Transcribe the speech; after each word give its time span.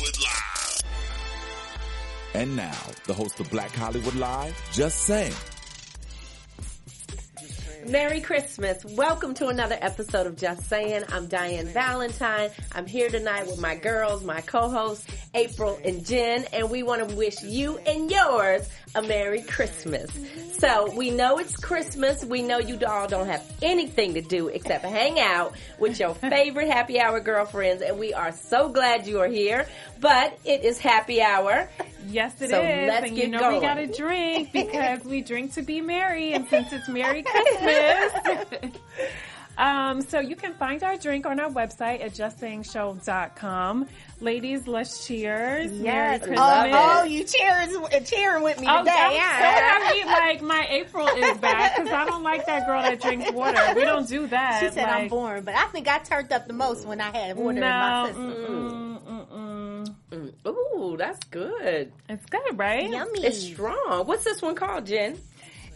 Hollywood 0.00 0.18
Live. 0.22 0.82
And 2.32 2.56
now, 2.56 2.78
the 3.06 3.12
host 3.12 3.38
of 3.38 3.50
Black 3.50 3.70
Hollywood 3.72 4.14
Live, 4.14 4.56
Just 4.72 5.02
Saying. 5.02 5.34
Merry 7.86 8.20
Christmas. 8.20 8.82
Welcome 8.84 9.34
to 9.34 9.48
another 9.48 9.76
episode 9.80 10.26
of 10.26 10.36
Just 10.36 10.68
Saying. 10.68 11.04
I'm 11.10 11.26
Diane 11.26 11.66
Valentine. 11.66 12.50
I'm 12.72 12.86
here 12.86 13.10
tonight 13.10 13.46
with 13.46 13.60
my 13.60 13.74
girls, 13.74 14.24
my 14.24 14.40
co-hosts, 14.40 15.06
April 15.34 15.78
and 15.84 16.04
Jen, 16.04 16.46
and 16.52 16.70
we 16.70 16.82
want 16.82 17.06
to 17.06 17.16
wish 17.16 17.42
you 17.42 17.76
and 17.78 18.10
yours 18.10 18.68
a 18.94 19.02
Merry 19.02 19.42
Christmas. 19.42 20.10
So 20.58 20.92
we 20.94 21.10
know 21.10 21.38
it's 21.38 21.56
Christmas. 21.56 22.24
We 22.24 22.42
know 22.42 22.58
you 22.58 22.78
all 22.86 23.06
don't 23.06 23.26
have 23.26 23.42
anything 23.62 24.14
to 24.14 24.20
do 24.20 24.48
except 24.48 24.84
hang 24.84 25.18
out 25.20 25.54
with 25.78 25.98
your 25.98 26.14
favorite 26.14 26.68
happy 26.68 27.00
hour 27.00 27.20
girlfriends, 27.20 27.82
and 27.82 27.98
we 27.98 28.12
are 28.12 28.32
so 28.32 28.68
glad 28.68 29.06
you 29.06 29.20
are 29.20 29.28
here. 29.28 29.66
But 30.00 30.38
it 30.44 30.64
is 30.64 30.78
happy 30.78 31.22
hour. 31.22 31.68
Yes, 32.08 32.40
it 32.40 32.46
is. 32.46 32.50
So 32.50 32.60
let's 32.60 33.08
and 33.08 33.16
you 33.16 33.28
know 33.28 33.40
going. 33.40 33.54
we 33.56 33.60
gotta 33.60 33.86
drink 33.86 34.52
because 34.52 35.04
we 35.04 35.22
drink 35.22 35.54
to 35.54 35.62
be 35.62 35.80
merry, 35.80 36.32
and 36.32 36.48
since 36.48 36.72
it's 36.72 36.88
Merry 36.88 37.22
Christmas. 37.22 38.72
um, 39.60 40.00
so 40.02 40.18
you 40.20 40.34
can 40.36 40.54
find 40.54 40.82
our 40.82 40.96
drink 40.96 41.26
on 41.26 41.38
our 41.38 41.50
website 41.50 42.02
at 42.02 42.12
justsayingshow.com. 42.14 43.86
Ladies, 44.20 44.66
let's 44.68 45.06
cheers. 45.06 45.70
Yes, 45.72 46.20
Merry 46.26 46.36
love 46.36 46.64
Christmas. 46.64 46.74
it. 46.74 46.98
Oh, 46.98 47.04
you 47.04 47.24
cheering, 47.24 48.04
cheering 48.04 48.42
with 48.42 48.60
me 48.60 48.66
Oh, 48.68 48.78
today. 48.80 48.92
I'm 48.92 49.18
huh? 49.18 49.38
so 49.38 49.60
happy 49.62 50.04
like 50.04 50.42
my 50.42 50.66
April 50.68 51.06
is 51.08 51.38
back 51.38 51.76
because 51.76 51.90
I 51.92 52.04
don't 52.04 52.22
like 52.22 52.44
that 52.46 52.66
girl 52.66 52.82
that 52.82 53.00
drinks 53.00 53.30
water. 53.32 53.58
We 53.74 53.82
don't 53.84 54.08
do 54.08 54.26
that. 54.26 54.60
She 54.62 54.70
said 54.70 54.88
I'm 54.88 55.02
Like, 55.02 55.10
boring, 55.10 55.44
but 55.44 55.54
I 55.54 55.66
think 55.68 55.88
I 55.88 55.98
turned 56.00 56.32
up 56.32 56.46
the 56.46 56.52
most 56.52 56.86
when 56.86 57.00
I 57.00 57.10
had 57.16 57.36
water 57.36 57.56
in 57.56 57.60
my 57.60 58.06
system. 58.08 58.98
mm-mm, 59.06 59.26
mm-mm. 59.28 59.94
Mm. 60.10 60.32
Ooh, 60.46 60.96
that's 60.98 61.24
good. 61.30 61.92
it's 62.08 62.26
good, 62.26 62.58
right? 62.58 62.90
Yummy. 62.90 63.24
It's 63.24 63.38
strong. 63.42 64.06
What's 64.06 64.24
this 64.24 64.42
one 64.42 64.54
called, 64.54 64.84
Jen? 64.86 65.16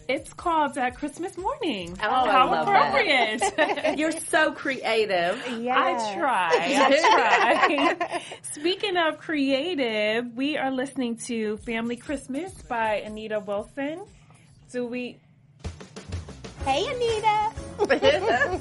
It's 0.07 0.33
called 0.35 0.77
uh, 0.77 0.91
Christmas 0.91 1.37
Morning. 1.39 1.97
Oh, 2.03 2.07
I 2.09 2.31
How 2.33 2.51
love 2.51 2.67
that. 2.67 3.39
appropriate. 3.41 3.99
You're 3.99 4.13
so 4.13 4.53
creative. 4.53 5.43
I 5.47 6.15
try. 6.15 6.51
I 6.53 7.97
try. 7.99 8.23
Speaking 8.53 8.97
of 8.99 9.19
creative, 9.19 10.35
we 10.37 10.59
are 10.59 10.71
listening 10.71 11.17
to 11.29 11.57
Family 11.59 11.97
Christmas 11.97 12.53
by 12.69 12.97
Anita 12.97 13.41
Wilson. 13.41 14.05
Do 14.73 14.85
we? 14.87 15.17
Hey, 16.67 16.87
Anita. 16.87 18.61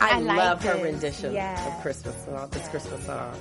I, 0.00 0.12
I 0.16 0.18
like 0.20 0.36
love 0.36 0.62
her 0.64 0.74
this. 0.74 0.82
rendition 0.82 1.32
Yeah. 1.32 1.76
of 1.76 1.82
Christmas 1.82 2.24
song. 2.24 2.48
This 2.50 2.68
Christmas 2.68 3.04
song. 3.06 3.34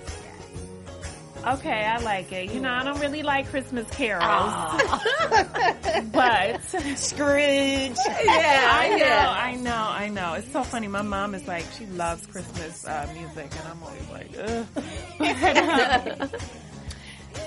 Okay, 1.53 1.85
I 1.85 1.97
like 1.99 2.31
it. 2.33 2.51
You 2.51 2.59
know, 2.59 2.71
I 2.71 2.83
don't 2.83 2.99
really 2.99 3.23
like 3.23 3.47
Christmas 3.49 3.89
carols, 3.91 4.21
but 6.11 6.61
Scrooge. 6.97 7.95
Yeah, 7.97 8.69
I 8.73 8.89
know, 8.89 8.97
yeah. 8.97 9.35
I 9.37 9.55
know, 9.55 9.71
I 9.87 10.09
know. 10.09 10.33
It's 10.33 10.51
so 10.51 10.63
funny. 10.63 10.87
My 10.87 11.03
mom 11.03 11.33
is 11.35 11.47
like, 11.47 11.65
she 11.77 11.85
loves 11.85 12.25
Christmas 12.25 12.85
uh, 12.85 13.07
music, 13.13 13.49
and 13.59 13.67
I'm 13.69 13.81
always 13.83 14.09
like, 14.09 14.31
ugh. 16.19 16.29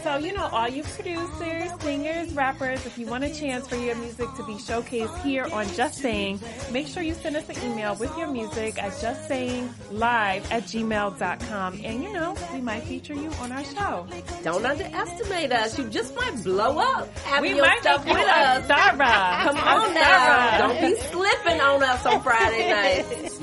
So, 0.03 0.17
you 0.17 0.33
know, 0.33 0.49
all 0.53 0.69
you 0.69 0.83
producers, 0.83 1.71
singers, 1.81 2.33
rappers, 2.33 2.87
if 2.87 2.97
you 2.97 3.07
want 3.07 3.23
a 3.25 3.35
chance 3.35 3.69
for 3.69 3.77
your 3.77 3.95
music 3.97 4.29
to 4.37 4.45
be 4.47 4.55
showcased 4.55 5.23
here 5.23 5.47
on 5.53 5.67
Just 5.75 5.99
Saying, 5.99 6.41
make 6.73 6.87
sure 6.87 7.03
you 7.03 7.13
send 7.13 7.37
us 7.37 7.47
an 7.51 7.71
email 7.71 7.95
with 7.97 8.17
your 8.17 8.29
music 8.29 8.83
at 8.83 8.93
justsayinglive 8.93 10.51
at 10.51 10.63
gmail.com. 10.63 11.81
And, 11.85 12.03
you 12.03 12.13
know, 12.15 12.35
we 12.55 12.63
might 12.63 12.83
feature 12.85 13.13
you 13.15 13.31
on 13.41 13.53
our 13.53 13.63
show. 13.65 14.07
Don't 14.43 14.65
underestimate 14.65 15.53
us. 15.53 15.79
You 15.79 15.89
just 15.91 16.15
might 16.17 16.43
blow 16.45 16.79
up 16.79 17.09
We 17.43 17.61
might 17.61 17.81
stuff 17.81 18.05
make 18.07 18.15
with 18.15 18.27
us. 18.27 18.65
star. 18.65 18.91
Come 18.97 19.57
on 19.59 19.95
now. 19.95 20.59
Don't 20.59 20.81
be 20.81 20.97
slipping 21.03 21.61
on 21.61 21.83
us 21.83 22.07
on 22.07 22.23
Friday 22.23 22.71
nights. 23.11 23.39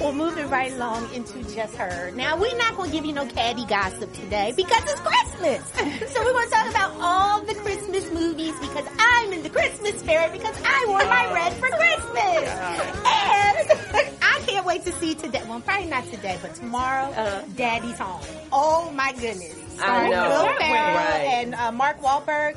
Well, 0.00 0.12
moving 0.12 0.48
right 0.50 0.72
along 0.72 1.12
into 1.14 1.42
just 1.54 1.76
her. 1.76 2.10
Now, 2.12 2.36
we're 2.36 2.56
not 2.56 2.76
going 2.76 2.90
to 2.90 2.96
give 2.96 3.04
you 3.04 3.12
no 3.12 3.26
caddy 3.26 3.64
gossip 3.66 4.12
today 4.14 4.52
because 4.56 4.82
it's 4.84 5.00
Christmas. 5.00 5.99
So 6.08 6.24
we're 6.24 6.32
going 6.32 6.48
to 6.48 6.54
talk 6.54 6.70
about 6.70 6.92
all 7.00 7.40
the 7.42 7.54
Christmas 7.54 8.10
movies 8.12 8.54
because 8.60 8.86
I'm 8.98 9.32
in 9.32 9.42
the 9.42 9.50
Christmas 9.50 9.98
spirit 10.00 10.32
because 10.32 10.56
I 10.64 10.84
wore 10.88 11.04
my 11.04 11.32
red 11.32 11.52
for 11.54 11.68
Christmas. 11.68 12.48
And 13.04 14.16
I 14.22 14.40
can't 14.46 14.64
wait 14.66 14.84
to 14.86 14.92
see 14.92 15.14
today. 15.14 15.42
Well, 15.48 15.60
probably 15.60 15.86
not 15.86 16.04
today, 16.06 16.38
but 16.42 16.54
tomorrow, 16.54 17.12
Uh. 17.12 17.42
Daddy's 17.56 17.98
Home. 17.98 18.20
Oh 18.52 18.90
my 18.92 19.12
goodness. 19.12 19.54
I 19.82 20.08
know. 20.10 20.22
Will 20.28 20.46
Right. 20.46 20.58
Ferrell 20.58 21.30
and 21.38 21.54
uh, 21.54 21.72
Mark 21.72 22.00
Wahlberg. 22.02 22.56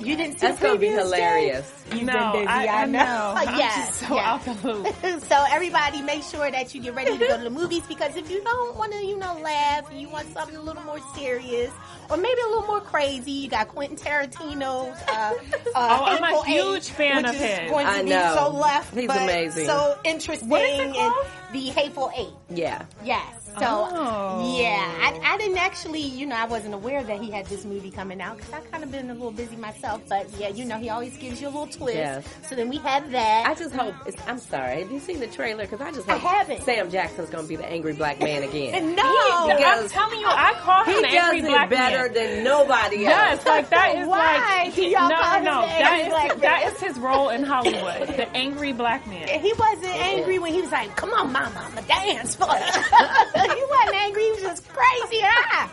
You 0.00 0.16
didn't 0.16 0.38
see 0.38 0.46
That's 0.46 0.60
gonna 0.60 0.78
be 0.78 0.86
previews, 0.88 0.90
Jay? 0.96 1.02
hilarious. 1.02 1.72
You've 1.92 2.02
no, 2.04 2.32
been 2.32 2.42
busy, 2.42 2.46
I, 2.46 2.64
I, 2.66 2.82
I 2.82 2.86
know. 2.86 3.34
I'm 3.36 3.58
yes, 3.58 3.86
just 3.88 4.00
so 4.08 4.14
yes. 4.14 4.26
out 4.26 4.44
the 4.62 4.72
loop. 4.72 5.22
so 5.24 5.44
everybody 5.50 6.02
make 6.02 6.22
sure 6.22 6.50
that 6.50 6.74
you 6.74 6.80
get 6.82 6.94
ready 6.94 7.16
to 7.18 7.26
go 7.26 7.36
to 7.36 7.42
the 7.44 7.50
movies 7.50 7.82
because 7.88 8.16
if 8.16 8.30
you 8.30 8.42
don't 8.44 8.76
want 8.76 8.92
to, 8.92 9.04
you 9.04 9.16
know, 9.18 9.38
laugh, 9.42 9.90
you 9.92 10.08
want 10.08 10.32
something 10.32 10.56
a 10.56 10.60
little 10.62 10.82
more 10.84 11.00
serious 11.16 11.70
or 12.08 12.16
maybe 12.16 12.40
a 12.40 12.48
little 12.48 12.66
more 12.66 12.80
crazy, 12.80 13.32
you 13.32 13.48
got 13.48 13.68
Quentin 13.68 13.96
Tarantino's. 13.96 14.96
Uh, 15.08 15.12
uh, 15.12 15.34
Oh, 15.74 16.04
I'm 16.04 16.22
a 16.22 16.44
huge 16.44 16.76
Eight, 16.76 16.94
fan 16.94 17.16
which 17.18 17.26
of 17.26 17.34
is 17.36 17.40
his. 17.40 17.70
Going 17.70 17.86
to 17.86 17.92
I 17.92 18.02
be 18.02 18.10
know. 18.10 18.34
so 18.36 18.48
left, 18.56 18.94
He's 18.94 19.06
but 19.06 19.22
amazing. 19.22 19.66
so 19.66 19.98
interesting. 20.04 20.48
What 20.48 20.62
is 20.62 20.78
it 20.80 20.86
and 20.86 20.94
called? 20.94 21.26
the 21.52 21.60
Hateful 21.70 22.10
Eight. 22.16 22.28
Yeah. 22.50 22.84
Yes. 23.04 23.39
So 23.58 23.66
Oh. 23.92 24.56
yeah, 24.58 24.78
I, 25.02 25.34
I 25.34 25.38
didn't 25.38 25.58
actually, 25.58 26.00
you 26.00 26.26
know, 26.26 26.36
I 26.36 26.44
wasn't 26.46 26.74
aware 26.74 27.02
that 27.02 27.20
he 27.20 27.30
had 27.30 27.46
this 27.46 27.64
movie 27.64 27.90
coming 27.90 28.20
out 28.20 28.36
because 28.36 28.52
I 28.52 28.60
kind 28.60 28.84
of 28.84 28.90
been 28.92 29.10
a 29.10 29.14
little 29.14 29.32
busy 29.32 29.56
myself. 29.56 30.02
But 30.08 30.28
yeah, 30.38 30.48
you 30.48 30.64
know, 30.64 30.78
he 30.78 30.88
always 30.88 31.16
gives 31.16 31.40
you 31.40 31.48
a 31.48 31.50
little 31.50 31.66
twist. 31.66 31.96
Yes. 31.96 32.24
So 32.48 32.54
then 32.54 32.68
we 32.68 32.76
had 32.78 33.10
that. 33.12 33.46
I 33.46 33.54
just 33.54 33.74
hope. 33.74 33.94
It's, 34.06 34.16
I'm 34.26 34.38
sorry. 34.38 34.80
Have 34.82 34.90
you 34.92 35.00
seen 35.00 35.20
the 35.20 35.26
trailer? 35.26 35.64
Because 35.64 35.80
I 35.80 35.90
just 35.92 36.08
I 36.08 36.16
hope 36.16 36.30
haven't. 36.30 36.62
Sam 36.62 36.90
Jackson's 36.90 37.30
going 37.30 37.44
to 37.44 37.48
be 37.48 37.56
the 37.56 37.66
angry 37.66 37.92
black 37.94 38.20
man 38.20 38.42
again. 38.42 38.94
no, 38.94 39.02
I'm 39.04 39.88
telling 39.88 40.20
you, 40.20 40.26
I 40.28 40.54
call 40.60 40.84
he 40.84 40.92
him 40.92 41.02
the 41.02 41.08
does 41.08 41.14
angry 41.34 41.38
it 41.38 41.52
black 41.52 41.70
better 41.70 42.04
man. 42.04 42.12
than 42.14 42.44
nobody 42.44 43.06
else. 43.06 43.42
Yes, 43.42 43.46
like 43.46 43.70
that 43.70 43.94
is 43.96 44.06
Why 44.08 44.64
like 44.66 44.76
y'all 44.76 45.08
no, 45.08 45.42
no, 45.42 45.66
that 45.66 46.06
black 46.08 46.34
is 46.36 46.40
that 46.42 46.72
is 46.72 46.80
his 46.80 46.98
role 46.98 47.28
in 47.30 47.42
Hollywood, 47.42 48.08
the 48.08 48.28
angry 48.36 48.72
black 48.72 49.06
man. 49.06 49.26
he 49.40 49.52
wasn't 49.54 49.94
angry 49.96 50.38
when 50.38 50.52
he 50.52 50.60
was 50.60 50.70
like, 50.70 50.94
"Come 50.96 51.10
on, 51.12 51.32
mama, 51.32 51.52
I'ma 51.70 51.80
dance 51.82 52.34
for 52.36 52.46
you." 52.46 53.39
he 53.54 53.64
wasn't 53.70 53.96
angry. 53.96 54.22
He 54.24 54.30
was 54.32 54.42
just 54.42 54.68
crazy. 54.68 55.20
Ah. 55.24 55.70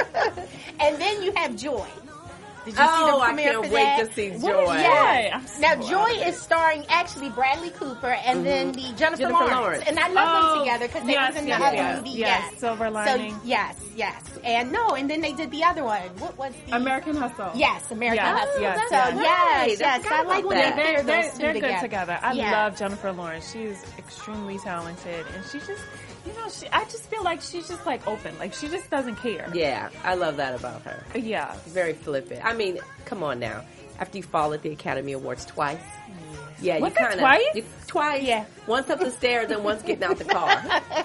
and 0.80 1.00
then 1.00 1.22
you 1.22 1.32
have 1.36 1.56
Joy. 1.56 1.86
Did 2.66 2.72
you 2.74 2.76
see 2.76 2.86
Oh, 2.86 3.16
the 3.16 3.22
I 3.24 3.26
premiere 3.28 3.52
can't 3.52 3.66
for 3.66 3.72
wait 3.72 3.84
that? 3.84 4.06
to 4.08 4.12
see 4.14 4.28
Joy. 4.32 4.36
is 4.74 4.82
Yeah. 4.82 5.30
I'm 5.32 5.46
so 5.46 5.60
Now 5.60 5.74
Joy 5.76 6.10
is 6.28 6.38
starring 6.38 6.84
actually 6.90 7.30
Bradley 7.30 7.70
Cooper 7.70 8.10
and 8.26 8.44
then 8.44 8.72
the 8.72 8.82
Jennifer, 8.98 9.16
Jennifer 9.22 9.32
Lawrence. 9.32 9.50
Lawrence. 9.52 9.84
and 9.86 9.98
I 9.98 10.08
love 10.08 10.28
Oh, 10.28 10.48
them 10.50 10.58
together 10.66 10.86
because 10.86 11.06
they 11.06 11.12
yes, 11.12 11.32
was 11.32 11.40
in 11.42 11.48
yes, 11.48 11.58
the 11.58 11.66
other 11.66 11.76
yes, 11.76 11.96
movie. 11.96 12.10
yes, 12.10 12.44
Yes, 12.50 12.60
Silver 12.60 12.90
Lining. 12.90 13.32
So 13.32 13.40
yes, 13.44 13.76
yes, 13.96 14.22
and 14.44 14.70
no, 14.72 14.88
and 14.90 15.08
then 15.08 15.22
they 15.22 15.32
did 15.32 15.50
the 15.50 15.64
other 15.64 15.84
one. 15.84 16.02
What 16.18 16.36
was 16.36 16.52
the 16.66 16.76
American 16.76 17.16
Hustle. 17.16 17.50
Yes, 17.54 17.90
American 17.90 18.26
Yes, 18.26 18.38
Hustle. 18.40 18.60
yes, 18.62 18.78
so 18.90 18.94
yes. 18.94 19.14
yes, 19.16 19.16
Right, 19.56 19.76
yes, 19.80 20.06
I 20.10 20.18
I, 20.20 20.22
like 20.24 20.44
when 20.44 20.58
that. 20.58 20.76
they 20.76 20.82
They're, 20.82 20.94
pair 20.96 21.02
they're, 21.02 21.22
those 21.22 21.32
2 21.32 21.38
they're 21.38 21.52
together. 21.54 21.72
good 21.76 21.80
together. 21.80 22.18
I 22.22 22.32
Yeah. 22.32 22.50
love 22.64 22.76
Jennifer 22.78 23.12
Lawrence. 23.12 23.50
She's 23.50 23.82
extremely 23.96 24.58
talented, 24.58 25.24
and 25.34 25.44
she 25.46 25.60
just, 25.60 25.82
you 26.32 26.40
know, 26.40 26.48
she. 26.48 26.66
I 26.68 26.84
just 26.84 27.04
feel 27.10 27.22
like 27.24 27.40
she's 27.40 27.68
just 27.68 27.84
like 27.86 28.06
open. 28.06 28.38
Like 28.38 28.54
she 28.54 28.68
just 28.68 28.90
doesn't 28.90 29.16
care. 29.16 29.48
Yeah, 29.54 29.90
I 30.04 30.14
love 30.14 30.36
that 30.38 30.58
about 30.58 30.82
her. 30.82 31.04
Yeah. 31.18 31.54
Very 31.66 31.92
flippant. 31.94 32.44
I 32.44 32.54
mean, 32.54 32.78
come 33.04 33.22
on 33.22 33.38
now. 33.40 33.64
After 33.98 34.16
you 34.16 34.22
fall 34.22 34.52
at 34.54 34.62
the 34.62 34.70
Academy 34.70 35.12
Awards 35.12 35.44
twice. 35.44 35.78
Mm. 35.78 36.36
Yeah, 36.62 36.78
Was 36.78 36.90
you 36.90 36.96
kind 36.96 37.12
of 37.14 37.18
twice? 37.20 37.64
twice. 37.86 38.22
Yeah. 38.22 38.44
Once 38.66 38.88
up 38.90 39.00
the 39.00 39.10
stairs 39.10 39.50
and 39.50 39.64
once 39.64 39.82
getting 39.82 40.04
out 40.04 40.18
the 40.18 40.24
car. 40.24 40.62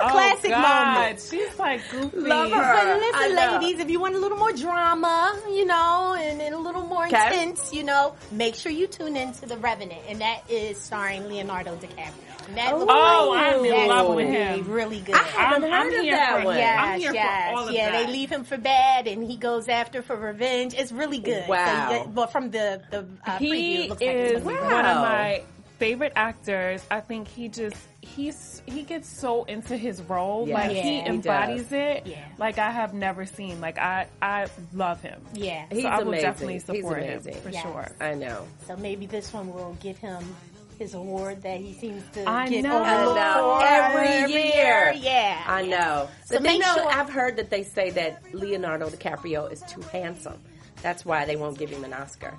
Oh, 0.00 0.06
oh, 0.06 0.10
classic 0.10 0.50
oh, 0.50 0.60
God. 0.60 0.94
moment. 0.98 1.20
She's 1.30 1.56
like 1.56 1.80
goofy. 1.88 2.18
Love 2.18 2.50
her. 2.50 2.56
But 2.58 2.86
I 2.86 2.98
listen, 3.28 3.36
know. 3.36 3.58
ladies, 3.60 3.78
if 3.78 3.88
you 3.88 4.00
want 4.00 4.16
a 4.16 4.18
little 4.18 4.36
more 4.36 4.50
drama, 4.52 5.40
you 5.46 5.64
know, 5.64 6.16
and, 6.18 6.42
and 6.42 6.52
a 6.52 6.58
little 6.58 6.82
more 6.82 7.06
Okay. 7.06 7.16
intense, 7.44 7.72
you 7.72 7.84
know, 7.84 8.16
make 8.32 8.56
sure 8.56 8.72
you 8.72 8.88
tune 8.88 9.16
in 9.16 9.32
to 9.34 9.46
The 9.46 9.56
Revenant, 9.56 10.00
and 10.08 10.20
that 10.20 10.42
is 10.50 10.78
starring 10.80 11.28
Leonardo 11.28 11.76
DiCaprio. 11.76 12.33
That 12.54 12.74
will 12.76 12.86
Oh, 12.88 13.32
be- 13.32 13.38
I'm 13.38 13.64
in 13.64 13.70
that 13.70 13.88
love 13.88 14.14
with 14.14 14.28
him. 14.28 14.70
Really 14.70 15.00
good. 15.00 15.14
I 15.14 15.18
haven't 15.18 15.64
I'm- 15.64 15.72
heard 15.72 15.80
I'm 15.94 15.98
of 15.98 16.00
here 16.04 16.14
that 16.16 16.44
one. 16.44 16.56
Yes, 16.56 16.78
I'm 16.80 17.00
here 17.00 17.08
for 17.10 17.14
yes, 17.14 17.52
all 17.56 17.68
of 17.68 17.74
yeah. 17.74 17.90
that. 17.90 18.06
They 18.06 18.12
leave 18.12 18.30
him 18.30 18.44
for 18.44 18.56
bad, 18.58 19.06
and 19.06 19.24
he 19.24 19.36
goes 19.36 19.68
after 19.68 20.02
for 20.02 20.16
revenge. 20.16 20.74
It's 20.74 20.92
really 20.92 21.18
good. 21.18 21.48
Wow. 21.48 21.88
So, 22.04 22.08
but 22.08 22.32
from 22.32 22.50
the 22.50 22.82
the 22.90 23.06
uh, 23.26 23.38
preview, 23.38 23.40
he 23.40 23.82
it 23.84 23.88
looks 23.90 24.00
like 24.02 24.10
is 24.16 24.30
it's 24.32 24.44
gonna 24.44 24.56
Wow. 24.56 24.60
good. 24.68 24.72
one 24.74 24.84
of 24.86 24.96
my 25.02 25.42
favorite 25.78 26.12
actors. 26.16 26.84
I 26.90 27.00
think 27.00 27.28
he 27.28 27.48
just 27.48 27.76
he's 28.00 28.62
he 28.66 28.82
gets 28.82 29.08
so 29.08 29.44
into 29.44 29.76
his 29.76 30.00
role, 30.02 30.46
Yeah. 30.46 30.54
like 30.54 30.76
Yeah, 30.76 30.82
he 30.82 31.00
he 31.00 31.06
embodies 31.06 31.72
it, 31.72 32.06
Yeah. 32.06 32.18
like 32.38 32.58
I 32.58 32.70
have 32.70 32.94
never 32.94 33.24
seen. 33.26 33.60
Like 33.60 33.78
I 33.78 34.06
I 34.22 34.46
love 34.72 35.00
him. 35.02 35.20
Yeah. 35.34 35.64
He's 35.72 35.82
so 35.82 35.88
I 35.88 35.98
will 35.98 36.08
amazing. 36.08 36.22
definitely 36.26 36.52
He's 36.54 36.64
support 36.64 36.98
him 37.02 37.10
amazing. 37.12 37.40
for 37.42 37.50
Yes. 37.50 37.62
sure. 37.62 37.88
I 38.00 38.14
know. 38.14 38.46
So 38.66 38.76
maybe 38.76 39.06
this 39.06 39.32
one 39.32 39.52
will 39.52 39.76
give 39.82 39.98
him 39.98 40.36
his 40.78 40.94
award 40.94 41.42
that 41.42 41.60
he 41.60 41.72
seems 41.74 42.02
to 42.14 42.28
I 42.28 42.48
get 42.48 42.62
know. 42.64 42.82
I 42.82 43.04
know. 43.04 43.92
for 43.92 44.04
Every 44.04 44.32
year. 44.32 44.92
Yeah. 44.96 45.42
I 45.46 45.66
know. 45.66 46.08
So 46.26 46.36
the 46.38 46.42
thing 46.44 46.58
make 46.60 46.68
sure- 46.68 46.88
I've 46.88 47.10
heard 47.10 47.36
that 47.36 47.50
they 47.50 47.62
say 47.62 47.90
that 47.90 48.22
Leonardo 48.34 48.88
DiCaprio 48.90 49.50
is 49.52 49.60
too 49.62 49.80
handsome. 49.92 50.40
That's 50.82 51.04
why 51.04 51.24
they 51.24 51.36
won't 51.36 51.58
give 51.58 51.70
him 51.70 51.84
an 51.84 51.92
Oscar. 51.92 52.34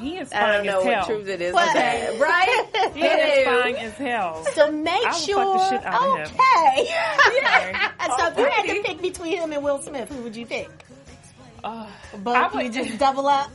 He 0.00 0.16
is 0.18 0.32
I 0.32 0.52
don't 0.52 0.64
know 0.66 0.80
as 0.80 0.84
what 0.86 1.06
truth 1.06 1.28
it 1.28 1.40
is. 1.42 1.52
What? 1.52 1.68
Okay. 1.76 2.16
Right? 2.20 2.66
He 2.94 3.02
is 3.04 3.44
fine 3.46 3.76
as 3.76 3.92
hell. 3.94 4.44
So 4.54 4.70
make 4.70 4.92
I 5.04 5.10
will 5.10 5.12
fuck 5.12 5.18
sure. 5.20 5.44
the 5.58 5.70
shit 5.70 5.84
out 5.84 6.20
of 6.20 6.30
him. 6.30 6.36
okay. 6.40 6.94
Okay. 7.26 7.72
so 8.16 8.26
if 8.28 8.38
you 8.38 8.44
had 8.46 8.66
to 8.74 8.82
pick 8.82 9.02
between 9.02 9.36
him 9.38 9.52
and 9.52 9.62
Will 9.62 9.80
Smith, 9.82 10.08
who 10.08 10.22
would 10.22 10.34
you 10.36 10.46
pick? 10.46 10.68
Uh, 11.62 11.86
Both 12.18 12.54
I 12.56 12.62
you 12.62 12.70
just 12.70 12.98
double 12.98 13.26
up. 13.26 13.50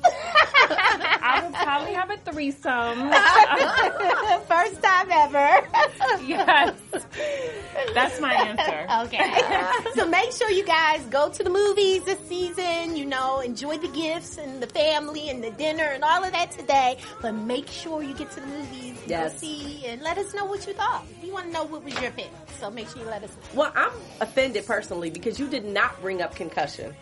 I 0.67 1.41
would 1.43 1.53
probably 1.53 1.93
have 1.93 2.09
a 2.09 2.17
threesome. 2.17 3.11
First 4.47 4.81
time 4.81 5.07
ever. 5.11 5.67
yes, 6.25 6.73
that's 7.93 8.19
my 8.21 8.33
answer. 8.33 9.05
Okay. 9.07 9.81
so 9.95 10.07
make 10.07 10.31
sure 10.31 10.49
you 10.51 10.65
guys 10.65 11.01
go 11.05 11.29
to 11.29 11.43
the 11.43 11.49
movies 11.49 12.03
this 12.03 12.19
season, 12.27 12.95
you 12.95 13.05
know, 13.05 13.39
enjoy 13.39 13.77
the 13.77 13.87
gifts 13.89 14.37
and 14.37 14.61
the 14.61 14.67
family 14.67 15.29
and 15.29 15.43
the 15.43 15.51
dinner 15.51 15.83
and 15.83 16.03
all 16.03 16.23
of 16.23 16.31
that 16.31 16.51
today. 16.51 16.97
But 17.21 17.33
make 17.33 17.67
sure 17.67 18.01
you 18.03 18.13
get 18.13 18.31
to 18.31 18.39
the 18.39 18.47
movies 18.47 18.97
and 19.01 19.09
Yes. 19.09 19.33
go 19.33 19.37
see 19.39 19.85
and 19.85 20.01
let 20.01 20.17
us 20.17 20.33
know 20.33 20.45
what 20.45 20.65
you 20.65 20.73
thought. 20.73 21.05
We 21.21 21.31
want 21.31 21.45
to 21.47 21.51
know 21.51 21.63
what 21.65 21.83
was 21.83 21.99
your 22.01 22.11
pick. 22.11 22.29
So 22.59 22.71
make 22.71 22.87
sure 22.89 23.01
you 23.03 23.07
let 23.07 23.23
us 23.23 23.29
know. 23.29 23.59
Well, 23.61 23.71
I'm 23.75 23.91
offended 24.21 24.65
personally 24.65 25.09
because 25.11 25.39
you 25.39 25.47
did 25.47 25.65
not 25.65 25.99
bring 26.01 26.21
up 26.23 26.33
concussion. 26.35 26.95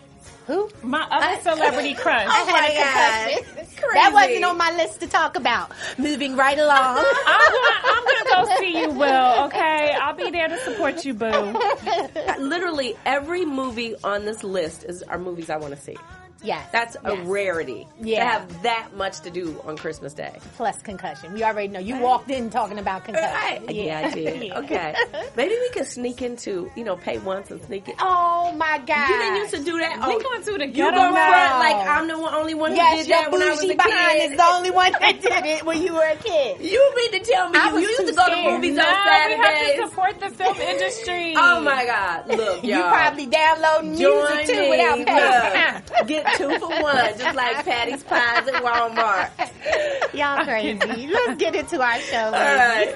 Who? 0.47 0.69
My 0.81 1.07
other 1.09 1.41
celebrity 1.41 1.93
crush. 2.01 2.27
Oh 2.29 2.45
oh 2.49 2.53
I 2.55 2.61
had 2.69 3.35
my 3.35 3.53
God. 3.55 3.85
That 3.93 4.11
wasn't 4.13 4.43
on 4.45 4.57
my 4.57 4.71
list 4.75 4.99
to 5.01 5.07
talk 5.07 5.35
about. 5.37 5.71
Moving 5.97 6.35
right 6.35 6.57
along. 6.57 6.97
I'm 7.27 7.51
gonna, 7.51 7.79
I'm 7.85 8.03
gonna 8.03 8.45
go 8.47 8.55
see 8.59 8.79
you, 8.81 8.89
Will. 8.91 9.45
Okay, 9.45 9.95
I'll 10.01 10.15
be 10.15 10.31
there 10.31 10.47
to 10.47 10.57
support 10.59 11.05
you, 11.05 11.13
boo. 11.13 11.59
Literally 12.39 12.95
every 13.05 13.45
movie 13.45 13.95
on 14.03 14.25
this 14.25 14.43
list 14.43 14.83
is 14.85 15.03
are 15.03 15.17
movies 15.17 15.49
I 15.49 15.57
want 15.57 15.75
to 15.75 15.79
see. 15.81 15.97
Yes. 16.43 16.67
That's 16.71 16.95
a 17.03 17.15
yes. 17.15 17.27
rarity 17.27 17.87
to 18.03 18.15
have 18.15 18.63
that 18.63 18.89
much 18.95 19.21
to 19.21 19.29
do 19.29 19.59
on 19.65 19.77
Christmas 19.77 20.13
Day. 20.13 20.37
plus 20.55 20.81
concussion. 20.81 21.33
We 21.33 21.43
already 21.43 21.67
know. 21.69 21.79
You 21.79 21.97
walked 21.99 22.29
in 22.29 22.49
talking 22.49 22.79
about 22.79 23.05
concussion. 23.05 23.31
Right. 23.33 23.69
Yeah, 23.71 24.01
I 24.05 24.13
did. 24.13 24.43
Yeah. 24.43 24.59
Okay. 24.59 24.95
Maybe 25.35 25.55
we 25.55 25.69
could 25.71 25.85
sneak 25.87 26.21
into, 26.21 26.71
you 26.75 26.83
know, 26.83 26.95
pay 26.95 27.17
once 27.19 27.49
and 27.51 27.61
sneak 27.63 27.87
it. 27.89 27.95
Oh 27.99 28.53
my 28.57 28.77
god. 28.85 29.09
You 29.09 29.17
didn't 29.17 29.35
used 29.37 29.53
to 29.55 29.63
do 29.63 29.77
that. 29.79 29.97
We 30.07 30.15
Oh, 30.15 30.19
going 30.19 30.43
to 30.43 30.51
the 30.57 30.67
you 30.67 30.73
ghetto 30.73 30.95
go 30.95 31.11
front 31.13 31.59
like 31.59 31.87
I'm 31.87 32.07
the 32.07 32.17
one, 32.19 32.33
only 32.33 32.53
one 32.53 32.71
who 32.71 32.77
Yes, 32.77 32.99
did 32.99 33.07
your 33.09 33.21
that 33.21 33.31
when 33.31 33.41
I 33.41 33.49
was 33.49 33.59
a 33.59 33.67
bougie 33.67 33.75
behind 33.75 34.19
kid. 34.19 34.31
is 34.31 34.37
the 34.37 34.43
only 34.45 34.71
one 34.71 34.91
that 34.91 35.21
did 35.21 35.45
it 35.45 35.65
when 35.65 35.81
you 35.81 35.93
were 35.93 36.03
a 36.07 36.15
kid. 36.17 36.61
You 36.61 36.93
mean 36.95 37.11
to 37.11 37.19
tell 37.31 37.49
me 37.49 37.59
I 37.59 37.71
you 37.73 37.79
used 37.79 37.99
to 38.07 38.13
go 38.13 38.25
to 38.25 38.31
scared. 38.31 38.53
movies 38.53 38.75
No, 38.75 38.83
on 38.83 39.27
we 39.29 39.35
have 39.35 39.75
to 39.77 39.89
support 39.89 40.19
the 40.19 40.29
film 40.29 40.57
industry. 40.57 41.33
Oh 41.43 41.59
my 41.61 41.85
God! 41.85 42.27
Look, 42.27 42.63
y'all. 42.63 42.77
You 42.77 42.81
probably 42.83 43.27
download 43.27 43.97
Join 43.99 44.35
music 44.35 44.47
too 44.47 44.61
me. 44.61 44.69
without 44.69 45.05
paying. 45.05 45.73
Look, 45.99 46.07
get 46.07 46.32
two 46.37 46.59
for 46.59 46.69
one, 46.81 47.17
just 47.17 47.35
like 47.35 47.65
Patti's 47.65 48.03
Pies 48.03 48.47
at 48.47 48.63
Walmart. 48.63 50.13
Y'all 50.13 50.43
crazy. 50.45 51.07
Let's 51.07 51.37
get 51.39 51.55
into 51.55 51.81
our 51.81 51.99
show. 51.99 52.25
All 52.25 52.31
right. 52.31 52.95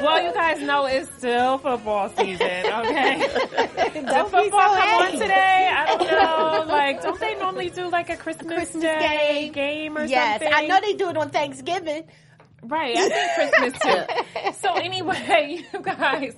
Well, 0.00 0.22
you 0.22 0.32
guys 0.32 0.60
know 0.62 0.86
it's 0.86 1.10
still 1.16 1.58
football 1.58 2.08
season, 2.10 2.46
okay? 2.46 3.18
Did 3.94 4.06
Don't 4.06 4.30
be 4.30 4.38
football 4.38 4.74
so 4.74 4.80
come 4.80 5.02
on 5.02 5.12
today? 5.12 5.70
I 5.72 5.96
don't 5.96 6.10
know. 6.10 6.72
Like, 6.72 7.02
don't 7.02 7.18
they 7.20 7.34
normally 7.36 7.70
do 7.70 7.88
like 7.88 8.10
a 8.10 8.16
Christmas, 8.16 8.52
Christmas 8.52 8.82
Day 8.82 9.44
game. 9.44 9.52
game 9.52 9.98
or 9.98 10.04
Yes, 10.04 10.40
something? 10.40 10.48
Yes, 10.48 10.60
I 10.62 10.66
know 10.66 10.80
they 10.80 10.94
do 10.94 11.08
it 11.10 11.16
on 11.16 11.30
Thanksgiving. 11.30 12.04
Right, 12.62 12.96
I 12.96 13.08
think 13.08 13.52
Christmas 13.52 13.82
too. 13.82 14.52
so 14.60 14.74
anyway, 14.74 15.64
you 15.72 15.80
guys, 15.82 16.34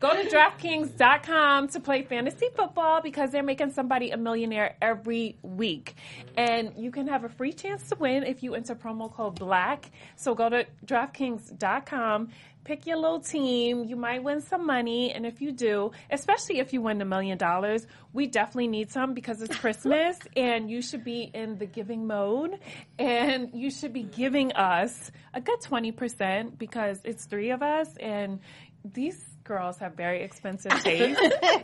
go 0.00 0.14
to 0.14 0.28
DraftKings.com 0.28 1.68
to 1.68 1.80
play 1.80 2.02
fantasy 2.02 2.48
football 2.56 3.02
because 3.02 3.30
they're 3.30 3.42
making 3.42 3.70
somebody 3.70 4.10
a 4.10 4.16
millionaire 4.16 4.76
every 4.80 5.36
week. 5.42 5.94
And 6.36 6.72
you 6.76 6.90
can 6.90 7.06
have 7.08 7.24
a 7.24 7.28
free 7.28 7.52
chance 7.52 7.86
to 7.90 7.96
win 7.96 8.24
if 8.24 8.42
you 8.42 8.54
enter 8.54 8.74
promo 8.74 9.12
code 9.12 9.38
BLACK. 9.38 9.90
So 10.16 10.34
go 10.34 10.48
to 10.48 10.66
DraftKings.com, 10.86 12.30
pick 12.64 12.86
your 12.86 12.96
little 12.96 13.20
team. 13.20 13.84
You 13.84 13.96
might 13.96 14.22
win 14.22 14.40
some 14.40 14.66
money. 14.66 15.12
And 15.12 15.26
if 15.26 15.42
you 15.42 15.52
do, 15.52 15.92
especially 16.10 16.60
if 16.60 16.72
you 16.72 16.80
win 16.80 17.02
a 17.02 17.04
million 17.04 17.36
dollars, 17.36 17.86
we 18.14 18.26
definitely 18.26 18.68
need 18.68 18.90
some 18.90 19.12
because 19.12 19.42
it's 19.42 19.56
Christmas 19.56 20.18
and 20.36 20.70
you 20.70 20.80
should 20.80 21.04
be 21.04 21.30
in 21.34 21.58
the 21.58 21.66
giving 21.66 22.06
mode 22.06 22.58
and 22.98 23.50
you 23.52 23.70
should 23.70 23.92
be 23.92 24.04
giving 24.04 24.52
us 24.54 25.10
a 25.34 25.42
good 25.42 25.60
20% 25.60 26.58
because 26.58 27.00
it's 27.04 27.26
three 27.26 27.50
of 27.50 27.62
us 27.62 27.94
and 27.98 28.40
these 28.82 29.29
girls 29.44 29.78
have 29.78 29.94
very 29.94 30.22
expensive 30.22 30.72
taste. 30.82 31.20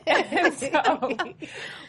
And 0.07 0.55
so 0.55 1.17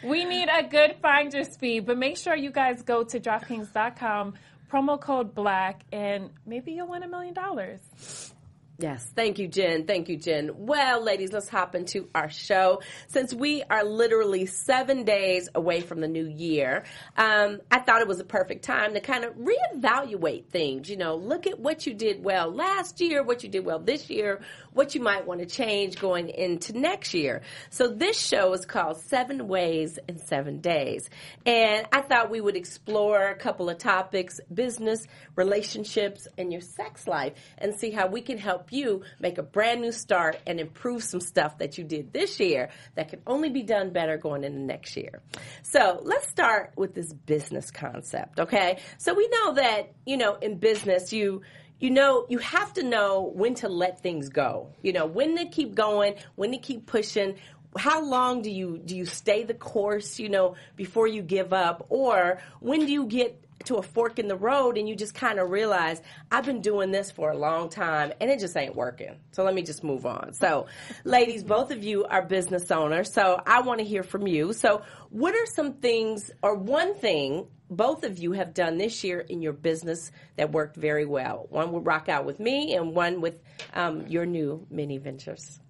we 0.04 0.24
need 0.24 0.48
a 0.48 0.62
good 0.62 0.96
finder's 1.02 1.56
fee, 1.56 1.80
but 1.80 1.98
make 1.98 2.16
sure 2.16 2.34
you 2.34 2.50
guys 2.50 2.82
go 2.82 3.04
to 3.04 3.20
DraftKings.com, 3.20 4.34
promo 4.70 5.00
code 5.00 5.34
BLACK, 5.34 5.80
and 5.92 6.30
maybe 6.46 6.72
you'll 6.72 6.88
win 6.88 7.02
a 7.02 7.08
million 7.08 7.34
dollars. 7.34 7.80
Yes, 8.80 9.04
thank 9.16 9.40
you, 9.40 9.48
Jen. 9.48 9.86
Thank 9.86 10.08
you, 10.08 10.16
Jen. 10.16 10.52
Well, 10.54 11.02
ladies, 11.02 11.32
let's 11.32 11.48
hop 11.48 11.74
into 11.74 12.08
our 12.14 12.30
show. 12.30 12.80
Since 13.08 13.34
we 13.34 13.64
are 13.64 13.82
literally 13.82 14.46
seven 14.46 15.02
days 15.02 15.48
away 15.52 15.80
from 15.80 16.00
the 16.00 16.06
new 16.06 16.28
year, 16.28 16.84
um, 17.16 17.60
I 17.72 17.80
thought 17.80 18.02
it 18.02 18.06
was 18.06 18.20
a 18.20 18.24
perfect 18.24 18.62
time 18.62 18.94
to 18.94 19.00
kind 19.00 19.24
of 19.24 19.34
reevaluate 19.34 20.46
things. 20.50 20.88
You 20.88 20.96
know, 20.96 21.16
look 21.16 21.48
at 21.48 21.58
what 21.58 21.88
you 21.88 21.94
did 21.94 22.22
well 22.22 22.52
last 22.54 23.00
year, 23.00 23.24
what 23.24 23.42
you 23.42 23.48
did 23.48 23.64
well 23.64 23.80
this 23.80 24.08
year, 24.10 24.42
what 24.72 24.94
you 24.94 25.00
might 25.00 25.26
want 25.26 25.40
to 25.40 25.46
change 25.46 25.98
going 25.98 26.28
into 26.28 26.78
next 26.78 27.14
year. 27.14 27.42
So 27.70 27.88
this 27.88 28.16
show 28.16 28.52
is 28.52 28.64
called 28.64 28.98
Seven 28.98 29.48
Ways 29.48 29.98
in 30.08 30.20
Seven 30.20 30.60
Days. 30.60 31.10
And 31.44 31.84
I 31.90 32.02
thought 32.02 32.30
we 32.30 32.40
would 32.40 32.54
explore 32.56 33.26
a 33.26 33.34
couple 33.34 33.70
of 33.70 33.78
topics, 33.78 34.38
business, 34.54 35.04
relationships, 35.34 36.28
and 36.38 36.52
your 36.52 36.60
sex 36.60 37.08
life, 37.08 37.32
and 37.58 37.74
see 37.74 37.90
how 37.90 38.06
we 38.06 38.20
can 38.20 38.38
help 38.38 38.67
you 38.72 39.02
make 39.20 39.38
a 39.38 39.42
brand 39.42 39.80
new 39.80 39.92
start 39.92 40.38
and 40.46 40.60
improve 40.60 41.02
some 41.02 41.20
stuff 41.20 41.58
that 41.58 41.78
you 41.78 41.84
did 41.84 42.12
this 42.12 42.40
year 42.40 42.70
that 42.94 43.08
can 43.08 43.20
only 43.26 43.48
be 43.48 43.62
done 43.62 43.90
better 43.90 44.16
going 44.16 44.44
into 44.44 44.60
next 44.60 44.96
year. 44.96 45.22
So 45.62 46.00
let's 46.02 46.28
start 46.28 46.72
with 46.76 46.94
this 46.94 47.12
business 47.12 47.70
concept, 47.70 48.40
okay? 48.40 48.80
So 48.98 49.14
we 49.14 49.28
know 49.28 49.54
that, 49.54 49.92
you 50.06 50.16
know, 50.16 50.34
in 50.34 50.58
business, 50.58 51.12
you 51.12 51.42
you 51.80 51.90
know, 51.90 52.26
you 52.28 52.38
have 52.38 52.72
to 52.74 52.82
know 52.82 53.30
when 53.34 53.54
to 53.56 53.68
let 53.68 54.02
things 54.02 54.28
go. 54.28 54.70
You 54.82 54.92
know, 54.92 55.06
when 55.06 55.36
to 55.36 55.46
keep 55.46 55.74
going, 55.74 56.16
when 56.34 56.50
to 56.50 56.58
keep 56.58 56.86
pushing. 56.86 57.36
How 57.76 58.02
long 58.02 58.42
do 58.42 58.50
you 58.50 58.78
do 58.78 58.96
you 58.96 59.04
stay 59.04 59.44
the 59.44 59.54
course, 59.54 60.18
you 60.18 60.28
know, 60.28 60.56
before 60.76 61.06
you 61.06 61.22
give 61.22 61.52
up 61.52 61.86
or 61.90 62.40
when 62.60 62.86
do 62.86 62.92
you 62.92 63.06
get 63.06 63.44
to 63.64 63.76
a 63.76 63.82
fork 63.82 64.18
in 64.18 64.28
the 64.28 64.36
road 64.36 64.78
and 64.78 64.88
you 64.88 64.94
just 64.94 65.14
kind 65.14 65.38
of 65.38 65.50
realize 65.50 66.00
I've 66.30 66.44
been 66.44 66.60
doing 66.60 66.90
this 66.90 67.10
for 67.10 67.30
a 67.30 67.36
long 67.36 67.68
time 67.68 68.12
and 68.20 68.30
it 68.30 68.40
just 68.40 68.56
ain't 68.56 68.74
working. 68.74 69.16
So 69.32 69.44
let 69.44 69.54
me 69.54 69.62
just 69.62 69.82
move 69.82 70.06
on. 70.06 70.32
So, 70.34 70.66
ladies, 71.04 71.44
both 71.44 71.70
of 71.70 71.82
you 71.82 72.04
are 72.04 72.22
business 72.22 72.70
owners, 72.70 73.12
so 73.12 73.40
I 73.46 73.60
want 73.62 73.80
to 73.80 73.84
hear 73.84 74.02
from 74.02 74.26
you. 74.26 74.52
So, 74.52 74.82
what 75.10 75.34
are 75.34 75.46
some 75.46 75.74
things 75.74 76.30
or 76.42 76.54
one 76.54 76.94
thing 76.94 77.46
both 77.70 78.04
of 78.04 78.18
you 78.18 78.32
have 78.32 78.54
done 78.54 78.78
this 78.78 79.04
year 79.04 79.20
in 79.20 79.42
your 79.42 79.52
business 79.52 80.10
that 80.36 80.52
worked 80.52 80.76
very 80.76 81.04
well? 81.04 81.46
One 81.50 81.72
would 81.72 81.86
rock 81.86 82.08
out 82.08 82.24
with 82.24 82.40
me 82.40 82.74
and 82.74 82.94
one 82.94 83.20
with 83.20 83.40
um, 83.74 84.06
your 84.06 84.26
new 84.26 84.66
mini 84.70 84.98
ventures. 84.98 85.60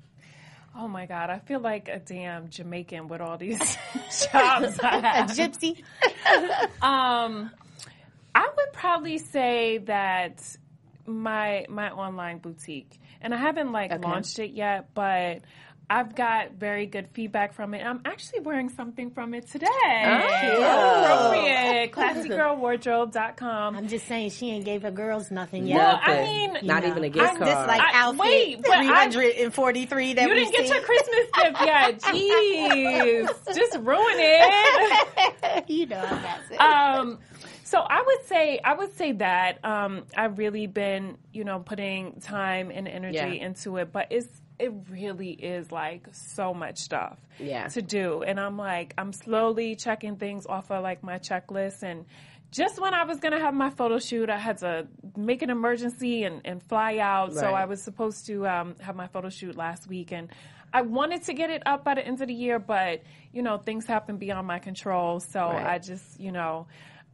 Oh 0.77 0.87
my 0.87 1.07
God, 1.07 1.29
I 1.31 1.39
feel 1.41 1.61
like 1.61 1.89
a 1.89 1.99
damn 1.99 2.49
Jamaican 2.51 3.09
with 3.09 3.21
all 3.21 3.37
these 3.37 3.59
jobs 4.33 4.79
I 4.81 4.99
A 4.99 5.01
have. 5.01 5.31
gypsy. 5.31 5.83
Um, 6.83 7.51
I 8.35 8.49
would 8.57 8.73
probably 8.73 9.19
say 9.19 9.79
that 9.79 10.41
my 11.07 11.67
my 11.69 11.91
online 11.91 12.39
boutique, 12.39 13.01
and 13.21 13.35
I 13.35 13.39
haven't 13.39 13.73
like 13.73 13.91
launched 14.03 14.39
it 14.39 14.53
yet, 14.53 14.91
but 14.95 15.41
I've 15.91 16.15
got 16.15 16.53
very 16.53 16.85
good 16.87 17.09
feedback 17.15 17.55
from 17.55 17.73
it. 17.73 17.83
I'm 17.85 18.01
actually 18.05 18.41
wearing 18.41 18.69
something 18.69 19.11
from 19.11 19.33
it 19.33 19.49
today. 19.49 19.67
Oh. 19.73 21.33
Appropriate. 21.33 21.93
ClassyGirlWardrobe.com. 22.69 23.77
I'm 23.77 23.89
just 23.89 24.07
saying 24.07 24.31
she 24.31 24.51
ain't 24.51 24.65
gave 24.65 24.83
her 24.83 24.91
girls 24.91 25.31
nothing 25.31 25.67
yet. 25.67 25.77
Well, 25.79 25.99
I 26.03 26.09
Nothing. 26.15 26.53
mean, 26.53 26.67
not 26.67 26.83
you 26.85 26.91
even 26.91 27.05
a 27.05 27.09
gift 27.09 27.31
I'm 27.31 27.37
card. 27.39 27.49
This 27.49 27.55
like 27.67 27.81
I- 27.81 27.91
outfit 27.95 28.21
wait, 28.21 28.63
but 28.63 28.71
I- 28.73 29.11
343 29.11 30.13
that 30.15 30.23
You 30.23 30.29
we 30.29 30.35
didn't 30.35 30.53
get 30.53 30.67
see. 30.67 30.75
your 30.75 30.83
Christmas 30.83 31.27
gift 31.43 31.61
yet. 31.65 32.01
Jeez. 32.03 33.55
Just 33.57 33.79
ruin 33.79 34.17
it. 34.19 35.65
you 35.69 35.87
know 35.87 36.03
that's 36.03 36.51
it. 36.51 36.61
um, 36.61 37.19
so 37.65 37.79
I 37.81 38.03
would 38.07 38.27
say 38.27 38.61
I 38.65 38.75
would 38.75 38.97
say 38.97 39.13
that 39.13 39.65
um, 39.65 40.05
I've 40.17 40.39
really 40.39 40.67
been 40.67 41.17
you 41.33 41.45
know 41.45 41.61
putting 41.61 42.21
time 42.21 42.71
and 42.71 42.87
energy 42.89 43.17
Yeah. 43.17 43.27
into 43.27 43.77
it, 43.79 43.93
but 43.93 44.07
it's 44.11 44.29
it 44.59 44.73
really 44.91 45.31
is 45.31 45.71
like 45.71 46.07
so 46.13 46.53
much 46.53 46.79
stuff 46.79 47.19
Yeah. 47.39 47.69
to 47.69 47.83
do, 47.83 48.23
and 48.23 48.39
I'm 48.41 48.57
like 48.59 48.95
I'm 48.99 49.13
slowly 49.13 49.77
checking 49.77 50.17
things 50.17 50.47
off 50.47 50.71
of 50.71 50.83
like 50.83 51.03
my 51.03 51.19
checklist 51.19 51.83
and. 51.83 52.05
Just 52.51 52.81
when 52.81 52.95
I 52.95 53.05
was 53.05 53.21
gonna 53.21 53.39
have 53.41 53.53
my 53.53 53.69
photo 53.69 53.99
shoot, 53.99 54.31
I 54.31 54.39
had 54.39 54.57
to 54.61 54.87
make 55.19 55.43
an 55.43 55.51
emergency 55.51 56.25
and, 56.25 56.41
and 56.47 56.63
fly 56.63 56.97
out. 56.97 57.35
So 57.35 57.53
I 57.53 57.67
was 57.67 57.83
supposed 57.83 58.25
to 58.29 58.47
um, 58.49 58.75
have 58.81 58.97
my 58.97 59.07
photo 59.07 59.29
shoot 59.29 59.55
last 59.55 59.87
week, 59.87 60.13
and 60.13 60.31
I 60.73 60.81
wanted 60.81 61.25
to 61.25 61.35
get 61.35 61.51
it 61.51 61.63
up 61.67 61.85
by 61.85 61.93
the 61.97 62.07
end 62.07 62.23
of 62.23 62.29
the 62.29 62.33
year, 62.33 62.59
but 62.59 63.03
you 63.35 63.43
know 63.43 63.59
things 63.59 63.85
happen 63.85 64.17
beyond 64.17 64.47
my 64.47 64.61
control. 64.61 65.21
So 65.21 65.41
Right. 65.41 65.67
I 65.75 65.79
just 65.79 66.19
you 66.19 66.33
know 66.33 66.67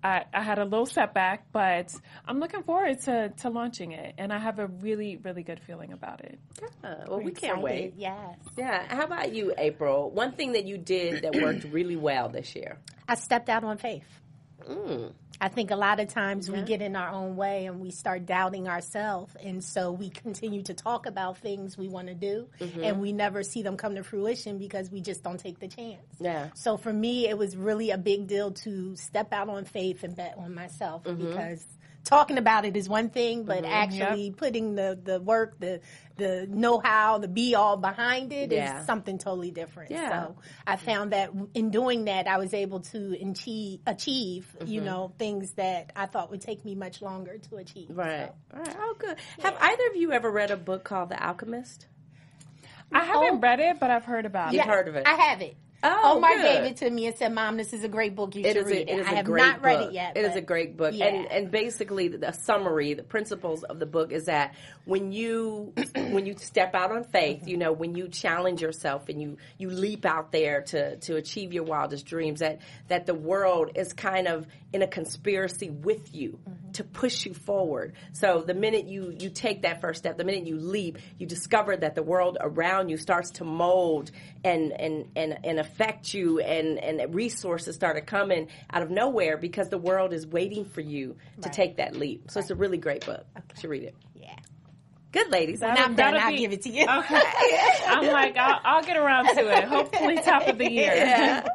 I, 0.05 0.27
I 0.35 0.43
had 0.43 0.59
a 0.59 0.65
little 0.65 0.85
setback, 0.85 1.47
but 1.51 1.91
I'm 2.29 2.39
looking 2.39 2.63
forward 2.63 3.01
to, 3.05 3.31
to 3.39 3.49
launching 3.49 3.93
it, 3.93 4.15
and 4.19 4.35
I 4.35 4.39
have 4.39 4.59
a 4.59 4.67
really, 4.67 5.17
really 5.17 5.43
good 5.43 5.61
feeling 5.67 5.93
about 5.95 6.21
it. 6.21 6.39
Uh, 6.85 6.97
well, 7.09 7.21
we 7.21 7.33
can't 7.33 7.63
wait. 7.63 7.95
Yes. 7.97 8.37
Yeah. 8.55 8.85
How 8.87 9.05
about 9.05 9.33
you, 9.33 9.55
April? 9.57 10.11
One 10.11 10.33
thing 10.33 10.53
that 10.53 10.67
you 10.67 10.77
did 10.77 11.23
that 11.23 11.35
worked 11.35 11.65
really 11.65 11.97
well 11.97 12.29
this 12.29 12.55
year. 12.55 12.79
I 13.09 13.15
stepped 13.15 13.49
out 13.49 13.65
on 13.65 13.79
faith. 13.79 14.05
Mm. 14.63 15.13
I 15.41 15.49
think 15.49 15.71
a 15.73 15.77
lot 15.77 15.99
of 16.01 16.09
times 16.09 16.49
we 16.51 16.63
get 16.63 16.81
in 16.81 16.95
our 16.97 17.11
own 17.11 17.37
way 17.37 17.67
and 17.67 17.81
we 17.81 17.91
start 17.91 18.25
doubting 18.25 18.69
ourselves. 18.69 19.35
And 19.43 19.63
so 19.63 19.91
we 19.91 20.09
continue 20.09 20.63
to 20.63 20.75
talk 20.75 21.07
about 21.07 21.39
things 21.39 21.77
we 21.77 21.89
want 21.89 22.07
to 22.09 22.15
do 22.15 22.49
Mm-hmm. 22.61 22.85
and 22.85 23.01
we 23.01 23.13
never 23.13 23.43
see 23.43 23.63
them 23.63 23.77
come 23.77 23.97
to 23.97 24.05
fruition 24.05 24.59
because 24.59 24.91
we 24.91 25.01
just 25.01 25.23
don't 25.25 25.39
take 25.39 25.59
the 25.59 25.69
chance. 25.69 26.07
Yeah. 26.21 26.51
So 26.55 26.77
for 26.77 26.93
me, 26.93 27.29
it 27.29 27.37
was 27.37 27.57
really 27.57 27.91
a 27.91 27.99
big 27.99 28.27
deal 28.29 28.53
to 28.53 28.95
step 28.97 29.33
out 29.33 29.49
on 29.49 29.65
faith 29.65 30.05
and 30.05 30.15
bet 30.17 30.35
on 30.39 30.55
myself 30.55 31.03
Mm-hmm. 31.05 31.29
because 31.29 31.67
talking 32.05 32.39
about 32.39 32.65
it 32.65 32.77
is 32.77 32.89
one 32.89 33.09
thing, 33.11 33.45
but 33.45 33.65
actually 33.65 34.31
putting 34.31 34.75
the, 34.75 34.99
the 35.03 35.21
work, 35.21 35.59
the 35.59 35.81
the 36.17 36.47
know 36.49 36.79
how, 36.79 37.19
the 37.19 37.27
be 37.27 37.57
all 37.57 37.77
behind 37.77 38.33
it 38.33 38.53
is 38.53 38.59
Yeah. 38.59 38.85
something 38.85 39.19
totally 39.19 39.51
different. 39.51 39.91
Yeah. 39.91 40.27
So 40.27 40.37
I 40.65 40.77
found 40.77 41.13
that 41.13 41.31
in 41.55 41.71
doing 41.71 42.05
that, 42.05 42.29
I 42.29 42.37
was 42.39 42.55
able 42.55 42.81
to 42.81 43.17
achieve, 43.21 43.81
achieve 43.87 44.47
you 44.65 44.79
Mm-hmm. 44.81 44.85
know, 44.87 45.13
things 45.19 45.53
that 45.55 45.91
I 45.97 46.07
thought 46.07 46.31
would 46.31 46.41
take 46.41 46.65
me 46.65 46.75
much 46.77 47.03
longer 47.03 47.39
to 47.51 47.57
achieve. 47.57 47.89
Right. 47.91 48.31
So, 48.53 48.57
All 48.59 48.63
right. 48.63 48.77
Oh, 48.79 48.95
good. 48.99 49.17
Have 49.43 49.57
either 49.61 49.83
of 49.91 49.97
you 49.97 50.13
ever 50.13 50.31
read 50.31 50.51
a 50.53 50.57
book 50.57 50.85
called 50.85 51.09
The 51.09 51.21
Alchemist? 51.21 51.89
I 52.93 53.05
haven't 53.05 53.37
Oh. 53.37 53.39
read 53.41 53.59
it, 53.59 53.81
but 53.81 53.91
I've 53.91 54.05
heard 54.05 54.25
about 54.27 54.53
You've 54.53 54.65
it. 54.67 54.69
heard 54.69 54.87
of 54.87 54.95
it. 54.95 55.09
I 55.09 55.15
have 55.15 55.41
it. 55.41 55.57
Oh, 55.83 56.01
oh 56.03 56.17
Omar 56.17 56.31
good. 56.37 56.43
gave 56.43 56.65
it 56.65 56.77
to 56.79 56.91
me 56.91 57.07
and 57.07 57.17
said, 57.17 57.33
"Mom, 57.33 57.57
this 57.57 57.73
is 57.73 57.85
a 57.85 57.89
great 57.89 58.15
book. 58.15 58.35
You 58.35 58.45
It 58.45 58.55
should 58.55 58.67
read 58.67 58.89
a, 58.89 59.01
it 59.01 59.07
I 59.07 59.15
have 59.15 59.29
not 59.29 59.63
read 59.63 59.81
it 59.83 59.93
yet. 59.93 60.17
It 60.17 60.25
is 60.25 60.37
a 60.37 60.41
great 60.41 60.77
book, 60.77 60.95
Yeah. 60.95 61.07
and 61.07 61.27
and 61.31 61.51
basically 61.51 62.09
the 62.09 62.33
summary, 62.33 62.95
the 62.95 63.03
principles 63.03 63.65
of 63.65 63.79
the 63.79 63.87
book 63.87 64.11
is 64.13 64.25
that 64.25 64.55
when 64.87 65.13
you 65.13 65.75
when 65.95 66.25
you 66.27 66.37
step 66.39 66.75
out 66.75 66.91
on 66.91 67.05
faith, 67.05 67.47
you 67.47 67.57
know, 67.57 67.73
when 67.73 67.95
you 67.95 68.09
challenge 68.09 68.63
yourself 68.63 69.09
and 69.09 69.21
you 69.21 69.37
you 69.59 69.69
leap 69.71 70.07
out 70.07 70.33
there 70.33 70.63
to 70.63 70.97
to 70.97 71.17
achieve 71.17 71.53
your 71.53 71.65
wildest 71.65 72.07
dreams, 72.07 72.41
that 72.41 72.61
that 72.89 73.05
the 73.07 73.15
world 73.15 73.73
is 73.75 73.93
kind 73.93 74.27
of 74.27 74.47
in 74.73 74.83
a 74.83 74.89
conspiracy 74.89 75.71
with 75.71 76.15
you 76.15 76.39
mm-hmm. 76.49 76.73
to 76.73 76.85
push 76.85 77.27
you 77.27 77.35
forward. 77.35 77.95
So 78.13 78.43
the 78.47 78.55
minute 78.55 78.87
you 78.87 79.15
you 79.19 79.31
take 79.31 79.63
that 79.63 79.81
first 79.81 79.99
step, 79.99 80.17
the 80.17 80.25
minute 80.25 80.47
you 80.47 80.57
leap, 80.57 80.99
you 81.19 81.27
discover 81.27 81.77
that 81.77 81.95
the 81.95 82.03
world 82.03 82.39
around 82.41 82.89
you 82.89 82.97
starts 82.97 83.33
to 83.33 83.45
mold 83.45 84.11
and 84.45 84.73
and 84.73 85.11
and, 85.17 85.39
and 85.45 85.59
affect 85.59 86.13
you 86.15 86.39
and 86.41 86.79
and 86.79 87.15
resources 87.15 87.75
started 87.75 88.07
coming 88.07 88.49
out 88.71 88.83
of 88.83 88.91
nowhere 88.91 89.37
because 89.37 89.69
the 89.71 89.79
world 89.79 90.13
is 90.13 90.27
waiting 90.27 90.65
for 90.65 90.81
you 90.81 91.17
to 91.43 91.49
take 91.49 91.79
that 91.79 91.97
leap. 91.97 92.31
So 92.31 92.41
it's 92.41 92.51
a 92.51 92.55
really 92.55 92.79
great 92.79 93.05
book. 93.07 93.25
You 93.37 93.43
should 93.61 93.71
read 93.71 93.83
it. 93.85 93.95
Yeah. 94.15 94.37
Good 95.13 95.31
ladies. 95.31 95.61
When 95.61 95.71
I'm 95.71 95.77
done, 95.77 95.97
that'll 95.97 96.21
I'll 96.21 96.31
be- 96.31 96.39
give 96.39 96.53
it 96.53 96.63
to 96.63 96.71
you. 96.71 96.83
Okay. 96.83 97.23
I'm 97.87 98.07
like, 98.09 98.37
I'll, 98.37 98.61
I'll 98.65 98.83
get 98.83 98.97
around 98.97 99.27
to 99.35 99.49
it. 99.59 99.65
Hopefully, 99.65 100.17
top 100.23 100.49
of 100.49 100.59
the 100.59 100.71
year. 100.71 100.93
Yeah. 100.95 101.47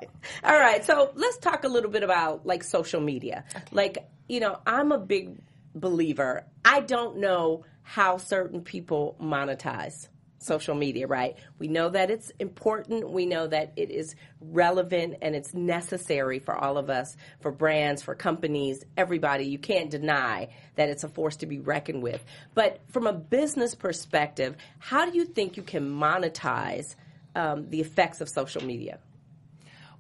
All 0.44 0.58
right. 0.58 0.84
So 0.86 1.12
let's 1.16 1.38
talk 1.40 1.64
a 1.66 1.68
little 1.68 1.92
bit 1.92 2.04
about 2.04 2.46
like 2.46 2.64
social 2.64 3.02
media. 3.02 3.44
Like, 3.72 4.08
you 4.28 4.40
know, 4.40 4.60
I'm 4.66 4.92
a 4.92 4.98
big 4.98 5.40
believer. 5.76 6.46
I 6.64 6.82
don't 6.82 7.18
know 7.18 7.66
how 7.84 8.18
certain 8.18 8.62
people 8.62 9.16
monetize 9.22 10.08
social 10.40 10.76
media, 10.76 11.08
right? 11.08 11.36
We 11.60 11.68
know 11.68 11.90
that 11.90 12.10
it's 12.10 12.32
important. 12.40 13.10
We 13.10 13.26
know 13.26 13.48
that 13.48 13.74
it 13.76 13.92
is 13.92 14.16
relevant 14.42 15.18
and 15.22 15.36
it's 15.36 15.54
necessary 15.54 16.40
for 16.40 16.56
all 16.56 16.78
of 16.78 16.90
us, 16.90 17.16
for 17.42 17.52
brands, 17.52 18.02
for 18.02 18.16
companies, 18.16 18.84
everybody. 18.98 19.46
You 19.46 19.60
can't 19.60 19.90
deny 19.90 20.50
that 20.76 20.90
it's 20.90 21.04
a 21.04 21.10
force 21.10 21.36
to 21.38 21.46
be 21.46 21.60
reckoned 21.60 22.02
with. 22.02 22.24
But 22.54 22.82
from 22.90 23.06
a 23.06 23.14
business 23.14 23.76
perspective, 23.76 24.56
how 24.80 25.10
do 25.10 25.18
you 25.18 25.26
think 25.26 25.58
you 25.58 25.64
can 25.64 25.90
monetize 25.90 26.96
um, 27.36 27.70
the 27.70 27.82
effects 27.82 28.22
of 28.22 28.30
social 28.30 28.64
media? 28.64 29.00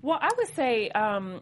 Well, 0.01 0.17
I 0.21 0.31
would 0.37 0.55
say 0.55 0.89
um, 0.89 1.41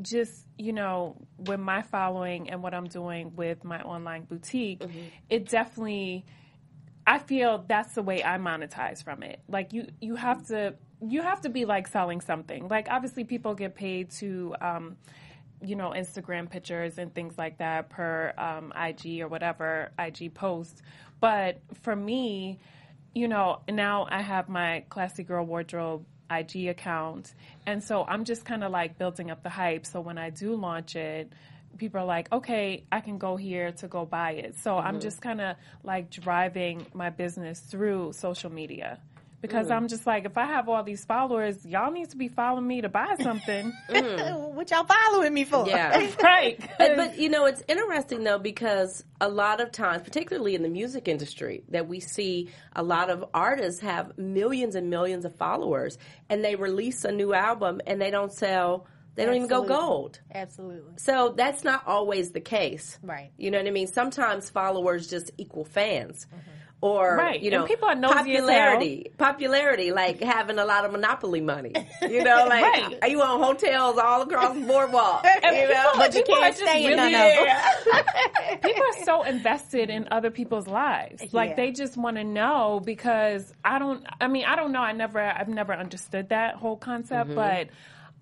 just, 0.00 0.46
you 0.56 0.72
know, 0.72 1.16
with 1.38 1.60
my 1.60 1.82
following 1.82 2.50
and 2.50 2.62
what 2.62 2.72
I'm 2.72 2.86
doing 2.88 3.34
with 3.36 3.64
my 3.64 3.82
online 3.82 4.24
boutique, 4.24 4.82
it 5.28 5.48
definitely 5.48 6.24
I 7.08 7.18
feel 7.18 7.64
that's 7.66 7.94
the 7.94 8.02
way 8.02 8.22
I 8.22 8.36
monetize 8.36 9.02
from 9.02 9.22
it. 9.22 9.40
Like 9.48 9.72
you 9.72 9.86
you 10.00 10.14
have 10.14 10.46
to 10.48 10.74
you 11.00 11.22
have 11.22 11.40
to 11.40 11.48
be 11.48 11.64
like 11.64 11.88
selling 11.88 12.20
something. 12.20 12.68
Like 12.68 12.88
obviously 12.90 13.24
people 13.24 13.54
get 13.54 13.74
paid 13.74 14.10
to 14.12 14.54
um 14.60 14.96
you 15.62 15.74
know, 15.74 15.90
Instagram 15.90 16.48
pictures 16.48 16.98
and 16.98 17.12
things 17.12 17.36
like 17.36 17.58
that 17.58 17.88
per 17.90 18.32
um, 18.38 18.72
IG 18.76 19.20
or 19.20 19.28
whatever 19.28 19.90
IG 19.98 20.32
post. 20.34 20.82
But 21.20 21.60
for 21.82 21.96
me, 21.96 22.60
you 23.14 23.26
know, 23.26 23.60
now 23.68 24.06
I 24.08 24.22
have 24.22 24.48
my 24.48 24.84
Classy 24.88 25.24
Girl 25.24 25.44
Wardrobe 25.44 26.04
IG 26.30 26.68
account. 26.68 27.34
And 27.66 27.82
so 27.82 28.04
I'm 28.04 28.24
just 28.24 28.44
kind 28.44 28.62
of 28.62 28.70
like 28.70 28.98
building 28.98 29.30
up 29.30 29.42
the 29.42 29.48
hype. 29.48 29.84
So 29.86 30.00
when 30.00 30.18
I 30.18 30.30
do 30.30 30.54
launch 30.54 30.94
it, 30.94 31.32
people 31.78 32.00
are 32.00 32.04
like, 32.06 32.30
okay, 32.32 32.84
I 32.92 33.00
can 33.00 33.18
go 33.18 33.36
here 33.36 33.72
to 33.72 33.88
go 33.88 34.04
buy 34.04 34.32
it. 34.32 34.56
So 34.58 34.76
I'm 34.76 34.94
mm-hmm. 34.94 35.00
just 35.00 35.22
kind 35.22 35.40
of 35.40 35.56
like 35.84 36.10
driving 36.10 36.86
my 36.92 37.10
business 37.10 37.60
through 37.60 38.12
social 38.12 38.50
media. 38.50 38.98
Because 39.40 39.68
mm. 39.68 39.76
I'm 39.76 39.86
just 39.86 40.04
like, 40.04 40.24
if 40.24 40.36
I 40.36 40.46
have 40.46 40.68
all 40.68 40.82
these 40.82 41.04
followers, 41.04 41.64
y'all 41.64 41.92
need 41.92 42.10
to 42.10 42.16
be 42.16 42.26
following 42.26 42.66
me 42.66 42.80
to 42.80 42.88
buy 42.88 43.16
something. 43.22 43.72
Mm. 43.88 44.50
what 44.54 44.70
y'all 44.70 44.84
following 44.84 45.32
me 45.32 45.44
for? 45.44 45.66
Yeah. 45.66 46.10
right. 46.22 46.58
but, 46.78 46.96
but 46.96 47.18
you 47.18 47.28
know 47.28 47.46
it's 47.46 47.62
interesting 47.68 48.22
though 48.22 48.38
because 48.38 49.04
a 49.20 49.28
lot 49.28 49.60
of 49.60 49.72
times 49.72 50.02
particularly 50.02 50.54
in 50.54 50.62
the 50.62 50.68
music 50.68 51.08
industry 51.08 51.62
that 51.70 51.88
we 51.88 52.00
see 52.00 52.50
a 52.76 52.82
lot 52.82 53.08
of 53.08 53.24
artists 53.32 53.80
have 53.80 54.18
millions 54.18 54.74
and 54.74 54.90
millions 54.90 55.24
of 55.24 55.34
followers 55.36 55.96
and 56.28 56.44
they 56.44 56.54
release 56.54 57.04
a 57.04 57.12
new 57.12 57.32
album 57.32 57.80
and 57.86 58.00
they 58.00 58.10
don't 58.10 58.32
sell 58.32 58.86
they 59.18 59.26
don't 59.26 59.34
even 59.36 59.48
go 59.48 59.62
gold 59.64 60.20
Absolutely. 60.34 60.94
so 60.96 61.34
that's 61.36 61.64
not 61.64 61.82
always 61.86 62.30
the 62.30 62.40
case 62.40 62.98
Right. 63.02 63.30
you 63.36 63.50
know 63.50 63.58
what 63.58 63.66
i 63.66 63.70
mean 63.70 63.86
sometimes 63.88 64.48
followers 64.48 65.08
just 65.08 65.30
equal 65.36 65.64
fans 65.64 66.26
mm-hmm. 66.26 66.50
or 66.80 67.16
Right. 67.16 67.40
you 67.42 67.50
And 67.50 67.60
know 67.62 67.66
people 67.66 67.88
are 67.88 67.94
nosy 67.96 68.36
as 68.36 68.40
popularity 68.42 69.10
popularity 69.18 69.90
like 69.92 70.22
having 70.22 70.58
a 70.58 70.64
lot 70.64 70.84
of 70.84 70.92
monopoly 70.92 71.40
money 71.40 71.72
you 72.02 72.22
know 72.22 72.46
like 72.48 72.62
Right. 72.62 72.98
are 73.02 73.08
you 73.08 73.20
on 73.20 73.40
hotels 73.42 73.98
all 73.98 74.22
across 74.22 74.54
the 74.54 74.60
boardwalk 74.66 75.26
you 75.42 75.50
know 75.68 75.90
But 75.96 76.14
you 76.14 76.22
people 76.22 76.34
are 76.36 76.40
can't 76.52 76.56
just 76.56 76.70
stay 76.70 76.90
in 76.90 76.96
none 76.96 77.14
of 77.14 77.20
them. 77.20 78.04
people 78.62 78.82
are 78.84 79.04
so 79.04 79.22
invested 79.22 79.90
in 79.90 80.08
other 80.10 80.30
people's 80.30 80.66
lives. 80.66 81.22
Like 81.32 81.50
Yeah. 81.50 81.56
they 81.56 81.70
just 81.72 81.96
want 81.96 82.16
to 82.16 82.24
know 82.24 82.80
because 82.84 83.52
I 83.64 83.78
don't. 83.78 84.04
I 84.20 84.28
mean, 84.28 84.44
I 84.46 84.56
don't 84.56 84.72
know. 84.72 84.80
I 84.80 84.92
never. 84.92 85.20
I've 85.20 85.48
never 85.48 85.72
understood 85.74 86.28
that 86.30 86.56
whole 86.56 86.76
concept, 86.76 87.30
mm-hmm. 87.30 87.34
but 87.34 87.68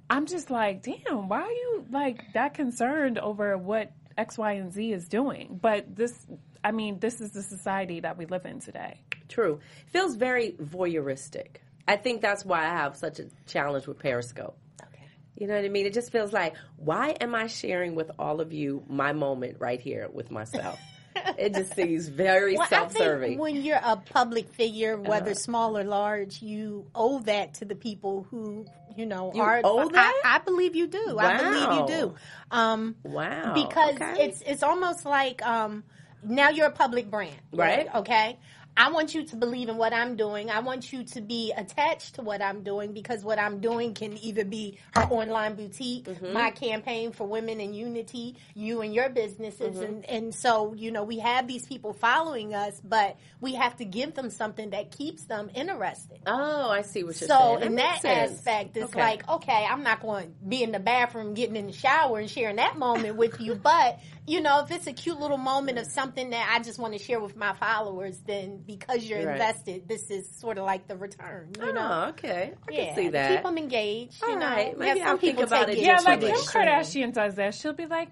I'm 0.09 0.27
just 0.27 0.51
like, 0.51 0.83
damn. 0.83 1.29
Why 1.29 1.43
are 1.43 1.51
you 1.51 1.87
like 1.91 2.33
that 2.35 2.55
concerned 2.55 3.19
over 3.19 3.57
what 3.59 3.93
X, 4.17 4.39
Y, 4.39 4.53
and 4.53 4.73
Z 4.73 4.93
is 4.93 5.09
doing? 5.09 5.59
But 5.61 5.95
this. 5.95 6.27
I 6.65 6.73
mean, 6.73 6.99
this 6.99 7.21
is 7.21 7.31
the 7.31 7.43
society 7.43 8.01
that 8.01 8.19
we 8.19 8.27
live 8.27 8.45
in 8.45 8.59
today. 8.59 9.01
True. 9.29 9.61
Feels 9.87 10.17
very 10.17 10.53
voyeuristic. 10.53 11.59
I 11.87 11.97
think 11.97 12.21
that's 12.21 12.45
why 12.45 12.61
I 12.65 12.71
have 12.71 12.97
such 12.97 13.21
a 13.21 13.27
challenge 13.47 13.87
with 13.87 14.01
Periscope. 14.01 14.59
Okay. 14.83 15.05
You 15.37 15.47
know 15.47 15.55
what 15.55 15.65
I 15.65 15.69
mean? 15.69 15.87
It 15.87 15.95
just 15.95 16.11
feels 16.11 16.33
like, 16.33 16.57
why 16.77 17.11
am 17.21 17.37
I 17.37 17.47
sharing 17.47 17.95
with 17.95 18.11
all 18.19 18.41
of 18.41 18.53
you 18.53 18.83
my 18.89 19.13
moment 19.13 19.59
right 19.61 19.81
here 19.81 20.09
with 20.13 20.31
myself? 20.31 20.81
It 21.39 21.55
just 21.55 21.75
seems 21.75 22.09
very 22.09 22.57
Well, 22.57 22.67
self-serving. 22.69 23.29
think 23.31 23.41
when 23.41 23.57
you're 23.57 23.81
a 23.83 23.97
public 23.97 24.49
figure, 24.51 24.97
whether 24.99 25.31
Uh-huh. 25.33 25.35
small 25.35 25.77
or 25.79 25.85
large, 25.85 26.43
you 26.43 26.87
owe 26.95 27.19
that 27.21 27.55
to 27.55 27.65
the 27.65 27.75
people 27.75 28.27
who 28.31 28.67
you 28.97 29.07
know 29.07 29.31
You 29.35 29.43
are. 29.43 29.61
owe 29.65 29.89
that? 29.89 30.21
I, 30.25 30.37
I 30.37 30.39
believe 30.39 30.75
you 30.75 30.87
do. 30.87 31.15
Wow. 31.17 31.25
I 31.25 31.37
believe 31.43 31.73
you 31.91 31.97
do. 31.99 32.15
Um, 32.51 32.97
wow. 33.03 33.53
because 33.55 33.97
okay. 33.97 34.25
it's 34.25 34.43
it's 34.43 34.63
almost 34.63 35.05
like 35.05 35.45
um, 35.47 35.85
now 36.23 36.49
you're 36.51 36.67
a 36.69 36.71
public 36.73 37.11
brand, 37.11 37.37
Right. 37.53 37.87
Okay. 37.95 38.39
I 38.77 38.91
want 38.91 39.15
you 39.15 39.25
to 39.25 39.37
believe 39.37 39.69
in 39.69 39.77
what 39.79 39.93
I'm 39.95 40.17
doing. 40.17 40.51
I 40.51 40.61
want 40.61 40.93
you 40.93 41.05
to 41.05 41.21
be 41.23 41.53
attached 41.57 42.17
to 42.17 42.23
what 42.23 42.43
I'm 42.43 42.63
doing 42.63 42.93
because 42.93 43.25
what 43.25 43.39
I'm 43.39 43.61
doing 43.61 43.95
can 43.95 44.19
either 44.23 44.45
be 44.45 44.79
her 44.95 45.03
online 45.05 45.55
boutique, 45.55 46.05
Mm-hmm. 46.07 46.33
my 46.33 46.51
campaign 46.51 47.13
for 47.13 47.27
women 47.27 47.61
in 47.61 47.73
unity, 47.73 48.37
you 48.55 48.83
and 48.83 48.95
your 48.95 49.09
businesses. 49.09 49.77
Mm-hmm. 49.77 49.83
And, 49.85 50.05
and 50.07 50.35
so, 50.35 50.75
you 50.75 50.91
know, 50.91 51.05
we 51.05 51.19
have 51.21 51.47
these 51.49 51.65
people 51.65 51.93
following 51.95 52.55
us, 52.55 52.81
but 52.85 53.17
we 53.41 53.55
have 53.55 53.77
to 53.77 53.85
give 53.85 54.15
them 54.15 54.29
something 54.31 54.71
that 54.71 54.91
keeps 54.91 55.25
them 55.25 55.51
interested. 55.55 56.19
Oh, 56.27 56.69
I 56.71 56.83
see 56.83 57.03
what 57.03 57.19
you're 57.21 57.29
So 57.29 57.35
saying. 57.39 57.59
So, 57.61 57.67
in 57.67 57.75
that 57.77 58.03
sense. 58.03 58.33
aspect, 58.39 58.77
it's 58.77 58.87
Okay. 58.87 59.01
like, 59.01 59.29
okay, 59.29 59.67
I'm 59.69 59.83
not 59.83 60.01
going 60.03 60.27
to 60.29 60.45
be 60.47 60.63
in 60.63 60.73
the 60.73 60.79
bathroom, 60.81 61.35
getting 61.35 61.57
in 61.57 61.67
the 61.69 61.73
shower, 61.73 62.19
and 62.19 62.29
sharing 62.31 62.57
that 62.57 62.77
moment 62.79 63.17
with 63.17 63.41
you. 63.41 63.55
But 63.55 63.99
you 64.27 64.41
know, 64.41 64.61
if 64.65 64.71
it's 64.71 64.87
a 64.87 64.93
cute 64.93 65.21
little 65.21 65.37
moment 65.39 65.79
of 65.79 65.87
something 65.87 66.31
that 66.31 66.49
I 66.53 66.63
just 66.63 66.79
want 66.79 66.93
to 66.95 66.99
share 66.99 67.21
with 67.21 67.37
my 67.37 67.53
followers, 67.55 68.19
then 68.27 68.63
because 68.67 69.05
you're 69.05 69.25
Right. 69.25 69.33
invested, 69.35 69.89
this 69.89 70.11
is 70.11 70.29
sort 70.41 70.59
of 70.59 70.65
like 70.65 70.89
the 70.89 70.97
return. 70.97 71.53
You 71.61 71.73
know, 71.73 72.03
Oh, 72.07 72.09
okay. 72.11 72.53
I 72.69 72.73
yeah, 72.73 72.85
can 72.87 72.95
see 72.97 73.09
that. 73.11 73.31
keep 73.31 73.43
them 73.45 73.57
engaged. 73.59 74.23
All 74.23 74.31
you 74.31 74.39
know, 74.39 74.47
right, 74.47 74.77
maybe 74.79 74.99
Yeah, 74.99 75.05
I'll 75.07 75.11
some 75.13 75.21
think 75.21 75.41
about 75.41 75.69
take 75.69 75.79
it 75.79 75.85
Yeah, 75.85 75.99
like 76.05 76.21
to 76.21 76.27
Kim. 76.27 76.37
Kardashian 76.41 77.13
does 77.13 77.35
that. 77.37 77.55
She'll 77.55 77.73
be 77.73 77.87
like, 77.87 78.09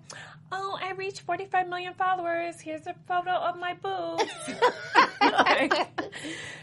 "Oh, 0.53 0.79
I 0.81 0.93
reached 0.93 1.23
45 1.23 1.69
million 1.69 1.95
followers. 1.95 2.61
Here's 2.61 2.87
a 2.87 2.95
photo 3.09 3.31
of 3.33 3.59
my 3.59 3.75
boobs." 3.75 4.23
Like, 5.21 5.73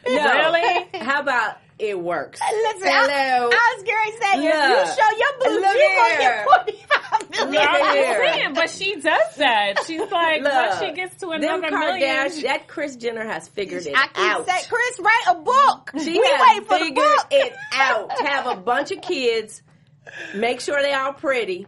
No. 0.08 0.24
Really? 0.32 0.88
How 1.00 1.22
about 1.22 1.58
it 1.82 2.00
works? 2.00 2.40
Listen, 2.40 2.88
Hello. 2.88 3.50
I, 3.50 3.52
I 3.52 3.76
was 3.76 3.84
going 3.84 4.12
to 4.12 4.18
say, 4.18 4.32
if 4.38 4.44
you 4.44 4.96
show 4.96 5.10
your 5.18 5.34
boobs, 5.40 5.66
Look 5.66 5.76
you're 5.76 5.96
going 5.96 6.12
to 6.12 6.22
here. 6.22 6.46
get 6.46 7.22
45 7.22 7.30
million. 7.32 7.52
Look 7.52 7.72
I'm 7.72 8.34
saying, 8.34 8.54
but 8.54 8.70
she 8.70 8.96
does 9.02 9.36
that. 9.38 9.74
She's 9.88 10.12
like, 10.12 10.42
Look, 10.42 10.54
once 10.54 10.80
she 10.80 10.92
gets 10.94 11.16
to 11.18 11.26
them 11.28 11.44
another 11.44 11.72
million, 11.72 12.42
that 12.44 12.68
Kris 12.68 12.96
Jenner 12.96 13.26
has 13.26 13.48
figured 13.48 13.86
it 13.86 13.94
I 13.96 14.08
keep 14.08 14.18
out. 14.18 14.46
saying, 14.46 14.64
Kris, 14.70 15.00
write 15.00 15.24
a 15.30 15.36
book. 15.36 15.92
She 16.04 16.12
we 16.12 16.26
has 16.26 16.58
wait 16.60 16.68
for 16.68 16.78
the 16.80 16.86
figured 16.86 16.96
book. 17.06 17.28
it 17.32 17.54
out. 17.74 18.12
Have 18.22 18.46
a 18.48 18.56
bunch 18.56 18.92
of 18.92 19.02
kids, 19.02 19.62
make 20.36 20.62
sure 20.62 20.82
they 20.82 20.94
all 20.94 21.14
pretty, 21.14 21.68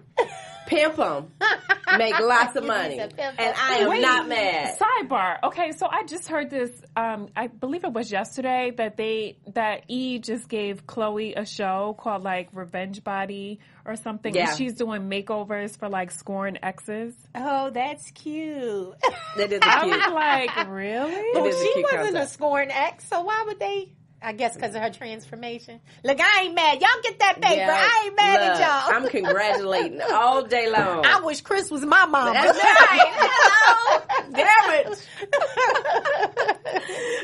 pimp 0.67 0.95
them, 0.95 1.31
make 1.97 2.19
lots 2.19 2.55
of 2.55 2.63
money, 2.65 2.97
need 2.97 3.09
to 3.09 3.15
pimp 3.15 3.39
and 3.39 3.47
'em. 3.49 3.53
I 3.57 3.73
am 3.77 3.89
Wait. 3.89 4.01
not 4.01 4.27
mad. 4.27 4.77
Sidebar. 4.77 5.37
Okay, 5.43 5.71
so 5.71 5.87
I 5.89 6.03
just 6.05 6.27
heard 6.27 6.49
this. 6.49 6.71
Um, 6.95 7.29
I 7.35 7.47
believe 7.47 7.83
it 7.83 7.93
was 7.93 8.11
yesterday 8.11 8.71
that 8.77 8.97
they 8.97 9.37
that 9.53 9.83
E 9.87 10.19
just 10.19 10.47
gave 10.49 10.85
Khloé 10.85 11.37
a 11.39 11.45
show 11.45 11.95
called 11.99 12.23
like 12.23 12.49
Revenge 12.53 13.03
Body 13.03 13.59
or 13.85 13.95
something. 13.95 14.33
Yeah. 14.33 14.49
And 14.49 14.57
she's 14.57 14.73
doing 14.73 15.09
makeovers 15.09 15.77
for 15.77 15.89
like 15.89 16.11
scorn 16.11 16.57
exes. 16.63 17.13
Oh, 17.35 17.69
that's 17.69 18.11
cute. 18.11 18.95
That 19.37 19.51
is 19.51 19.59
cute. 19.61 19.63
I 19.63 19.83
cute. 19.83 19.97
was 19.97 20.13
like, 20.13 20.69
really? 20.69 21.13
It 21.13 21.45
is 21.45 21.55
a 21.55 21.63
she 21.65 21.73
cute 21.73 21.85
wasn't 21.91 22.17
a 22.17 22.27
scorn 22.27 22.71
ex, 22.71 23.07
so 23.07 23.21
why 23.21 23.43
would 23.47 23.59
they? 23.59 23.91
I 24.23 24.31
guess 24.31 24.55
because 24.55 24.73
of 24.73 24.81
her 24.81 24.89
transformation. 24.89 25.81
Look, 26.03 26.19
I 26.21 26.43
ain't 26.43 26.55
mad. 26.55 26.81
Y'all 26.81 26.89
get 27.03 27.19
that 27.19 27.41
paper. 27.41 27.55
Yeah, 27.55 27.77
I 27.77 28.05
ain't 28.05 28.15
mad 28.15 28.33
look, 28.33 28.41
at 28.41 28.87
y'all. 28.87 28.95
I'm 28.95 29.09
congratulating 29.09 30.01
all 30.13 30.43
day 30.43 30.69
long. 30.69 31.05
I 31.05 31.19
wish 31.19 31.41
Kris 31.41 31.69
was 31.69 31.81
my 31.85 32.05
mom. 32.05 32.33
That's 32.33 32.57
right. 32.57 33.11
Hello. 33.15 34.01
Damn 34.31 34.71
it. 34.79 35.07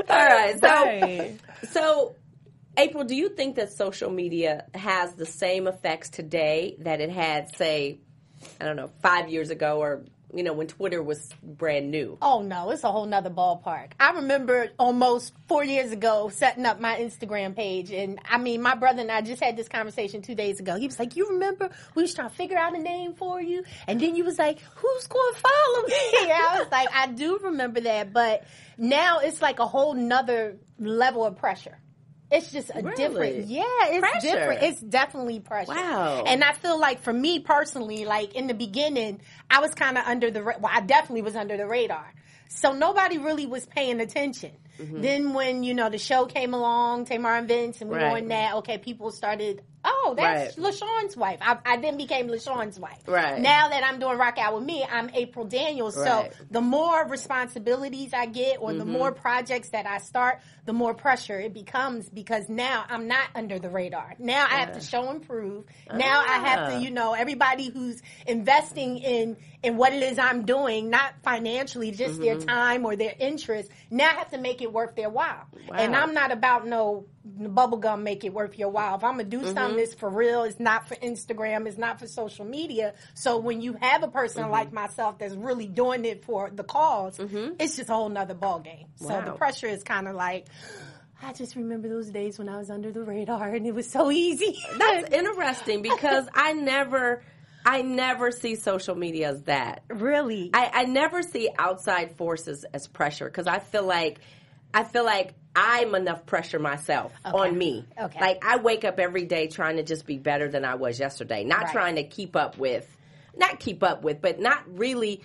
All 0.10 0.28
right. 0.28 0.60
So, 0.60 1.70
so 1.70 2.16
April, 2.78 3.04
do 3.04 3.16
you 3.16 3.30
think 3.30 3.56
that 3.56 3.72
social 3.74 4.12
media 4.12 4.66
has 4.74 5.14
the 5.14 5.26
same 5.26 5.68
effects 5.68 6.10
today 6.10 6.76
that 6.80 7.02
it 7.02 7.10
had, 7.10 7.56
say, 7.56 8.00
I 8.60 8.66
don't 8.66 8.76
know, 8.76 8.92
five 9.02 9.30
years 9.30 9.50
ago, 9.50 9.80
or 9.80 10.06
you 10.34 10.44
know, 10.44 10.54
when 10.54 10.68
Twitter 10.68 11.02
was 11.02 11.30
brand 11.44 11.92
new? 11.92 12.18
Oh 12.22 12.42
no, 12.42 12.70
it's 12.72 12.84
a 12.84 12.92
whole 12.92 13.06
nother 13.06 13.30
ballpark. 13.30 13.92
I 14.00 14.12
remember 14.12 14.70
almost 14.78 15.34
four 15.48 15.64
years 15.64 15.92
ago 15.92 16.30
setting 16.34 16.66
up 16.66 16.80
my 16.80 16.98
Instagram 16.98 17.56
page, 17.56 17.92
and 17.92 18.20
I 18.30 18.38
mean, 18.38 18.62
my 18.62 18.76
brother 18.76 19.02
and 19.02 19.12
I 19.12 19.22
just 19.22 19.42
had 19.44 19.58
this 19.58 19.68
conversation 19.68 20.22
two 20.22 20.36
days 20.36 20.60
ago. 20.60 20.78
He 20.78 20.86
was 20.86 21.00
like, 21.00 21.16
"You 21.16 21.30
remember 21.30 21.70
we 21.96 22.04
was 22.04 22.14
trying 22.14 22.30
to 22.30 22.36
figure 22.36 22.58
out 22.58 22.76
a 22.76 22.80
name 22.80 23.14
for 23.14 23.42
you, 23.42 23.64
and 23.88 24.00
then 24.00 24.16
you 24.16 24.24
was 24.24 24.38
like, 24.38 24.60
who's 24.76 25.08
going 25.08 25.34
to 25.34 25.40
follow 25.40 25.88
me?" 25.88 25.94
I 26.32 26.58
was 26.60 26.72
like, 26.72 26.90
"I 26.94 27.08
do 27.08 27.40
remember 27.40 27.82
that," 27.82 28.14
but 28.14 28.44
now 28.78 29.20
it's 29.20 29.42
like 29.42 29.60
a 29.60 29.68
whole 29.68 29.94
nother 29.94 30.58
level 30.80 31.26
of 31.26 31.38
pressure. 31.38 31.78
It's 32.32 32.52
just 32.52 32.70
a 32.74 32.82
Really? 32.84 32.96
different, 32.96 33.46
yeah, 33.48 33.64
it's 33.86 34.00
Pressure. 34.00 34.20
different. 34.38 34.64
It's 34.64 34.82
definitely 34.82 35.40
pressure. 35.40 35.72
Wow. 35.72 36.24
And 36.28 36.44
I 36.44 36.54
feel 36.54 36.80
like 36.80 37.02
for 37.02 37.12
me 37.14 37.40
personally, 37.40 38.06
like 38.06 38.36
in 38.36 38.46
the 38.48 38.54
beginning, 38.54 39.22
I 39.50 39.60
was 39.62 39.74
kind 39.74 39.98
of 39.98 40.06
under 40.06 40.30
the, 40.30 40.44
well, 40.44 40.60
I 40.72 40.82
definitely 40.82 41.24
was 41.24 41.36
under 41.36 41.58
the 41.58 41.66
radar. 41.66 42.14
So 42.48 42.72
nobody 42.74 43.18
really 43.18 43.46
was 43.46 43.66
paying 43.66 44.00
attention. 44.00 44.52
Then 44.82 45.34
when, 45.34 45.64
you 45.64 45.74
know, 45.74 45.90
the 45.90 45.98
show 45.98 46.26
came 46.26 46.54
along, 46.54 47.04
Tamar 47.06 47.36
and 47.36 47.48
Vince, 47.50 47.82
and 47.82 47.90
we 47.90 47.98
were 47.98 48.02
Mm-hmm. 48.04 48.16
On 48.24 48.28
that, 48.30 48.54
okay, 48.60 48.78
people 48.78 49.12
started, 49.12 49.62
oh, 49.84 49.99
that's 50.16 50.58
Right. 50.58 50.74
LaShawn's 50.74 51.18
wife. 51.18 51.40
I, 51.42 51.58
I 51.66 51.78
then 51.78 51.98
became 51.98 52.28
LaShawn's 52.28 52.80
wife. 52.80 53.00
Right. 53.08 53.40
Now 53.42 53.70
that 53.70 53.84
I'm 53.84 54.00
doing 54.00 54.18
Rock 54.18 54.38
Out 54.38 54.56
With 54.56 54.64
Me, 54.64 54.84
I'm 54.90 55.10
April 55.14 55.46
Daniels. 55.46 55.96
Right. 55.98 56.32
So 56.34 56.46
the 56.52 56.62
more 56.62 57.06
responsibilities 57.08 58.14
I 58.14 58.26
get 58.26 58.58
or 58.60 58.70
Mm-hmm. 58.70 58.80
the 58.80 58.86
more 58.86 59.12
projects 59.12 59.70
that 59.70 59.86
I 59.86 59.98
start, 60.00 60.40
the 60.66 60.74
more 60.74 60.94
pressure 60.94 61.40
it 61.40 61.54
becomes 61.54 62.10
because 62.10 62.48
now 62.50 62.86
I'm 62.90 63.08
not 63.08 63.28
under 63.36 63.60
the 63.60 63.70
radar. 63.70 64.14
Now 64.20 64.46
I 64.46 64.58
have 64.60 64.74
to 64.74 64.82
show 64.82 65.10
and 65.10 65.26
prove. 65.26 65.66
Now 65.92 66.20
I 66.28 66.38
have 66.48 66.60
Ah. 66.60 66.66
to, 66.72 66.78
you 66.84 66.92
know, 66.92 67.14
everybody 67.14 67.70
who's 67.70 68.02
investing 68.28 68.98
in 69.00 69.38
in 69.62 69.76
what 69.76 69.92
it 69.94 70.02
is 70.04 70.18
I'm 70.18 70.46
doing, 70.46 70.90
not 70.90 71.14
financially, 71.24 71.92
just 71.92 72.22
their 72.22 72.36
Mm-hmm. 72.36 72.48
time 72.48 72.86
or 72.86 72.96
their 72.96 73.14
interest. 73.20 73.70
Now 73.92 74.10
I 74.10 74.14
have 74.14 74.30
to 74.32 74.38
make 74.38 74.62
it 74.62 74.72
worth 74.72 74.96
their 74.96 75.10
while. 75.10 75.46
And 75.78 75.96
I'm 75.96 76.14
not 76.14 76.32
about 76.32 76.66
no 76.66 77.06
bubble 77.26 77.78
gum 77.78 78.04
make 78.04 78.24
it 78.24 78.34
worth 78.34 78.58
your 78.58 78.70
while. 78.70 78.96
If 78.96 79.04
I'm 79.04 79.14
gonna 79.14 79.24
do 79.26 79.40
Mm-hmm. 79.40 79.54
something 79.54 79.78
that's 79.78 79.96
for 80.00 80.10
real, 80.10 80.44
it's 80.44 80.60
not 80.60 80.88
for 80.88 80.96
Instagram, 80.96 81.68
it's 81.68 81.78
not 81.78 82.00
for 82.00 82.08
social 82.08 82.46
media. 82.46 82.94
So 83.14 83.38
when 83.38 83.62
you 83.62 83.74
have 83.82 84.04
a 84.04 84.08
person 84.08 84.44
Mm-hmm. 84.44 84.52
like 84.52 84.74
myself 84.74 85.18
that's 85.20 85.36
really 85.36 85.68
doing 85.68 86.06
it 86.06 86.24
for 86.24 86.50
the 86.50 86.64
because 86.64 87.20
it's 87.20 87.76
just 87.78 87.90
a 87.90 87.94
whole 87.94 88.10
nother 88.10 88.34
ball 88.34 88.60
game. 88.60 88.88
So 88.96 89.22
the 89.26 89.34
pressure 89.34 89.68
is 89.68 89.84
kind 89.84 90.08
of 90.08 90.16
like. 90.16 90.48
I 91.22 91.34
just 91.34 91.58
remember 91.58 91.90
those 91.90 92.10
days 92.12 92.40
when 92.40 92.48
I 92.48 92.58
was 92.58 92.70
under 92.70 92.94
the 92.94 93.02
radar 93.04 93.50
and 93.54 93.68
it 93.68 93.74
was 93.76 93.92
so 93.92 94.10
easy. 94.10 94.58
That's 94.78 95.14
interesting 95.14 95.82
because 95.82 96.26
I 96.34 96.54
never, 96.54 97.22
I 97.66 97.82
never 97.82 98.32
see 98.32 98.56
social 98.56 98.96
media 98.96 99.32
as 99.32 99.42
that. 99.44 99.84
really. 99.90 100.50
I, 100.54 100.72
I 100.74 100.86
never 100.86 101.22
see 101.22 101.50
outside 101.60 102.16
forces 102.16 102.64
as 102.74 102.88
pressure 102.88 103.26
because 103.26 103.48
I 103.48 103.60
feel 103.60 103.84
like 103.84 104.22
I 104.74 104.84
feel 104.84 105.04
like 105.06 105.34
I'm 105.56 105.96
enough 105.96 106.26
pressure 106.26 106.60
myself 106.60 107.12
on 107.26 107.58
me. 107.58 107.86
Okay. 108.00 108.20
Like 108.20 108.46
I 108.46 108.58
wake 108.58 108.86
up 108.86 109.00
every 109.00 109.26
day 109.26 109.48
trying 109.48 109.78
to 109.78 109.84
just 109.84 110.06
be 110.06 110.18
better 110.18 110.48
than 110.50 110.64
I 110.64 110.76
was 110.76 111.00
yesterday, 111.00 111.44
not 111.44 111.64
Right. 111.64 111.72
trying 111.74 111.96
to 111.96 112.04
keep 112.04 112.36
up 112.36 112.58
with, 112.58 112.88
not 113.36 113.60
keep 113.60 113.84
up 113.84 114.04
with, 114.04 114.22
but 114.22 114.40
not 114.40 114.64
really 114.68 115.22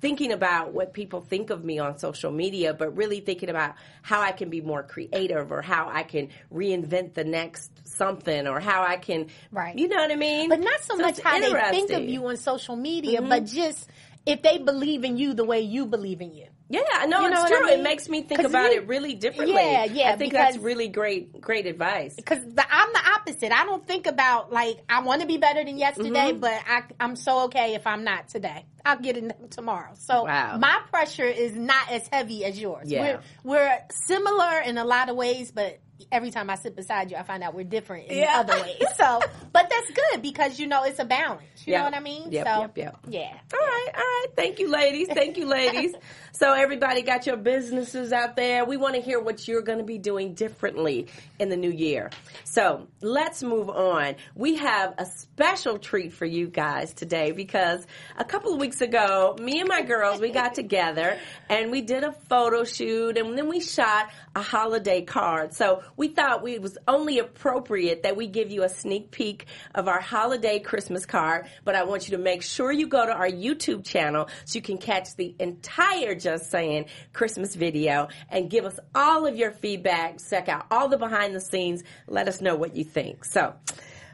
thinking 0.00 0.30
about 0.32 0.72
what 0.72 0.92
people 0.92 1.20
think 1.22 1.48
of 1.50 1.64
me 1.64 1.78
on 1.78 1.98
social 1.98 2.30
media, 2.30 2.74
but 2.74 2.96
really 2.96 3.20
thinking 3.20 3.48
about 3.48 3.74
how 4.02 4.20
I 4.20 4.32
can 4.32 4.50
be 4.50 4.60
more 4.60 4.82
creative 4.82 5.50
or 5.50 5.62
how 5.62 5.88
I 5.90 6.02
can 6.02 6.28
reinvent 6.52 7.14
the 7.14 7.24
next 7.24 7.70
something 7.86 8.46
or 8.46 8.60
how 8.60 8.82
I 8.82 8.96
can, 8.96 9.28
Right. 9.50 9.76
You 9.76 9.88
know 9.88 9.96
what 9.96 10.10
I 10.12 10.16
mean? 10.16 10.48
But 10.50 10.60
not 10.60 10.80
so, 10.82 10.96
much 10.96 11.18
how 11.20 11.38
they 11.40 11.52
think 11.70 11.90
of. 11.90 12.00
Mm-hmm. 12.00 12.08
you 12.10 12.26
on 12.26 12.36
social 12.36 12.76
media, 12.76 13.22
but 13.22 13.46
just 13.46 13.88
if 14.26 14.42
they 14.42 14.58
believe 14.58 15.04
in 15.04 15.16
you 15.16 15.32
the 15.34 15.44
way 15.44 15.60
you 15.60 15.86
believe 15.86 16.20
in 16.20 16.34
you. 16.34 16.46
Yeah, 16.68 16.80
I 16.94 17.06
know 17.06 17.20
You 17.20 17.30
know 17.30 17.42
it's 17.42 17.42
what 17.42 17.52
I 17.52 17.56
true. 17.58 17.66
mean? 17.66 17.78
It 17.80 17.82
makes 17.82 18.08
me 18.08 18.22
think 18.22 18.42
about 18.42 18.72
it 18.72 18.88
really 18.88 19.14
differently. 19.14 19.54
Yeah, 19.54 19.84
yeah, 19.84 20.10
I 20.12 20.16
think 20.16 20.32
that's 20.32 20.56
really 20.58 20.88
great, 20.88 21.40
great 21.40 21.66
advice. 21.66 22.14
Because 22.16 22.38
I'm 22.40 22.92
the 22.92 23.02
opposite. 23.14 23.52
I 23.52 23.64
don't 23.64 23.86
think 23.86 24.06
about 24.06 24.52
like 24.52 24.78
I 24.88 25.02
want 25.02 25.20
to 25.20 25.28
be 25.28 25.36
better 25.38 25.64
than 25.64 25.78
yesterday, 25.78 26.30
Mm-hmm. 26.32 26.40
but 26.40 26.60
I, 26.66 26.82
I'm 26.98 27.14
so 27.14 27.44
okay 27.44 27.74
if 27.74 27.86
I'm 27.86 28.02
not 28.04 28.28
today. 28.28 28.64
I'll 28.84 28.98
get 28.98 29.16
it 29.16 29.50
tomorrow. 29.52 29.92
So 29.94 30.24
Wow. 30.24 30.58
my 30.58 30.80
pressure 30.90 31.24
is 31.26 31.54
not 31.54 31.90
as 31.90 32.08
heavy 32.12 32.44
as 32.44 32.58
yours. 32.60 32.90
Yeah. 32.90 33.20
We're 33.44 33.56
we're 33.56 33.78
similar 33.90 34.60
in 34.60 34.76
a 34.78 34.84
lot 34.84 35.08
of 35.08 35.16
ways, 35.16 35.52
but 35.52 35.78
every 36.12 36.30
time 36.30 36.50
I 36.50 36.54
sit 36.56 36.76
beside 36.76 37.10
you, 37.10 37.16
I 37.16 37.22
find 37.22 37.42
out 37.42 37.54
we're 37.54 37.64
different 37.64 38.08
in 38.08 38.18
Yeah. 38.18 38.40
other 38.40 38.60
ways. 38.60 38.82
So, 38.96 39.20
but 39.52 39.68
that's 39.70 39.90
good 39.90 40.22
because 40.22 40.58
you 40.58 40.66
know 40.66 40.84
it's 40.84 40.98
a 40.98 41.04
balance. 41.04 41.42
You 41.66 41.72
Yep. 41.72 41.78
know 41.80 41.84
what 41.84 41.94
I 41.94 42.00
mean? 42.00 42.32
Yep, 42.32 42.46
so, 42.46 42.60
yep, 42.60 42.78
yep. 42.78 42.96
Yeah. 43.08 43.20
All 43.52 43.58
right, 43.60 43.88
all 43.94 44.00
right. 44.00 44.26
Thank 44.36 44.58
you, 44.58 44.70
ladies. 44.70 45.08
Thank 45.08 45.36
you, 45.36 45.46
ladies. 45.46 45.94
so 46.38 46.52
everybody 46.52 47.00
got 47.00 47.24
your 47.24 47.38
businesses 47.38 48.12
out 48.12 48.36
there. 48.36 48.66
We 48.66 48.76
want 48.76 48.94
to 48.94 49.00
hear 49.00 49.18
what 49.18 49.48
you're 49.48 49.62
going 49.62 49.78
to 49.78 49.84
be 49.84 49.96
doing 49.96 50.34
differently 50.34 51.06
in 51.38 51.48
the 51.48 51.56
new 51.56 51.70
year. 51.70 52.10
So 52.44 52.88
let's 53.00 53.42
move 53.42 53.70
on. 53.70 54.16
We 54.34 54.56
have 54.56 54.92
a 54.98 55.06
special 55.06 55.78
treat 55.78 56.12
for 56.12 56.26
you 56.26 56.48
guys 56.48 56.92
today 56.92 57.32
because 57.32 57.86
a 58.18 58.24
couple 58.24 58.52
of 58.52 58.60
weeks 58.60 58.82
ago, 58.82 59.34
me 59.40 59.60
and 59.60 59.68
my 59.68 59.80
girls, 59.80 60.20
we 60.20 60.28
got 60.28 60.54
together 60.54 61.18
and 61.48 61.70
we 61.70 61.80
did 61.80 62.04
a 62.04 62.12
photo 62.12 62.64
shoot 62.64 63.16
and 63.16 63.36
then 63.38 63.48
we 63.48 63.60
shot 63.60 64.10
a 64.34 64.42
holiday 64.42 65.00
card. 65.00 65.54
So 65.54 65.84
we 65.96 66.08
thought 66.08 66.42
we, 66.42 66.52
it 66.52 66.60
was 66.60 66.76
only 66.86 67.18
appropriate 67.18 68.02
that 68.02 68.14
we 68.14 68.26
give 68.26 68.50
you 68.50 68.62
a 68.62 68.68
sneak 68.68 69.10
peek 69.10 69.46
of 69.74 69.88
our 69.88 70.00
holiday 70.02 70.58
Christmas 70.58 71.06
card. 71.06 71.46
But 71.64 71.76
I 71.76 71.84
want 71.84 72.08
you 72.08 72.16
to 72.18 72.22
make 72.22 72.42
sure 72.42 72.70
you 72.70 72.88
go 72.88 73.06
to 73.06 73.12
our 73.12 73.30
YouTube 73.30 73.86
channel 73.86 74.28
so 74.44 74.56
you 74.56 74.62
can 74.62 74.76
catch 74.76 75.16
the 75.16 75.34
entire 75.38 76.14
Just 76.26 76.50
Saying 76.50 76.86
Christmas 77.12 77.54
video 77.54 78.08
and 78.30 78.50
give 78.50 78.64
us 78.64 78.80
all 78.96 79.26
of 79.26 79.36
your 79.36 79.52
feedback. 79.52 80.18
Check 80.28 80.48
out 80.48 80.66
all 80.72 80.88
the 80.88 80.98
behind 80.98 81.36
the 81.36 81.40
scenes. 81.40 81.84
Let 82.08 82.26
us 82.26 82.40
know 82.40 82.56
what 82.56 82.74
you 82.74 82.82
think. 82.82 83.24
So, 83.24 83.54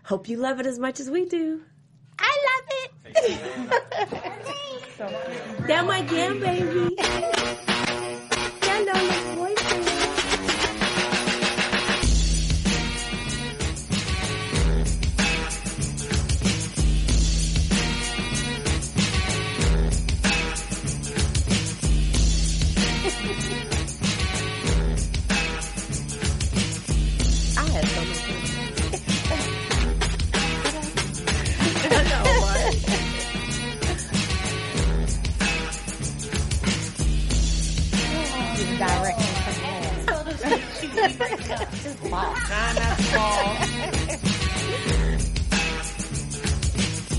hope 0.05 0.29
you 0.29 0.37
love 0.37 0.61
it 0.61 0.67
as 0.67 0.79
much 0.79 1.01
as 1.01 1.09
we 1.09 1.25
do. 1.25 1.63
I 2.19 2.37
love 2.51 2.65
it. 2.85 4.23
That 5.67 5.85
my 5.87 6.03
jam, 6.03 6.39
baby. 6.39 6.97
Hello, 8.63 9.22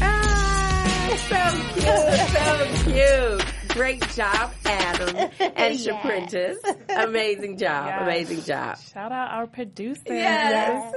Ah, 0.02 1.18
so 1.30 1.42
cute, 1.74 2.30
so 2.30 2.92
cute. 2.92 3.46
Great 3.70 4.08
job, 4.10 4.52
Adam 4.66 5.16
and 5.40 5.76
Yes. 5.76 5.86
Shaprentis. 5.88 6.58
Amazing 6.90 7.58
job, 7.58 7.88
Yes. 7.88 8.02
amazing 8.04 8.42
job. 8.44 8.78
Shout 8.94 9.12
out 9.12 9.32
our 9.32 9.48
producers. 9.48 10.04
Yes. 10.06 10.94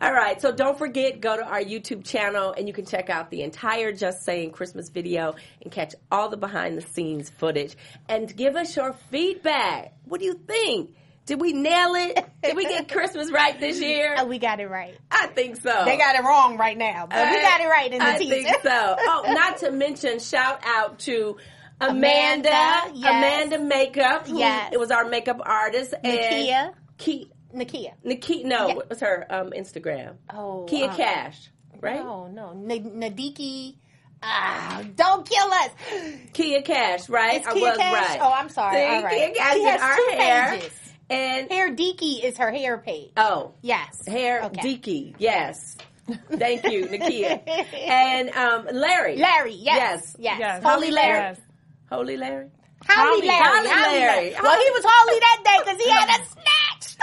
All 0.00 0.12
right. 0.12 0.40
So 0.40 0.50
don't 0.50 0.76
forget, 0.78 1.20
go 1.20 1.36
to 1.36 1.44
our 1.44 1.60
YouTube 1.62 2.04
channel 2.04 2.52
and 2.56 2.66
you 2.66 2.72
can 2.74 2.84
check 2.84 3.10
out 3.10 3.30
the 3.30 3.42
entire 3.42 3.92
Just 3.92 4.24
Saying 4.24 4.50
Christmas 4.52 4.88
video 4.88 5.34
and 5.62 5.70
catch 5.70 5.94
all 6.10 6.28
the 6.28 6.36
behind 6.36 6.76
the 6.76 6.82
scenes 6.82 7.30
footage 7.30 7.76
and 8.08 8.34
give 8.36 8.56
us 8.56 8.74
your 8.76 8.92
feedback. 9.10 9.92
What 10.04 10.18
do 10.20 10.26
you 10.26 10.34
think? 10.34 10.96
Did 11.30 11.40
we 11.40 11.52
nail 11.52 11.94
it? 11.94 12.26
Did 12.42 12.56
we 12.56 12.64
get 12.64 12.88
Christmas 12.88 13.30
right 13.30 13.58
this 13.60 13.80
year? 13.88 14.16
Oh, 14.18 14.24
we 14.26 14.40
got 14.40 14.58
it 14.58 14.68
right. 14.68 14.96
I 15.12 15.28
think 15.28 15.58
so. 15.58 15.84
They 15.84 15.96
got 15.96 16.16
it 16.16 16.24
wrong 16.24 16.56
right 16.56 16.76
now, 16.76 17.06
but 17.08 17.30
we 17.30 17.40
got 17.40 17.60
it 17.60 17.68
right 17.68 17.92
in 17.92 18.00
the 18.00 18.04
I 18.04 18.18
teaser. 18.18 18.34
think 18.34 18.62
so. 18.64 18.96
Oh, 18.98 19.22
not 19.32 19.58
to 19.58 19.70
mention, 19.70 20.18
shout 20.18 20.58
out 20.64 20.98
to 21.00 21.36
Amanda, 21.80 22.48
Amanda, 22.48 22.90
yes. 22.98 23.08
Amanda 23.54 23.58
Makeup. 23.60 24.26
Who, 24.26 24.38
Yes. 24.40 24.70
It 24.72 24.80
was 24.80 24.90
our 24.90 25.04
makeup 25.08 25.40
artist. 25.44 25.94
Nakia. 26.04 26.50
And 26.66 26.74
Ki, 26.98 27.30
Nakia. 27.54 27.92
Nikki, 28.02 28.42
no, 28.42 28.66
Yeah. 28.66 28.74
what 28.74 28.88
was 28.88 28.98
her 28.98 29.24
um, 29.30 29.50
Instagram? 29.56 30.16
Oh, 30.34 30.66
Kia 30.68 30.88
um, 30.88 30.96
Cash, 30.96 31.48
right? 31.80 32.00
No, 32.04 32.26
no. 32.26 32.50
N- 32.50 33.00
Nadiki. 33.00 33.76
Ah, 34.20 34.82
don't 34.96 35.24
kill 35.28 35.46
us. 35.46 35.70
Kia 36.32 36.60
Cash, 36.62 37.08
right? 37.08 37.36
It's 37.36 37.46
I 37.46 37.52
Kia 37.52 37.68
was 37.68 37.78
Cash? 37.78 38.08
right. 38.10 38.18
Oh, 38.20 38.32
I'm 38.32 38.48
sorry. 38.48 38.76
See, 38.78 38.84
All 38.84 39.02
right. 39.04 39.16
Kia 39.16 39.34
Cash 39.34 39.52
She 39.54 39.60
in 39.62 39.66
has 39.68 39.80
our 39.80 39.96
two 39.96 40.08
hair. 40.18 40.50
pages. 40.58 40.89
And 41.10 41.50
Hair 41.50 41.74
Deaky 41.74 42.22
is 42.24 42.38
her 42.38 42.50
hair 42.52 42.78
page. 42.78 43.10
oh, 43.16 43.52
Yes. 43.62 44.06
hair 44.06 44.44
Okay. 44.44 44.60
Deaky, 44.76 45.14
yes. 45.18 45.76
Thank 46.30 46.64
you, 46.64 46.86
Nakia. 46.86 47.40
and 47.88 48.30
um, 48.30 48.66
Larry. 48.72 49.16
Larry, 49.16 49.54
yes. 49.54 49.76
Yes. 49.76 50.16
Yes. 50.18 50.36
Yes. 50.40 50.62
Holy 50.64 50.90
Larry. 50.90 51.18
Yes. 51.18 51.40
Holy 51.90 52.16
Larry. 52.16 52.48
Holly 52.86 53.26
Holly- 53.26 53.28
Larry. 53.28 53.44
Holly 53.44 53.68
Holly 53.68 53.98
Larry. 53.98 54.34
Well, 54.42 54.58
he 54.58 54.70
was 54.70 54.84
Holly 54.86 55.20
that 55.20 55.42
day 55.44 55.58
because 55.64 55.84
he 55.84 55.90
had 55.90 56.08
us 56.20 56.28
snatched. 56.30 56.39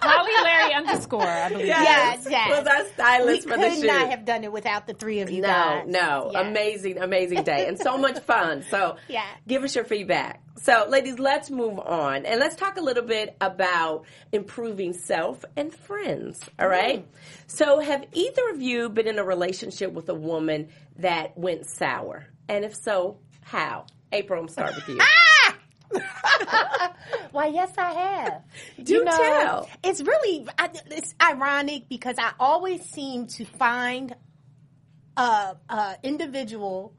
Holly 0.00 0.32
Larry 0.42 0.74
underscore, 0.74 1.22
I 1.22 1.48
believe. 1.50 1.66
Yes, 1.66 2.26
yes. 2.30 2.48
Was 2.64 2.66
our 2.98 3.26
We 3.26 3.40
for 3.40 3.48
the 3.50 3.54
could 3.56 3.74
shoot. 3.74 3.86
not 3.86 4.08
have 4.10 4.24
done 4.24 4.44
it 4.44 4.52
without 4.52 4.86
the 4.86 4.94
three 4.94 5.20
of 5.20 5.30
you 5.30 5.42
No, 5.42 5.48
guys. 5.48 5.84
no. 5.86 6.30
Yes. 6.32 6.46
Amazing, 6.46 6.98
amazing 6.98 7.42
day. 7.42 7.66
And 7.66 7.78
so 7.78 7.98
much 7.98 8.18
fun. 8.20 8.64
So 8.70 8.96
Yeah. 9.08 9.24
give 9.46 9.64
us 9.64 9.74
your 9.74 9.84
feedback. 9.84 10.42
So 10.62 10.86
ladies, 10.88 11.18
let's 11.18 11.50
move 11.50 11.78
on 11.78 12.26
and 12.26 12.40
let's 12.40 12.56
talk 12.56 12.76
a 12.76 12.80
little 12.80 13.04
bit 13.04 13.36
about 13.40 14.04
improving 14.32 14.92
self 14.92 15.44
and 15.56 15.72
friends. 15.74 16.40
All 16.58 16.68
right. 16.68 17.00
Mm. 17.04 17.18
So 17.46 17.80
have 17.80 18.04
either 18.12 18.50
of 18.50 18.60
you 18.62 18.88
been 18.88 19.06
in 19.08 19.18
a 19.18 19.24
relationship 19.24 19.92
with 19.92 20.08
a 20.08 20.14
woman 20.14 20.68
that 20.98 21.36
went 21.38 21.66
sour? 21.66 22.26
And 22.48 22.64
if 22.64 22.74
so, 22.74 23.18
how? 23.42 23.86
April, 24.12 24.40
I'm 24.42 24.48
starting 24.48 24.76
with 24.76 24.88
you. 24.88 24.98
Ah! 25.02 25.06
Why, 27.32 27.46
yes, 27.46 27.72
I 27.78 27.92
have. 27.92 28.42
Do 28.82 28.94
you 28.94 29.04
tell. 29.04 29.68
It's 29.84 30.00
really 30.02 30.46
it's 30.90 31.14
ironic 31.22 31.88
because 31.88 32.16
I 32.18 32.32
always 32.38 32.82
seem 32.82 33.26
to 33.28 33.44
find 33.44 34.14
a, 35.16 35.56
a 35.68 35.96
individual 36.02 36.94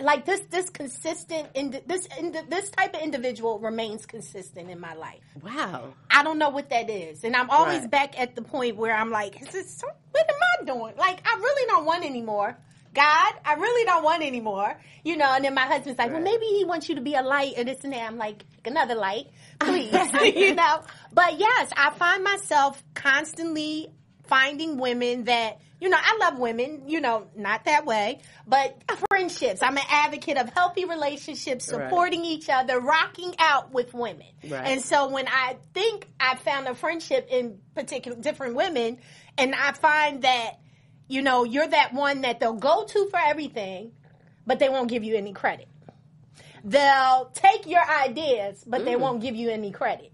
like 0.00 0.24
this. 0.24 0.40
This 0.50 0.70
consistent 0.70 1.48
indi- 1.54 1.82
this 1.86 2.08
indi- 2.18 2.40
this 2.48 2.70
type 2.70 2.94
of 2.94 3.02
individual 3.02 3.58
remains 3.58 4.06
consistent 4.06 4.70
in 4.70 4.80
my 4.80 4.94
life. 4.94 5.22
Wow. 5.42 5.92
I 6.10 6.22
don't 6.22 6.38
know 6.38 6.48
what 6.50 6.70
that 6.70 6.88
is, 6.90 7.24
and 7.24 7.36
I'm 7.36 7.50
always 7.50 7.80
Right. 7.80 7.90
back 7.90 8.20
at 8.20 8.34
the 8.34 8.42
point 8.42 8.76
where 8.76 8.94
I'm 8.94 9.10
like, 9.10 9.40
is 9.42 9.48
this 9.48 9.82
what 10.12 10.28
am 10.28 10.36
I 10.60 10.64
doing? 10.64 10.94
Like, 10.96 11.20
I 11.26 11.34
really 11.36 11.66
don't 11.66 11.84
want 11.84 12.04
anymore. 12.04 12.56
God, 12.94 13.32
I 13.44 13.54
really 13.54 13.84
don't 13.84 14.04
want 14.04 14.22
anymore. 14.22 14.78
You 15.04 15.16
know, 15.16 15.32
and 15.34 15.44
then 15.44 15.54
my 15.54 15.62
husband's 15.66 15.98
like, 15.98 16.12
well, 16.12 16.20
maybe 16.22 16.44
he 16.46 16.64
wants 16.64 16.88
you 16.88 16.94
to 16.96 17.00
be 17.00 17.14
a 17.14 17.22
light 17.22 17.54
and 17.56 17.66
this 17.68 17.82
and 17.84 17.92
that. 17.92 18.02
I'm 18.06 18.18
like, 18.18 18.44
another 18.64 18.94
light, 18.94 19.26
please. 19.60 19.92
you 20.36 20.54
know, 20.54 20.82
but 21.12 21.38
yes, 21.38 21.70
I 21.76 21.90
find 21.90 22.22
myself 22.22 22.82
constantly 22.94 23.88
finding 24.24 24.78
women 24.78 25.24
that, 25.24 25.60
you 25.80 25.88
know, 25.88 25.98
I 26.00 26.16
love 26.20 26.38
women, 26.38 26.84
you 26.86 27.00
know, 27.00 27.26
not 27.36 27.64
that 27.64 27.84
way, 27.84 28.20
but 28.46 28.80
friendships. 29.10 29.62
I'm 29.62 29.76
an 29.76 29.84
advocate 29.90 30.36
of 30.38 30.48
healthy 30.50 30.84
relationships, 30.84 31.70
Right. 31.72 31.88
supporting 31.90 32.24
each 32.24 32.48
other, 32.48 32.78
rocking 32.80 33.34
out 33.38 33.72
with 33.72 33.92
women. 33.92 34.26
Right. 34.48 34.68
And 34.68 34.80
so 34.80 35.08
when 35.08 35.26
I 35.28 35.56
think 35.74 36.06
I 36.20 36.36
found 36.36 36.68
a 36.68 36.74
friendship 36.74 37.26
in 37.30 37.58
particular 37.74 38.16
different 38.20 38.54
women, 38.54 38.98
and 39.36 39.54
I 39.54 39.72
find 39.72 40.22
that, 40.22 40.60
you 41.12 41.20
know, 41.20 41.44
you're 41.44 41.68
that 41.68 41.92
one 41.92 42.22
that 42.22 42.40
they'll 42.40 42.54
go 42.54 42.84
to 42.84 43.08
for 43.10 43.18
everything, 43.18 43.92
but 44.46 44.58
they 44.58 44.70
won't 44.70 44.88
give 44.88 45.04
you 45.04 45.14
any 45.14 45.34
credit. 45.34 45.68
They'll 46.64 47.30
take 47.34 47.66
your 47.66 47.84
ideas, 47.86 48.64
but 48.66 48.86
they 48.86 48.94
mm. 48.94 49.00
won't 49.00 49.20
give 49.20 49.36
you 49.36 49.50
any 49.50 49.72
credit. 49.72 50.10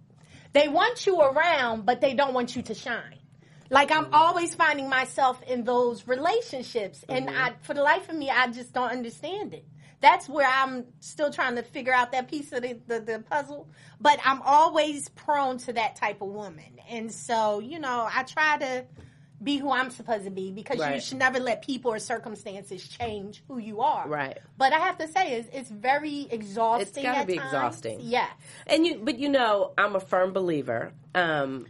They 0.52 0.66
want 0.66 1.06
you 1.06 1.20
around, 1.20 1.86
but 1.86 2.00
they 2.00 2.14
don't 2.14 2.34
want 2.34 2.56
you 2.56 2.62
to 2.62 2.74
shine. 2.74 3.18
Like 3.70 3.92
I'm 3.92 4.06
mm-hmm. 4.06 4.14
always 4.14 4.54
finding 4.56 4.88
myself 4.88 5.40
in 5.42 5.62
those 5.62 6.08
relationships, 6.08 7.04
and 7.08 7.28
mm-hmm. 7.28 7.36
I, 7.36 7.52
for 7.62 7.74
the 7.74 7.82
life 7.82 8.08
of 8.08 8.16
me, 8.16 8.28
I 8.30 8.48
just 8.48 8.72
don't 8.72 8.90
understand 8.90 9.54
it. 9.54 9.64
That's 10.00 10.28
where 10.28 10.48
I'm 10.48 10.86
still 10.98 11.30
trying 11.30 11.56
to 11.56 11.62
figure 11.62 11.92
out 11.92 12.12
that 12.12 12.28
piece 12.28 12.50
of 12.52 12.62
the, 12.62 12.78
the, 12.86 13.00
the 13.00 13.18
puzzle. 13.18 13.68
But 14.00 14.20
I'm 14.24 14.40
always 14.42 15.08
prone 15.10 15.58
to 15.58 15.72
that 15.74 15.96
type 15.96 16.22
of 16.22 16.28
woman, 16.28 16.80
and 16.88 17.12
so 17.12 17.60
you 17.60 17.78
know, 17.78 18.08
I 18.12 18.24
try 18.24 18.58
to 18.58 18.84
be 19.42 19.56
who 19.56 19.70
I'm 19.70 19.90
supposed 19.90 20.24
to 20.24 20.30
be 20.30 20.50
because 20.50 20.78
you 20.92 21.00
should 21.00 21.18
never 21.18 21.38
let 21.38 21.62
people 21.62 21.92
or 21.92 21.98
circumstances 21.98 22.86
change 22.86 23.42
who 23.46 23.58
you 23.58 23.80
are. 23.80 24.08
Right. 24.08 24.38
But 24.56 24.72
I 24.72 24.78
have 24.78 24.98
to 24.98 25.08
say, 25.08 25.34
it's, 25.34 25.48
it's 25.52 25.70
very 25.70 26.26
exhausting. 26.30 27.04
It's 27.04 27.14
gotta 27.14 27.26
be 27.26 27.36
times. 27.36 27.46
exhausting. 27.46 28.00
Yeah. 28.02 28.28
And 28.66 28.84
you, 28.84 29.00
but 29.02 29.18
you 29.18 29.28
know, 29.28 29.72
I'm 29.78 29.94
a 29.94 30.00
firm 30.00 30.32
believer. 30.32 30.92
Um, 31.14 31.66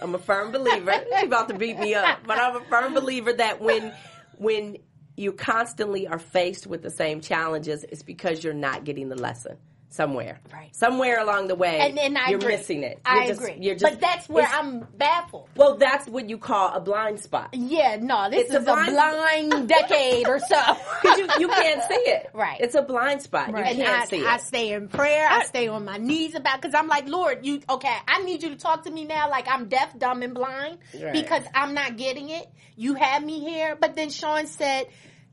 I'm 0.00 0.14
a 0.14 0.18
firm 0.18 0.52
believer. 0.52 0.92
She's 1.18 1.26
about 1.26 1.48
to 1.48 1.54
beat 1.54 1.78
me 1.78 1.94
up, 1.94 2.20
but 2.24 2.38
I'm 2.38 2.56
a 2.56 2.64
firm 2.66 2.94
believer 2.94 3.32
that 3.32 3.60
when 3.60 3.92
when 4.36 4.78
you 5.16 5.32
constantly 5.32 6.06
are 6.06 6.20
faced 6.20 6.66
with 6.66 6.82
the 6.82 6.90
same 6.90 7.20
challenges, 7.20 7.84
it's 7.84 8.04
because 8.04 8.44
you're 8.44 8.54
not 8.54 8.84
getting 8.84 9.08
the 9.08 9.16
lesson. 9.16 9.56
Somewhere. 9.90 10.38
Right. 10.52 10.74
Somewhere 10.76 11.18
along 11.20 11.48
the 11.48 11.54
way, 11.54 11.78
And 11.80 11.96
then 11.96 12.16
I 12.16 12.28
you're 12.28 12.38
agree. 12.38 12.56
missing 12.56 12.82
it. 12.82 13.00
I 13.04 13.14
You're 13.16 13.26
just- 13.28 13.40
agree. 13.40 13.56
You're 13.60 13.74
just, 13.74 13.92
but 13.94 14.00
that's 14.00 14.28
where 14.28 14.46
I'm 14.46 14.80
baffled. 14.96 15.48
Well, 15.56 15.76
that's 15.76 16.06
what 16.08 16.28
you 16.28 16.36
call 16.38 16.74
a 16.74 16.80
blind 16.80 17.20
spot. 17.20 17.50
Yeah, 17.54 17.96
no, 18.00 18.28
this 18.30 18.42
It's 18.46 18.50
is 18.50 18.56
a 18.56 18.60
blind, 18.60 18.92
blind- 18.92 19.68
decade 19.68 20.28
or 20.28 20.38
so. 20.38 20.56
Because 21.02 21.18
you, 21.18 21.28
you 21.40 21.48
can't 21.48 21.82
see 21.84 21.94
it. 21.94 22.30
Right. 22.34 22.60
It's 22.60 22.74
a 22.74 22.82
blind 22.82 23.22
spot. 23.22 23.48
You 23.50 23.56
and 23.56 23.76
can't 23.78 24.02
I, 24.02 24.04
see 24.06 24.26
I 24.26 24.34
it. 24.34 24.40
stay 24.42 24.72
in 24.72 24.88
prayer. 24.88 25.26
I 25.30 25.44
stay 25.44 25.68
on 25.68 25.84
my 25.84 25.96
knees 25.96 26.34
about 26.34 26.60
because 26.60 26.74
I'm 26.74 26.88
like, 26.88 27.08
Lord, 27.08 27.46
you 27.46 27.60
okay? 27.70 27.96
I 28.08 28.22
need 28.24 28.42
you 28.42 28.50
to 28.50 28.56
talk 28.56 28.84
to 28.84 28.90
me 28.90 29.04
now, 29.04 29.30
like 29.30 29.46
I'm 29.48 29.68
deaf, 29.68 29.96
dumb, 29.96 30.22
and 30.22 30.34
blind 30.34 30.78
Right. 31.00 31.12
because 31.12 31.44
I'm 31.54 31.72
not 31.74 31.96
getting 31.96 32.30
it. 32.30 32.46
You 32.76 32.94
have 32.94 33.22
me 33.24 33.38
here, 33.40 33.76
but 33.80 33.94
then 33.94 34.10
Sean 34.10 34.46
said, 34.46 34.86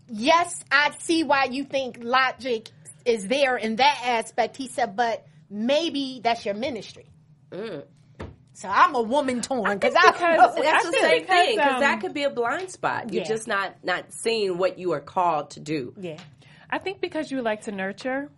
"Yes, 0.07 0.63
I 0.71 0.91
see 0.99 1.23
why 1.23 1.45
you 1.45 1.63
think 1.63 1.97
logic 2.01 2.69
is 3.05 3.27
there 3.27 3.55
in 3.57 3.77
that 3.77 4.01
aspect." 4.03 4.57
He 4.57 4.67
said, 4.67 4.95
"But 4.95 5.25
maybe 5.49 6.19
that's 6.23 6.45
your 6.45 6.55
ministry." 6.55 7.05
So 8.53 8.69
I'm 8.69 8.95
a 8.95 9.01
woman 9.01 9.41
torn 9.41 9.77
because 9.77 9.95
I, 9.97 10.11
because- 10.11 10.55
That's 10.55 10.85
I 10.85 10.89
the 10.91 10.97
same 10.97 11.21
because, 11.21 11.27
thing 11.45 11.55
because 11.57 11.79
that 11.81 11.93
um, 11.95 12.01
could 12.01 12.13
be 12.13 12.23
a 12.23 12.29
blind 12.29 12.69
spot. 12.71 13.11
You're 13.13 13.23
Yeah. 13.23 13.27
just 13.29 13.47
not 13.47 13.75
not 13.83 14.11
seeing 14.13 14.57
what 14.57 14.79
you 14.79 14.93
are 14.93 15.01
called 15.01 15.51
to 15.51 15.59
do. 15.59 15.93
yeah. 15.99 16.17
I 16.69 16.79
think 16.79 16.99
because 16.99 17.29
you 17.31 17.41
like 17.41 17.61
to 17.63 17.71
nurture, 17.71 18.29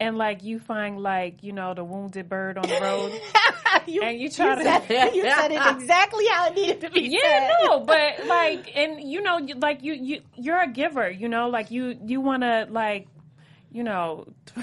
and 0.00 0.16
like 0.18 0.42
you 0.42 0.58
find 0.58 0.98
like 0.98 1.42
you 1.44 1.52
know 1.52 1.74
the 1.74 1.84
wounded 1.84 2.28
bird 2.28 2.56
on 2.58 2.66
the 2.68 2.80
road. 2.80 3.20
you, 3.86 4.02
And 4.02 4.18
you 4.18 4.30
try 4.30 4.56
to- 4.56 4.62
said, 4.64 5.14
you 5.14 5.22
said 5.22 5.52
it 5.52 5.60
exactly 5.76 6.26
how 6.26 6.48
it 6.48 6.54
needed 6.54 6.80
to 6.80 6.90
be 6.90 7.02
Yeah, 7.02 7.20
said. 7.22 7.50
no, 7.62 7.80
but 7.84 8.26
like, 8.26 8.74
and 8.76 9.00
you 9.02 9.20
know, 9.22 9.38
like 9.56 9.82
you, 9.84 9.92
you, 9.94 10.22
you're 10.34 10.60
a 10.60 10.66
giver. 10.68 11.08
You 11.10 11.28
know, 11.28 11.48
like 11.48 11.70
you, 11.70 11.96
you 12.04 12.20
want 12.20 12.42
to 12.42 12.66
like, 12.70 13.06
you 13.70 13.82
know, 13.82 14.26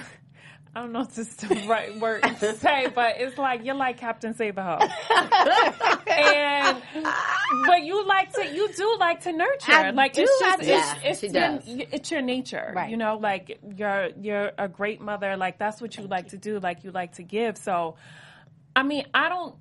I 0.77 0.81
don't 0.81 0.91
know 0.91 1.01
if 1.01 1.15
this 1.15 1.27
is 1.27 1.35
the 1.37 1.65
right 1.67 1.99
word 1.99 2.21
to 2.21 2.55
say, 2.55 2.87
but 2.93 3.15
it's 3.17 3.35
like 3.37 3.65
you're 3.65 3.73
like 3.73 3.97
Captain 3.97 4.35
Save 4.35 4.59
a 4.59 4.63
Ho, 4.63 4.77
and 6.07 6.83
but 7.65 7.81
you 7.83 8.05
like 8.05 8.31
to, 8.33 8.45
you 8.45 8.71
do 8.73 8.95
like 8.99 9.21
to 9.21 9.31
nurture. 9.31 9.71
I 9.71 9.89
like 9.89 10.13
do, 10.13 10.21
it's 10.21 10.39
just, 10.39 10.59
do. 10.59 10.65
it's, 10.65 10.69
Yeah, 10.69 10.95
it's 11.03 11.19
she 11.21 11.27
your, 11.27 11.33
does. 11.33 11.63
it's 11.67 12.11
your 12.11 12.21
nature. 12.21 12.73
Right. 12.75 12.91
You 12.91 12.97
know, 12.97 13.17
like 13.17 13.59
you're 13.75 14.09
you're 14.21 14.51
a 14.57 14.67
great 14.67 15.01
mother. 15.01 15.35
Like 15.35 15.57
that's 15.57 15.81
what 15.81 15.97
you 15.97 16.05
like 16.05 16.27
to 16.29 16.37
do. 16.37 16.59
Like 16.59 16.83
you 16.83 16.91
like 16.91 17.13
to 17.13 17.23
give. 17.23 17.57
So, 17.57 17.95
I 18.75 18.83
mean, 18.83 19.05
I 19.15 19.29
don't. 19.29 19.55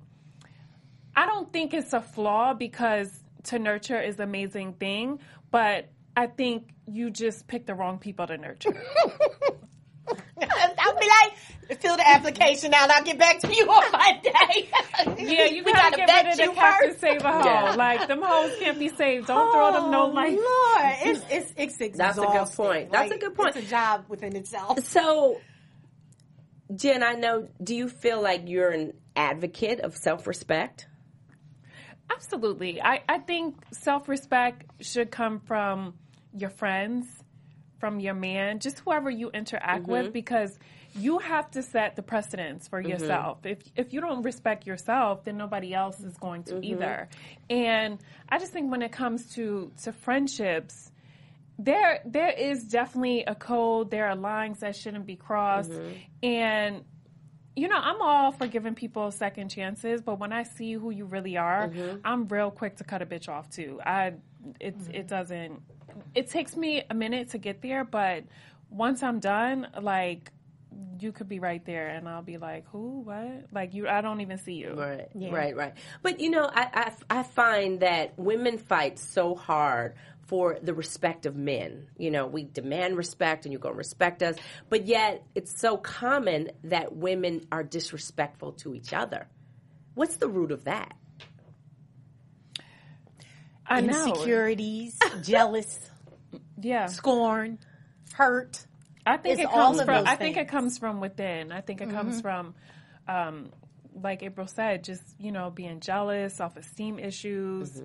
I 1.15 1.25
don't 1.25 1.51
think 1.51 1.73
it's 1.73 1.93
a 1.93 2.01
flaw 2.01 2.53
because 2.53 3.11
to 3.45 3.57
nurture 3.57 3.99
is 3.99 4.17
an 4.17 4.21
amazing 4.21 4.73
thing, 4.73 5.19
but 5.49 5.89
I 6.17 6.25
think 6.25 6.69
you 6.87 7.11
just 7.11 7.47
picked 7.47 7.67
the 7.67 7.75
wrong 7.75 7.99
people 7.99 8.25
to 8.25 8.37
nurture. 8.39 8.71
I'll 10.09 10.99
be 10.99 11.07
like, 11.07 11.79
fill 11.79 11.95
the 11.95 12.07
application 12.07 12.73
out. 12.73 12.89
I'll 12.89 13.03
get 13.03 13.19
back 13.19 13.39
to 13.41 13.53
you 13.55 13.65
on 13.69 13.91
Monday. 13.91 14.69
Yeah, 15.19 15.45
you 15.45 15.63
we 15.63 15.73
gotta, 15.73 15.97
gotta 15.97 16.05
get 16.07 16.23
rid 16.25 16.31
of 16.31 16.37
the 16.37 16.43
you 16.43 16.51
Captain 16.53 16.89
first. 16.89 17.01
Save 17.01 17.21
a 17.21 17.31
Ho. 17.31 17.41
Yeah. 17.45 17.75
Like 17.75 18.07
them 18.07 18.21
hoes 18.23 18.51
can't 18.59 18.79
be 18.79 18.89
saved. 18.89 19.27
Don't 19.27 19.51
throw 19.53 19.71
them 19.73 19.91
no 19.91 20.03
Oh, 20.03 20.13
life. 20.13 20.35
Lord, 20.37 20.95
it's 21.17 21.25
it's 21.29 21.53
it's 21.55 21.81
exhausting. 21.81 21.97
That's 21.97 22.17
a 22.17 22.21
good 22.21 22.55
point. 22.55 22.91
That's 22.91 23.11
a 23.11 23.17
good 23.17 23.35
point. 23.35 23.55
It's 23.55 23.67
a 23.67 23.69
job 23.69 24.05
within 24.07 24.35
itself. 24.35 24.83
So, 24.87 25.39
Jen, 26.75 27.03
I 27.03 27.13
know. 27.13 27.47
Do 27.63 27.75
you 27.75 27.89
feel 27.89 28.21
like 28.21 28.43
you're 28.47 28.69
an 28.71 28.93
advocate 29.15 29.81
of 29.81 29.95
self 29.95 30.25
respect? 30.25 30.87
Absolutely. 32.09 32.81
I, 32.81 33.01
I 33.07 33.19
think 33.19 33.55
self 33.71 34.07
respect 34.07 34.65
should 34.81 35.11
come 35.11 35.41
from 35.41 35.95
your 36.33 36.49
friends, 36.49 37.05
from 37.79 37.99
your 37.99 38.13
man, 38.15 38.59
just 38.59 38.79
whoever 38.79 39.09
you 39.09 39.29
interact 39.29 39.83
Mm-hmm. 39.83 39.91
with, 39.91 40.13
because 40.13 40.57
you 40.95 41.19
have 41.19 41.51
to 41.51 41.61
set 41.61 41.95
the 41.95 42.01
precedence 42.01 42.67
for 42.67 42.81
yourself. 42.81 43.45
If 43.45 43.59
if 43.75 43.93
you 43.93 44.01
don't 44.01 44.23
respect 44.23 44.65
yourself, 44.65 45.23
then 45.25 45.37
nobody 45.37 45.73
else 45.73 45.99
is 46.03 46.17
going 46.17 46.43
to 46.45 46.55
Mm-hmm. 46.55 46.63
either. 46.63 47.09
And 47.49 47.99
I 48.29 48.39
just 48.39 48.51
think 48.51 48.71
when 48.71 48.81
it 48.81 48.91
comes 48.91 49.33
to 49.35 49.71
to 49.83 49.91
friendships, 49.93 50.91
there 51.59 52.01
there 52.05 52.29
is 52.31 52.63
definitely 52.65 53.25
a 53.25 53.35
code. 53.35 53.91
There 53.91 54.07
are 54.07 54.15
lines 54.15 54.59
that 54.61 54.75
shouldn't 54.75 55.05
be 55.05 55.15
crossed, 55.15 55.71
and 56.23 56.83
you 57.55 57.67
know, 57.67 57.77
I'm 57.77 58.01
all 58.01 58.31
for 58.31 58.45
giving 58.47 58.75
people 58.75 59.09
second 59.11 59.49
chances, 59.49 60.01
but 60.01 60.19
when 60.19 60.31
I 60.31 60.43
see 60.43 60.73
who 60.73 60.91
you 60.91 61.05
really 61.05 61.37
are, 61.37 61.71
I'm 62.03 62.27
real 62.27 62.51
quick 62.51 62.77
to 62.77 62.83
cut 62.83 63.01
a 63.01 63.05
bitch 63.05 63.27
off 63.29 63.49
too. 63.49 63.79
I 63.83 64.13
it 64.59 64.75
it 64.93 65.07
doesn't 65.07 65.61
it 66.15 66.29
takes 66.29 66.55
me 66.55 66.83
a 66.89 66.93
minute 66.93 67.29
to 67.31 67.37
get 67.37 67.61
there, 67.61 67.83
but 67.83 68.23
once 68.69 69.03
I'm 69.03 69.19
done, 69.19 69.67
like 69.81 70.31
you 70.99 71.11
could 71.11 71.29
be 71.29 71.39
right 71.39 71.63
there 71.65 71.87
and 71.87 72.07
I'll 72.07 72.21
be 72.21 72.37
like, 72.37 72.65
"Who? 72.71 73.01
What?" 73.01 73.47
Like 73.51 73.73
you 73.73 73.87
I 73.87 74.01
don't 74.01 74.21
even 74.21 74.37
see 74.37 74.53
you. 74.53 74.73
Right, 74.73 75.09
right, 75.15 75.55
right. 75.55 75.73
But 76.01 76.19
you 76.19 76.29
know, 76.29 76.49
I, 76.51 76.93
I 77.09 77.19
I 77.19 77.23
find 77.23 77.79
that 77.81 78.17
women 78.17 78.57
fight 78.57 78.99
so 78.99 79.35
hard 79.35 79.95
for 80.27 80.57
the 80.61 80.73
respect 80.73 81.25
of 81.25 81.35
men. 81.35 81.87
You 81.97 82.11
know, 82.11 82.27
we 82.27 82.43
demand 82.43 82.97
respect, 82.97 83.45
and 83.45 83.53
you're 83.53 83.61
going 83.61 83.75
to 83.75 83.77
respect 83.77 84.21
us. 84.21 84.35
But 84.69 84.85
yet, 84.85 85.23
it's 85.35 85.57
so 85.57 85.77
common 85.77 86.51
that 86.65 86.95
women 86.95 87.47
are 87.51 87.63
disrespectful 87.63 88.53
to 88.53 88.75
each 88.75 88.93
other. 88.93 89.27
What's 89.95 90.17
the 90.17 90.27
root 90.27 90.51
of 90.51 90.65
that? 90.65 90.95
I 93.67 93.81
know. 93.81 94.05
Insecurities, 94.07 94.97
jealous, 95.23 95.79
Yeah. 96.59 96.85
scorn, 96.87 97.59
hurt. 98.13 98.65
I 99.05 99.17
think 99.17 99.39
It's 99.39 99.43
it 99.43 99.53
comes 99.53 99.81
from. 99.83 100.07
I 100.07 100.15
think 100.15 100.37
it 100.37 100.47
comes 100.49 100.77
from 100.77 100.99
within. 100.99 101.51
I 101.51 101.61
think 101.61 101.81
it 101.81 101.89
comes 101.89 102.19
from, 102.21 102.55
um, 103.07 103.51
like 103.93 104.21
April 104.21 104.47
said, 104.47 104.83
just 104.83 105.03
you 105.19 105.31
know 105.31 105.49
being 105.49 105.79
jealous, 105.79 106.35
self 106.35 106.57
esteem 106.57 106.99
issues, 106.99 107.81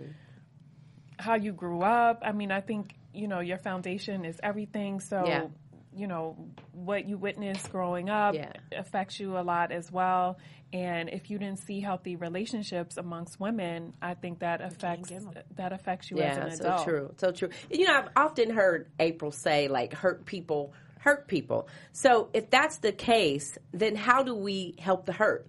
how 1.18 1.34
you 1.34 1.52
grew 1.52 1.82
up. 1.82 2.22
I 2.24 2.32
mean, 2.32 2.50
I 2.50 2.60
think 2.60 2.94
you 3.14 3.28
know 3.28 3.40
your 3.40 3.58
foundation 3.58 4.24
is 4.24 4.38
everything. 4.42 5.00
So. 5.00 5.24
Yeah. 5.26 5.46
You 5.94 6.07
know 6.07 6.37
what 6.72 7.07
you 7.07 7.18
witnessed 7.18 7.70
growing 7.70 8.09
up 8.09 8.35
Yeah. 8.35 8.52
affects 8.72 9.20
you 9.20 9.37
a 9.37 9.42
lot 9.42 9.72
as 9.72 9.92
well, 9.92 10.38
and 10.72 11.11
if 11.11 11.31
you 11.31 11.38
didn't 11.38 11.59
see 11.59 11.81
healthy 11.81 12.16
relationships 12.16 12.96
amongst 12.96 13.38
women, 13.38 13.92
I 14.00 14.14
think 14.14 14.38
that 14.38 14.62
affects 14.62 15.12
that 15.57 15.72
affects 15.72 16.11
you 16.11 16.18
as 16.20 16.37
Yeah, 16.37 16.46
an 16.46 16.57
so 16.57 16.85
true, 16.85 17.14
so 17.18 17.31
true. 17.31 17.50
You 17.70 17.87
know, 17.87 17.94
I've 17.94 18.09
often 18.16 18.50
heard 18.50 18.90
April 18.98 19.33
say 19.33 19.68
like, 19.68 19.92
"Hurt 19.92 20.24
people 20.24 20.72
hurt 21.00 21.28
people." 21.28 21.68
So 21.92 22.31
if 22.33 22.48
that's 22.48 22.78
the 22.78 22.92
case, 22.92 23.59
then 23.72 23.94
how 23.96 24.22
do 24.22 24.35
we 24.35 24.74
help 24.78 25.05
the 25.05 25.12
hurt? 25.12 25.46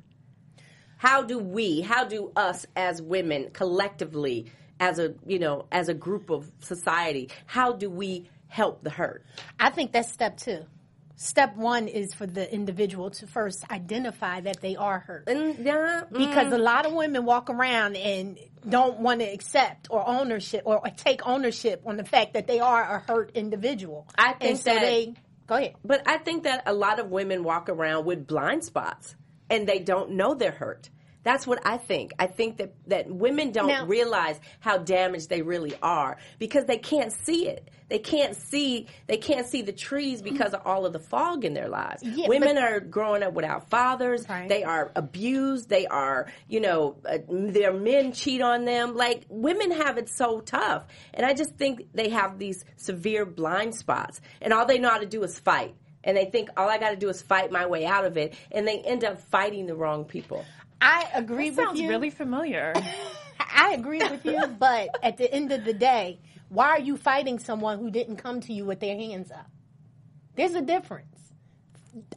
How 0.97 1.21
do 1.23 1.39
we? 1.39 1.81
How 1.81 2.05
do 2.05 2.31
us 2.35 2.65
as 2.75 3.01
women 3.01 3.51
collectively, 3.51 4.51
as 4.79 4.99
a 4.99 5.15
you 5.25 5.39
know, 5.39 5.67
as 5.71 5.87
a 5.87 5.93
group 5.93 6.29
of 6.29 6.51
society, 6.59 7.29
how 7.45 7.73
do 7.73 7.89
we 7.89 8.29
help 8.53 8.83
the 8.83 8.89
hurt? 8.91 9.25
I 9.59 9.71
think 9.71 9.91
that's 9.91 10.11
step 10.11 10.37
two. 10.37 10.63
Step 11.15 11.55
one 11.55 11.87
is 11.87 12.13
for 12.13 12.27
the 12.27 12.51
individual 12.53 13.09
to 13.11 13.25
first 13.25 13.65
identify 13.71 14.41
that 14.41 14.61
they 14.61 14.75
are 14.75 14.99
hurt. 14.99 15.25
Mm, 15.25 16.11
because 16.11 16.53
a 16.53 16.57
lot 16.57 16.85
of 16.85 16.93
women 16.93 17.25
walk 17.25 17.49
around 17.49 17.95
and 17.95 18.37
don't 18.67 18.99
want 18.99 19.21
to 19.21 19.25
accept 19.25 19.87
or 19.89 20.07
ownership 20.07 20.61
or 20.65 20.81
take 20.97 21.25
ownership 21.25 21.81
on 21.85 21.97
the 21.97 22.03
fact 22.03 22.33
that 22.33 22.45
they 22.45 22.59
are 22.59 22.81
a 22.95 22.99
hurt 22.99 23.31
individual. 23.33 24.07
I 24.17 24.33
think 24.33 24.59
so 24.59 24.73
that- 24.73 24.81
they 24.81 25.13
go 25.47 25.55
ahead. 25.55 25.75
But 25.83 26.03
I 26.07 26.17
think 26.19 26.43
that 26.43 26.63
a 26.67 26.73
lot 26.73 26.99
of 26.99 27.09
women 27.09 27.43
walk 27.43 27.69
around 27.69 28.05
with 28.05 28.27
blind 28.27 28.63
spots 28.63 29.15
and 29.49 29.67
they 29.67 29.79
don't 29.79 30.11
know 30.11 30.35
they're 30.35 30.51
hurt. 30.51 30.89
That's 31.23 31.47
what 31.47 31.65
I 31.65 31.77
think. 31.77 32.13
I 32.19 32.27
think 32.27 32.57
that, 32.57 32.73
that 32.87 33.09
women 33.09 33.51
don't 33.51 33.67
Now- 33.67 33.85
realize 33.85 34.39
how 34.59 34.77
damaged 34.77 35.29
they 35.29 35.41
really 35.41 35.73
are 35.81 36.17
because 36.37 36.65
they 36.65 36.77
can't 36.77 37.11
see 37.11 37.47
it. 37.47 37.69
They 37.89 37.99
can't 37.99 38.35
see 38.35 38.87
they 39.07 39.17
can't 39.17 39.45
see 39.45 39.61
the 39.61 39.71
trees 39.71 40.21
because 40.21 40.53
of 40.53 40.61
all 40.65 40.85
of 40.85 40.93
the 40.93 40.99
fog 40.99 41.45
in 41.45 41.53
their 41.53 41.67
lives. 41.69 42.01
Yeah, 42.01 42.27
women 42.27 42.55
but- 42.55 42.63
are 42.63 42.79
growing 42.79 43.21
up 43.23 43.33
without 43.33 43.69
fathers. 43.69 44.27
Right. 44.27 44.49
They 44.49 44.63
are 44.63 44.91
abused. 44.95 45.69
They 45.69 45.85
are, 45.85 46.27
you 46.47 46.59
know, 46.59 46.97
uh, 47.07 47.19
their 47.29 47.71
men 47.73 48.11
cheat 48.13 48.41
on 48.41 48.65
them. 48.65 48.95
Like 48.95 49.25
women 49.29 49.71
have 49.71 49.97
it 49.97 50.09
so 50.09 50.41
tough. 50.41 50.85
And 51.13 51.25
I 51.25 51.33
just 51.33 51.55
think 51.55 51.87
they 51.93 52.09
have 52.09 52.39
these 52.39 52.65
severe 52.77 53.25
blind 53.25 53.75
spots. 53.75 54.19
And 54.41 54.53
all 54.53 54.65
they 54.65 54.79
know 54.79 54.89
how 54.89 54.97
to 54.99 55.05
do 55.05 55.21
is 55.23 55.37
fight. 55.39 55.75
And 56.03 56.17
they 56.17 56.25
think 56.25 56.49
all 56.57 56.67
I 56.67 56.79
got 56.79 56.89
to 56.89 56.97
do 56.97 57.07
is 57.09 57.21
fight 57.21 57.51
my 57.51 57.65
way 57.67 57.85
out 57.85 58.05
of 58.05 58.17
it. 58.17 58.33
And 58.51 58.67
they 58.67 58.79
end 58.79 59.03
up 59.05 59.21
fighting 59.29 59.67
the 59.67 59.75
wrong 59.75 60.03
people. 60.05 60.43
I 60.83 61.07
agree 61.13 61.49
with 61.49 61.55
Sounds 61.55 61.79
you. 61.79 61.87
really 61.87 62.09
familiar. 62.09 62.73
I 63.39 63.71
agree 63.71 63.99
with 63.99 64.25
you, 64.25 64.47
but 64.59 64.89
at 65.01 65.17
the 65.17 65.33
end 65.33 65.53
of 65.53 65.63
the 65.63 65.73
day, 65.73 66.19
why 66.49 66.69
are 66.69 66.79
you 66.79 66.97
fighting 66.97 67.39
someone 67.39 67.79
who 67.79 67.89
didn't 67.89 68.17
come 68.17 68.41
to 68.41 68.53
you 68.53 68.65
with 68.65 68.81
their 68.81 68.95
hands 68.95 69.31
up? 69.31 69.49
There's 70.35 70.55
a 70.55 70.61
difference. 70.61 71.07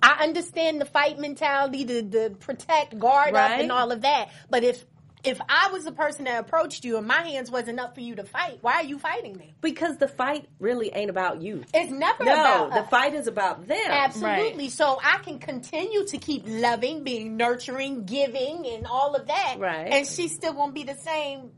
I 0.03 0.25
understand 0.25 0.81
the 0.81 0.85
fight 0.85 1.19
mentality, 1.19 1.85
the, 1.85 2.01
the 2.01 2.37
protect, 2.41 2.99
guard 2.99 3.35
up, 3.35 3.51
and 3.61 3.71
all 3.71 3.93
of 3.93 4.03
that. 4.03 4.31
But 4.51 4.65
if 4.65 4.85
if 5.25 5.41
I 5.49 5.71
was 5.73 5.85
the 5.85 5.93
person 5.93 6.25
that 6.27 6.39
approached 6.41 6.85
you 6.85 6.99
and 6.99 7.07
my 7.07 7.21
hands 7.23 7.51
wasn't 7.51 7.81
up 7.81 7.95
for 7.95 8.01
you 8.01 8.15
to 8.17 8.25
fight, 8.25 8.59
why 8.61 8.75
are 8.75 8.85
you 8.85 8.99
fighting 8.99 9.37
me? 9.37 9.55
Because 9.61 9.97
the 9.97 10.09
fight 10.09 10.49
really 10.61 10.91
ain't 10.95 11.11
about 11.11 11.43
you. 11.43 11.65
It's 11.75 11.91
never 11.91 12.25
No, 12.25 12.33
about 12.33 12.71
the 12.71 12.81
us. 12.81 12.91
fight 12.91 13.15
is 13.15 13.27
about 13.27 13.67
them. 13.67 13.91
Absolutely. 13.91 14.69
So 14.69 14.99
I 15.03 15.19
can 15.19 15.39
continue 15.39 16.05
to 16.07 16.19
keep 16.19 16.45
loving, 16.47 17.03
being 17.03 17.37
nurturing, 17.37 18.05
giving, 18.05 18.67
and 18.67 18.87
all 18.87 19.15
of 19.15 19.27
that. 19.27 19.57
Right. 19.59 19.89
And 19.93 20.07
she's 20.07 20.35
still 20.35 20.53
gonna 20.53 20.73
be 20.73 20.85
the 20.85 20.95
same 20.95 21.51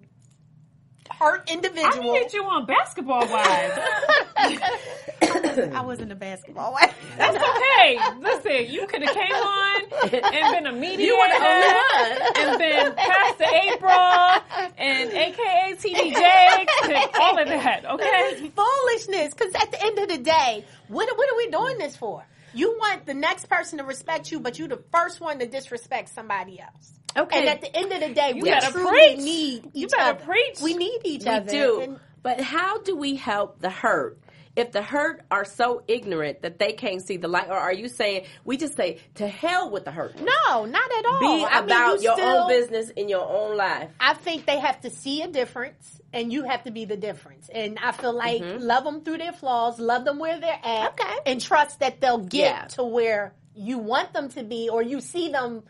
hurt 1.10 1.50
individual. 1.50 1.84
I 1.84 1.88
individual. 1.88 2.14
can 2.14 2.22
get 2.22 2.32
you 2.34 2.44
on 2.44 2.66
basketball 2.66 3.22
wives. 5.66 5.74
I 5.76 5.80
wasn't 5.82 6.12
a 6.12 6.14
basketball 6.14 6.72
wife. 6.72 6.94
That's 7.18 7.36
okay. 7.36 7.98
Listen, 8.20 8.72
you 8.72 8.86
could 8.86 9.02
have 9.02 9.14
came 9.14 9.32
on 9.32 9.82
and 10.12 10.54
been 10.54 10.66
a 10.66 10.72
mediator 10.72 11.02
You 11.02 11.18
were 11.18 11.28
the 11.28 11.44
only 11.46 11.68
one. 11.68 12.36
and 12.36 12.58
been 12.58 12.94
Pastor 12.94 13.44
April 13.62 14.72
and 14.78 15.10
AKA 15.10 15.74
TD 15.76 16.14
Jakes 16.14 16.72
and 16.84 17.10
all 17.20 17.38
of 17.38 17.48
that. 17.48 17.84
Okay. 17.90 18.50
Foolishness. 18.54 19.34
Because 19.34 19.54
at 19.54 19.70
the 19.70 19.84
end 19.84 19.98
of 19.98 20.08
the 20.08 20.18
day, 20.18 20.64
what, 20.88 21.08
what 21.16 21.32
are 21.32 21.36
we 21.36 21.50
doing 21.50 21.78
this 21.78 21.96
for? 21.96 22.24
You 22.54 22.76
want 22.78 23.06
the 23.06 23.14
next 23.14 23.46
person 23.48 23.78
to 23.78 23.84
respect 23.84 24.32
you, 24.32 24.40
but 24.40 24.58
you're 24.58 24.68
the 24.68 24.82
first 24.90 25.20
one 25.20 25.38
to 25.38 25.46
disrespect 25.46 26.08
somebody 26.08 26.60
else. 26.60 26.92
Okay. 27.16 27.38
And 27.40 27.48
at 27.48 27.60
the 27.60 27.76
end 27.76 27.92
of 27.92 28.00
the 28.00 28.14
day, 28.14 28.32
we 28.34 28.50
truly 28.70 28.90
preach. 29.14 29.18
need 29.18 29.64
each 29.66 29.70
You 29.74 29.88
better 29.88 30.02
other. 30.16 30.24
preach. 30.24 30.60
We 30.62 30.74
need 30.74 31.00
each 31.04 31.24
We 31.24 31.30
other. 31.30 31.50
do. 31.50 31.80
And- 31.80 32.00
But 32.22 32.40
how 32.40 32.78
do 32.78 32.96
we 32.96 33.16
help 33.16 33.60
the 33.60 33.70
hurt? 33.70 34.18
If 34.58 34.72
the 34.72 34.82
hurt 34.82 35.22
are 35.30 35.44
so 35.44 35.82
ignorant 35.86 36.42
that 36.42 36.58
they 36.58 36.72
can't 36.72 37.00
see 37.00 37.16
the 37.16 37.28
light, 37.28 37.48
or 37.48 37.56
are 37.56 37.72
you 37.72 37.88
saying 37.88 38.26
we 38.44 38.56
just 38.56 38.74
say 38.76 38.98
to 39.14 39.26
hell 39.28 39.70
with 39.70 39.84
the 39.84 39.92
hurt? 39.92 40.16
no, 40.20 40.64
not 40.64 40.90
at 40.98 41.04
all. 41.06 41.20
Be 41.20 41.44
I 41.44 41.60
mean, 41.60 41.64
about 41.70 41.96
you 41.98 42.02
your 42.08 42.14
still- 42.16 42.36
own 42.42 42.48
business 42.48 42.90
in 42.90 43.08
your 43.08 43.24
own 43.26 43.56
life. 43.56 43.90
I 44.00 44.14
think 44.14 44.46
they 44.46 44.58
have 44.58 44.80
to 44.80 44.90
see 44.90 45.22
a 45.22 45.28
difference, 45.28 46.00
and 46.12 46.32
you 46.32 46.42
have 46.44 46.64
to 46.64 46.70
be 46.72 46.84
the 46.86 46.96
difference. 46.96 47.48
And 47.48 47.78
I 47.82 47.92
feel 47.92 48.12
like 48.12 48.42
love 48.42 48.82
them 48.84 49.02
through 49.02 49.18
their 49.18 49.32
flaws, 49.32 49.78
love 49.78 50.04
them 50.04 50.18
where 50.18 50.40
they're 50.40 50.50
at, 50.62 50.96
Mm-hmm. 50.96 51.00
Okay. 51.08 51.18
and 51.26 51.40
trust 51.40 51.78
that 51.80 52.00
they'll 52.00 52.18
get 52.18 52.40
Yeah. 52.54 52.64
to 52.78 52.82
where 52.84 53.34
you 53.54 53.78
want 53.78 54.12
them 54.12 54.28
to 54.30 54.42
be, 54.42 54.68
or 54.68 54.82
you 54.82 55.00
see 55.00 55.28
them 55.30 55.62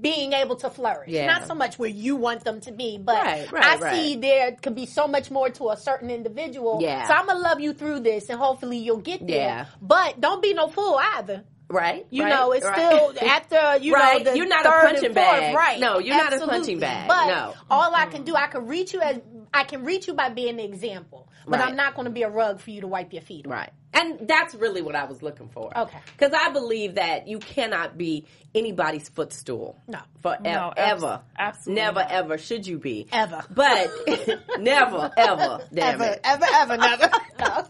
being 0.00 0.32
able 0.32 0.56
to 0.56 0.70
flourish. 0.70 1.08
Yeah. 1.10 1.26
Not 1.26 1.46
so 1.46 1.54
much 1.54 1.78
where 1.78 1.88
you 1.90 2.16
want 2.16 2.44
them 2.44 2.60
to 2.62 2.72
be, 2.72 2.98
but 2.98 3.16
Right, 3.16 3.50
right, 3.52 3.64
I 3.64 3.76
right. 3.78 3.94
see 3.94 4.16
there 4.16 4.52
could 4.52 4.74
be 4.74 4.86
so 4.86 5.08
much 5.08 5.30
more 5.30 5.50
to 5.50 5.70
a 5.70 5.76
certain 5.76 6.10
individual. 6.10 6.78
Yeah. 6.80 7.06
So 7.08 7.14
I'm 7.14 7.26
gonna 7.26 7.40
love 7.40 7.60
you 7.60 7.72
through 7.72 8.00
this, 8.00 8.28
and 8.30 8.38
hopefully 8.38 8.78
you'll 8.78 8.98
get 8.98 9.26
there. 9.26 9.36
Yeah. 9.36 9.66
But 9.80 10.20
don't 10.20 10.40
be 10.42 10.54
no 10.54 10.68
fool 10.68 11.00
either. 11.16 11.44
Right? 11.68 12.06
You 12.10 12.28
know, 12.28 12.52
it's 12.52 12.66
still 12.66 13.14
after 13.22 13.78
you 13.82 13.92
know 13.92 14.18
the 14.24 14.36
You're 14.36 14.46
not 14.46 14.66
a 14.66 14.70
third 14.70 14.82
punching 14.84 15.04
and 15.06 15.14
fourth, 15.14 15.26
bag. 15.40 15.54
right? 15.56 15.80
No, 15.80 15.98
you're 15.98 16.16
not 16.16 16.32
a 16.34 16.46
punching 16.46 16.78
bag. 16.80 17.08
But 17.08 17.26
No. 17.28 17.54
all 17.70 17.94
I 17.94 18.06
can 18.06 18.24
do, 18.24 18.34
I 18.36 18.46
can 18.48 18.66
reach 18.66 18.92
you 18.92 19.00
as 19.00 19.20
I 19.54 19.64
can 19.64 19.82
reach 19.84 20.06
you 20.06 20.14
by 20.14 20.28
being 20.28 20.50
an 20.50 20.60
example, 20.60 21.28
but. 21.46 21.60
I'm 21.60 21.74
not 21.76 21.94
going 21.94 22.04
to 22.06 22.10
be 22.10 22.22
a 22.22 22.28
rug 22.30 22.60
for 22.60 22.70
you 22.70 22.82
to 22.82 22.86
wipe 22.86 23.12
your 23.12 23.22
feet 23.22 23.46
on. 23.46 23.52
Right. 23.52 23.70
And 23.94 24.26
that's 24.26 24.54
really 24.54 24.80
what 24.80 24.94
I 24.94 25.04
was 25.04 25.22
looking 25.22 25.48
for. 25.48 25.76
Okay. 25.76 25.98
Because 26.18 26.32
I 26.32 26.50
believe 26.50 26.94
that 26.94 27.28
you 27.28 27.38
cannot 27.38 27.98
be 27.98 28.26
anybody's 28.54 29.08
footstool. 29.10 29.78
No. 29.86 29.98
For 30.22 30.36
No, 30.42 30.72
ever. 30.76 31.20
absolutely 31.38 31.82
Never, 31.82 32.00
not. 32.00 32.10
ever 32.10 32.38
should 32.38 32.66
you 32.66 32.78
be. 32.78 33.06
Ever. 33.12 33.44
But 33.50 33.90
never, 34.60 35.10
ever. 35.16 35.60
Damn 35.74 36.00
Ever, 36.00 36.04
it. 36.12 36.20
ever, 36.24 36.46
ever, 36.54 36.76
never. 36.78 37.10
No. 37.38 37.66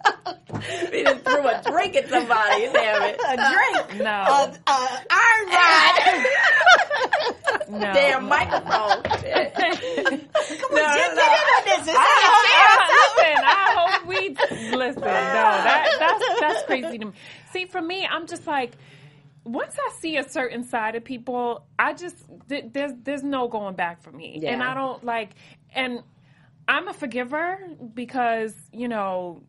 He 0.93 1.03
just 1.03 1.25
threw 1.25 1.47
a 1.49 1.61
drink 1.67 1.97
at 1.97 2.09
somebody. 2.09 2.69
Damn 2.73 3.03
it. 3.03 3.21
a 3.27 3.37
drink. 3.37 4.03
No. 4.05 4.11
A, 4.11 4.71
a 4.71 5.07
iron 5.11 5.49
rod. 5.49 6.27
No. 7.69 7.79
Damn 7.95 8.29
microphone. 8.29 9.03
Shit. 9.21 9.55
Come 9.55 9.65
on, 9.65 10.21
No, 10.73 10.83
no. 10.83 10.95
get 10.95 11.13
in 11.13 11.19
on 11.19 11.65
this. 11.65 11.89
It's 11.89 11.97
I, 11.97 12.05
like 12.29 12.53
a 12.53 12.65
I, 12.69 12.85
listen, 13.17 13.45
I 13.45 13.49
hope 13.79 14.07
we 14.07 14.77
listen. 14.77 15.01
No, 15.01 15.09
that 15.09 16.12
that's 16.19 16.41
that's 16.41 16.63
crazy 16.65 16.99
to 16.99 17.07
me. 17.07 17.13
See, 17.53 17.67
for 17.67 17.81
me, 17.81 18.07
I'm 18.07 18.27
just 18.27 18.47
like, 18.47 18.73
once 19.45 19.77
I 19.79 19.93
see 20.01 20.17
a 20.17 20.29
certain 20.29 20.65
side 20.65 20.95
of 20.95 21.05
people, 21.05 21.65
I 21.79 21.95
just 21.95 22.17
th- 22.49 22.67
there's 22.73 22.93
there's 23.03 23.23
no 23.23 23.49
going 23.49 23.75
back 23.75 24.03
for 24.03 24.13
me, 24.13 24.43
and 24.47 24.63
I 24.63 24.75
don't 24.75 25.05
like, 25.05 25.31
and 25.75 26.03
I'm 26.69 26.89
a 26.89 26.93
forgiver 26.93 27.59
because 27.95 28.55
you 28.73 28.89
know 28.89 29.43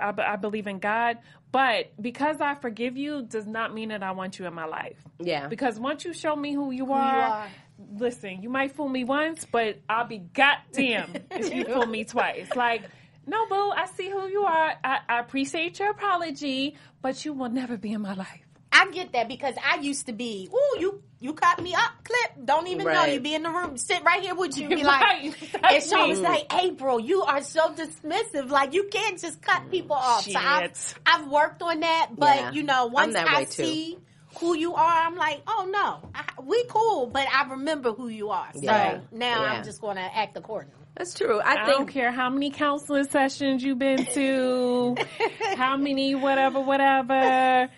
I, 0.00 0.14
I 0.16 0.36
believe 0.36 0.66
in 0.66 0.78
God, 0.78 1.18
but 1.52 1.92
because 2.00 2.40
I 2.40 2.54
forgive 2.54 2.96
you 2.96 3.22
does 3.22 3.46
not 3.46 3.74
mean 3.74 3.90
that 3.90 4.02
I 4.02 4.12
want 4.12 4.38
you 4.38 4.46
in 4.46 4.54
my 4.54 4.64
life. 4.64 4.96
Yeah. 5.20 5.48
Because 5.48 5.78
once 5.78 6.04
you 6.04 6.12
show 6.12 6.34
me 6.34 6.52
who 6.52 6.70
you 6.70 6.92
are, 6.92 7.20
are. 7.20 7.48
listen, 7.96 8.42
you 8.42 8.48
might 8.48 8.72
fool 8.72 8.88
me 8.88 9.04
once, 9.04 9.46
but 9.50 9.78
I'll 9.88 10.06
be 10.06 10.18
goddamn 10.18 11.14
if 11.30 11.54
you 11.54 11.64
fool 11.72 11.86
me 11.86 12.04
twice. 12.04 12.48
Like, 12.56 12.82
no, 13.26 13.46
boo, 13.48 13.70
I 13.70 13.86
see 13.96 14.10
who 14.10 14.26
you 14.28 14.42
are. 14.44 14.74
I, 14.84 14.98
I 15.08 15.20
appreciate 15.20 15.78
your 15.78 15.90
apology, 15.90 16.76
but 17.02 17.24
you 17.24 17.32
will 17.32 17.50
never 17.50 17.76
be 17.76 17.92
in 17.92 18.02
my 18.02 18.14
life. 18.14 18.40
I 18.72 18.90
get 18.90 19.12
that 19.12 19.28
because 19.28 19.54
I 19.64 19.76
used 19.80 20.06
to 20.06 20.12
be, 20.12 20.48
ooh, 20.52 20.80
you 20.80 21.00
you 21.20 21.32
caught 21.32 21.62
me 21.62 21.72
up, 21.74 21.92
clip. 22.04 22.46
Don't 22.46 22.66
even 22.68 22.90
know 22.90 23.00
Right. 23.00 23.14
you 23.14 23.20
be 23.20 23.34
in 23.34 23.44
the 23.44 23.50
room, 23.50 23.78
sit 23.78 24.02
right 24.04 24.20
here 24.20 24.34
with 24.34 24.58
you, 24.58 24.68
be 24.68 24.84
Right. 24.84 25.24
like, 25.30 25.34
That's 25.62 25.74
and 25.74 25.84
so 25.84 25.96
I 25.96 26.04
was 26.06 26.20
like, 26.20 26.52
April, 26.64 27.00
you 27.00 27.22
are 27.22 27.40
so 27.42 27.72
dismissive. 27.74 28.50
Like 28.50 28.74
you 28.74 28.88
can't 28.92 29.18
just 29.18 29.40
cut 29.40 29.70
people 29.70 29.96
off. 29.96 30.24
So 30.28 30.38
I've, 30.38 30.70
I've 31.06 31.28
worked 31.30 31.62
on 31.62 31.80
that, 31.80 32.10
but 32.18 32.28
Yeah. 32.36 32.50
you 32.52 32.62
know, 32.64 32.86
once 32.86 33.14
I 33.16 33.44
too. 33.44 33.62
see 33.62 33.98
who 34.38 34.56
you 34.56 34.74
are, 34.74 35.06
I'm 35.06 35.16
like, 35.16 35.42
oh 35.46 35.68
no, 35.72 36.10
I, 36.14 36.24
we 36.42 36.64
cool, 36.68 37.06
but 37.06 37.26
I 37.32 37.48
remember 37.50 37.92
who 37.92 38.08
you 38.08 38.30
are. 38.30 38.52
So 38.52 38.60
Yeah. 38.62 39.00
now 39.12 39.42
Yeah. 39.42 39.52
I'm 39.52 39.62
just 39.64 39.80
going 39.80 39.96
to 39.96 40.02
act 40.02 40.36
accordingly. 40.36 40.83
That's 40.96 41.14
true. 41.14 41.40
I, 41.40 41.54
I 41.54 41.66
think 41.66 41.78
don't 41.78 41.88
care 41.88 42.12
how 42.12 42.30
many 42.30 42.50
counseling 42.50 43.08
sessions 43.08 43.62
you've 43.62 43.78
been 43.78 44.06
to, 44.06 44.96
how 45.56 45.76
many 45.76 46.14
whatever, 46.14 46.60
whatever. 46.60 47.68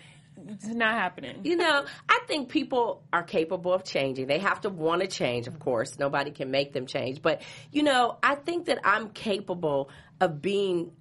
It's 0.49 0.67
not 0.67 0.93
happening. 0.93 1.41
You 1.43 1.57
know, 1.57 1.85
I 2.07 2.19
think 2.27 2.49
people 2.49 3.03
are 3.11 3.23
capable 3.23 3.73
of 3.73 3.83
changing. 3.83 4.27
They 4.27 4.39
have 4.39 4.61
to 4.61 4.69
want 4.69 5.01
to 5.01 5.07
change, 5.07 5.47
of 5.47 5.59
course. 5.59 5.97
Nobody 5.99 6.31
can 6.31 6.51
make 6.51 6.73
them 6.73 6.85
change. 6.85 7.21
But, 7.21 7.41
you 7.71 7.83
know, 7.83 8.17
I 8.23 8.35
think 8.35 8.67
that 8.67 8.79
I'm 8.83 9.09
capable 9.09 9.89
of 10.21 10.41
being 10.41 10.91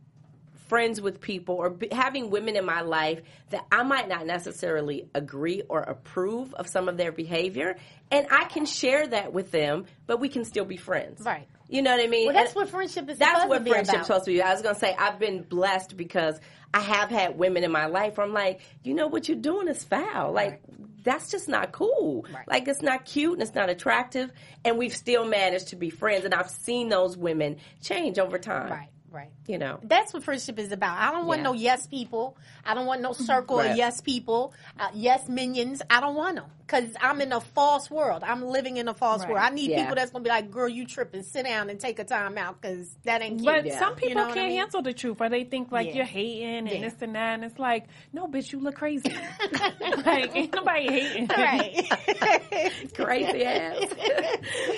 friends 0.69 1.01
with 1.01 1.21
people 1.21 1.55
or 1.55 1.71
be, 1.71 1.89
having 1.93 2.31
women 2.31 2.57
in 2.57 2.65
my 2.65 2.81
life 2.81 3.21
that 3.51 3.65
I 3.71 3.83
might 3.85 4.09
not 4.09 4.27
necessarily 4.27 5.09
agree 5.15 5.63
or 5.69 5.81
approve 5.81 6.55
of 6.55 6.67
some 6.67 6.89
of 6.89 6.97
their 6.97 7.13
behavior. 7.13 7.77
And 8.11 8.27
I 8.31 8.45
can 8.45 8.67
share 8.67 9.07
that 9.07 9.33
with 9.33 9.53
them, 9.53 9.87
but 10.07 10.19
we 10.19 10.29
can 10.29 10.45
still 10.45 10.65
be 10.65 10.77
friends. 10.77 11.23
Right. 11.25 11.47
You 11.69 11.83
know 11.83 11.97
what 11.97 12.05
I 12.05 12.09
mean? 12.09 12.27
Well, 12.27 12.35
that's 12.35 12.51
And- 12.51 12.57
what 12.57 12.69
friendship 12.69 13.09
is 13.11 13.19
that's 13.19 13.31
supposed 13.33 13.49
what 13.49 13.59
to 13.59 13.65
be 13.65 13.71
friendship's 13.71 14.07
supposed 14.07 14.25
to 14.27 14.31
be. 14.31 14.43
I 14.43 14.53
was 14.53 14.63
gonna 14.63 14.79
say 14.79 14.95
I've 14.99 15.19
been 15.19 15.43
blessed 15.43 15.97
because 15.97 16.41
I 16.73 16.81
have 16.81 17.11
had 17.11 17.39
women 17.39 17.65
in 17.65 17.73
my 17.73 17.87
life 17.87 18.17
where 18.19 18.27
I'm 18.27 18.33
like, 18.33 18.61
you 18.83 18.95
know 18.95 19.07
what 19.09 19.29
you're 19.29 19.37
doing 19.39 19.67
is 19.69 19.83
foul. 19.83 20.33
Like 20.33 20.61
that's 21.03 21.31
just 21.31 21.49
not 21.49 21.73
cool. 21.73 22.25
Right. 22.33 22.47
Like 22.49 22.69
it's 22.69 22.83
not 22.83 23.05
cute 23.05 23.35
and 23.35 23.43
it's 23.43 23.55
not 23.55 23.69
attractive. 23.71 24.33
And 24.65 24.77
we've 24.79 24.95
still 24.95 25.25
managed 25.25 25.69
to 25.69 25.77
be 25.77 25.89
friends. 25.91 26.25
And 26.25 26.35
I've 26.35 26.51
seen 26.51 26.89
those 26.89 27.17
women 27.17 27.57
change 27.83 28.19
over 28.19 28.39
time. 28.39 28.71
Right, 28.71 28.89
right. 29.11 29.31
You 29.47 29.59
know. 29.59 29.79
That's 29.83 30.13
what 30.13 30.25
friendship 30.25 30.59
is 30.59 30.73
about. 30.73 30.99
I 30.99 31.11
don't 31.13 31.27
want 31.27 31.39
Yeah. 31.41 31.45
no 31.45 31.53
yes 31.53 31.87
people. 31.87 32.37
I 32.65 32.75
don't 32.75 32.87
want 32.87 33.01
no 33.03 33.13
circle 33.13 33.59
Right. 33.59 33.71
of 33.73 33.77
yes 33.77 34.01
people, 34.01 34.53
uh, 34.79 34.89
yes 34.95 35.29
minions. 35.29 35.83
I 35.89 36.01
don't 36.01 36.15
want 36.17 36.37
them 36.37 36.47
because 36.67 36.91
I'm 37.01 37.21
in 37.21 37.33
a 37.33 37.41
false 37.41 37.91
world. 37.91 38.23
I'm 38.25 38.43
living 38.45 38.77
in 38.77 38.89
a 38.89 38.95
false 38.95 39.21
Right. 39.23 39.31
world. 39.31 39.43
I 39.45 39.51
need 39.51 39.71
Yeah. 39.71 39.83
people 39.83 39.95
that's 39.97 40.11
gonna 40.11 40.25
be 40.25 40.31
like, 40.31 40.51
"Girl, 40.51 40.69
you 40.69 40.85
tripping? 40.87 41.23
Sit 41.23 41.45
down 41.47 41.71
and 41.71 41.79
take 41.79 41.99
a 42.01 42.05
time 42.05 42.37
out 42.39 42.61
because 42.61 42.97
that 43.05 43.23
ain't 43.23 43.41
cute." 43.41 43.45
But 43.47 43.67
Yeah. 43.67 43.79
some 43.79 43.91
You 43.91 44.09
people 44.09 44.15
know 44.23 44.27
can't 44.35 44.39
I 44.41 44.49
mean? 44.49 44.57
handle 44.59 44.83
the 44.83 44.93
truth, 44.93 45.21
or 45.21 45.29
they 45.29 45.45
think 45.45 45.71
like 45.71 45.89
Yeah. 45.89 45.95
you're 45.97 46.05
hating 46.05 46.45
and 46.59 46.69
Yeah. 46.69 46.81
this 46.81 47.01
and 47.01 47.15
that. 47.15 47.35
And 47.35 47.45
it's 47.45 47.59
like, 47.59 47.85
no, 48.13 48.27
bitch, 48.27 48.53
you 48.53 48.59
look 48.61 48.75
crazy. 48.75 49.05
like, 50.05 50.35
ain't 50.35 50.55
nobody 50.55 50.91
hating. 50.91 51.29
right. 51.29 51.89
Crazy 52.95 53.45
ass. 53.45 53.77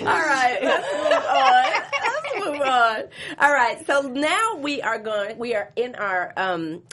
All 0.01 0.05
right, 0.05 0.59
let's 0.61 0.93
move 0.93 1.25
on. 1.25 2.08
Move 2.45 2.61
on. 2.61 3.03
All 3.39 3.53
right, 3.53 3.85
so 3.85 4.01
now 4.01 4.55
we 4.57 4.81
are 4.81 4.99
going. 4.99 5.37
We 5.37 5.55
are 5.55 5.71
in 5.75 5.95
our. 5.95 6.33
um 6.37 6.83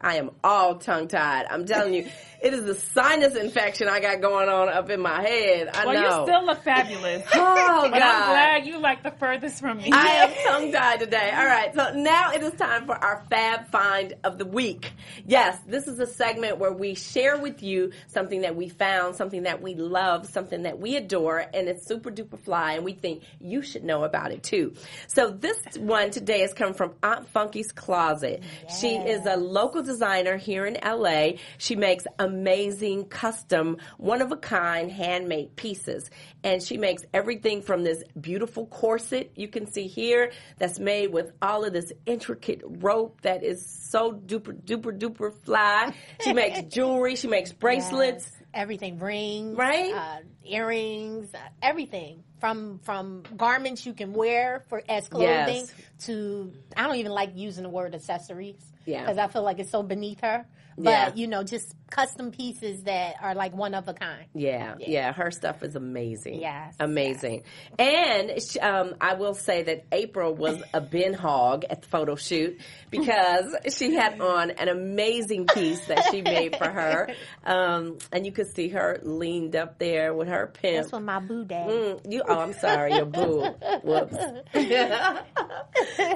I 0.00 0.16
am 0.16 0.30
all 0.44 0.76
tongue 0.76 1.08
tied. 1.08 1.46
I'm 1.50 1.66
telling 1.66 1.92
you, 1.92 2.08
it 2.42 2.54
is 2.54 2.64
the 2.64 2.74
sinus 2.74 3.34
infection 3.34 3.88
I 3.88 3.98
got 3.98 4.20
going 4.20 4.48
on 4.48 4.68
up 4.68 4.90
in 4.90 5.00
my 5.00 5.22
head. 5.22 5.70
I 5.74 5.86
well, 5.86 5.94
know. 5.94 6.20
you 6.20 6.26
still 6.28 6.46
look 6.46 6.62
fabulous. 6.62 7.24
oh 7.34 7.88
But 7.90 7.98
God. 7.98 8.02
I'm 8.02 8.30
glad 8.30 8.66
you 8.66 8.78
like 8.78 9.02
the 9.02 9.10
furthest 9.10 9.60
from 9.60 9.78
me. 9.78 9.90
I 9.92 10.06
am 10.06 10.32
tongue 10.46 10.72
tied 10.72 11.00
today. 11.00 11.32
All 11.34 11.44
right, 11.44 11.74
so 11.74 11.94
now 11.94 12.32
it 12.32 12.42
is 12.42 12.52
time 12.52 12.86
for 12.86 12.94
our 12.94 13.24
Fab 13.28 13.70
Find 13.70 14.14
of 14.22 14.38
the 14.38 14.46
Week. 14.46 14.92
Yes, 15.26 15.58
this 15.66 15.88
is 15.88 15.98
a 15.98 16.06
segment 16.06 16.58
where 16.58 16.72
we 16.72 16.94
share 16.94 17.36
with 17.36 17.62
you 17.62 17.92
something 18.06 18.42
that 18.42 18.54
we 18.54 18.68
found, 18.68 19.16
something 19.16 19.42
that 19.44 19.60
we 19.60 19.74
love, 19.74 20.26
something 20.26 20.62
that 20.62 20.78
we 20.78 20.96
adore, 20.96 21.44
and 21.52 21.68
it's 21.68 21.86
super 21.86 22.10
duper 22.10 22.38
fly, 22.38 22.74
and 22.74 22.84
we 22.84 22.92
think 22.92 23.24
you 23.40 23.62
should 23.62 23.82
know 23.82 24.04
about 24.04 24.30
it 24.30 24.44
too. 24.44 24.74
So 25.08 25.30
this 25.30 25.58
one 25.76 26.10
today 26.10 26.42
is 26.42 26.54
coming 26.54 26.74
from 26.74 26.94
Aunt 27.02 27.28
Funky's 27.30 27.72
Closet. 27.72 28.44
She 28.80 28.94
is 28.94 29.26
a 29.26 29.36
local 29.36 29.82
designer 29.92 30.36
here 30.36 30.66
in 30.66 30.76
LA. 30.84 31.38
She 31.56 31.74
makes 31.74 32.06
amazing, 32.18 33.06
custom, 33.06 33.78
one 33.96 34.20
of 34.22 34.30
a 34.30 34.36
kind, 34.36 34.90
handmade 34.92 35.56
pieces. 35.56 36.10
And 36.44 36.62
she 36.62 36.76
makes 36.76 37.02
everything 37.14 37.62
from 37.62 37.82
this 37.82 38.04
beautiful 38.20 38.66
corset 38.66 39.32
you 39.34 39.48
can 39.48 39.66
see 39.66 39.86
here 39.88 40.30
that's 40.58 40.78
made 40.78 41.10
with 41.12 41.32
all 41.42 41.64
of 41.64 41.72
this 41.72 41.90
intricate 42.06 42.60
rope 42.64 43.20
that 43.22 43.42
is 43.42 43.66
so 43.66 44.12
duper, 44.12 44.54
duper, 44.62 44.96
duper 44.96 45.32
fly. 45.44 45.92
She 46.22 46.32
makes 46.32 46.62
jewelry, 46.74 47.16
she 47.16 47.26
makes 47.28 47.52
bracelets. 47.52 48.24
Yes, 48.30 48.42
everything 48.54 48.98
rings, 48.98 49.56
Right? 49.56 49.94
Uh, 49.94 50.18
earrings, 50.44 51.34
uh, 51.34 51.38
everything 51.62 52.22
from 52.40 52.78
from 52.84 53.24
garments 53.36 53.84
you 53.84 53.92
can 53.92 54.12
wear 54.12 54.64
for 54.68 54.82
as 54.88 55.08
clothing 55.08 55.26
Yes. 55.66 55.72
to 56.04 56.52
I 56.76 56.86
don't 56.86 56.96
even 56.96 57.10
like 57.12 57.32
using 57.34 57.64
the 57.64 57.68
word 57.68 57.94
accessories 57.96 58.62
Yeah. 58.88 59.02
because 59.02 59.18
I 59.18 59.28
feel 59.28 59.42
like 59.42 59.58
it's 59.58 59.70
so 59.70 59.82
beneath 59.82 60.20
her. 60.22 60.46
But 60.80 60.90
Yeah. 60.90 61.12
you 61.14 61.26
know, 61.26 61.42
just 61.42 61.74
custom 61.90 62.30
pieces 62.30 62.82
that 62.84 63.14
are 63.22 63.34
like 63.34 63.54
one 63.56 63.74
of 63.74 63.88
a 63.88 63.94
kind. 63.94 64.26
Yeah, 64.34 64.74
yeah, 64.78 65.12
her 65.12 65.30
stuff 65.30 65.62
is 65.62 65.74
amazing. 65.74 66.40
Yes, 66.40 66.74
amazing. 66.78 67.42
And 67.78 68.30
um, 68.60 68.94
I 69.00 69.14
will 69.14 69.34
say 69.34 69.62
that 69.64 69.86
April 69.90 70.34
was 70.34 70.62
a 70.72 70.80
bin 70.80 71.14
hog 71.14 71.64
at 71.68 71.82
the 71.82 71.88
photo 71.88 72.14
shoot 72.14 72.60
because 72.90 73.54
she 73.74 73.94
had 73.94 74.20
on 74.20 74.50
an 74.52 74.68
amazing 74.68 75.46
piece 75.46 75.84
that 75.86 76.04
she 76.10 76.22
made 76.22 76.56
for 76.56 76.68
her, 76.70 77.08
um, 77.44 77.98
and 78.12 78.24
you 78.24 78.32
could 78.32 78.54
see 78.54 78.68
her 78.68 79.00
leaned 79.02 79.56
up 79.56 79.78
there 79.78 80.14
with 80.14 80.28
her 80.28 80.46
pimp. 80.52 80.76
That's 80.82 80.92
what 80.92 81.02
my 81.02 81.18
boo 81.20 81.44
dad. 81.44 81.68
Mm, 81.68 82.12
you, 82.12 82.22
oh, 82.28 82.38
I'm 82.38 82.52
sorry, 82.54 82.94
your 82.94 83.06
boo. 83.06 83.42
Whoops. 83.82 84.14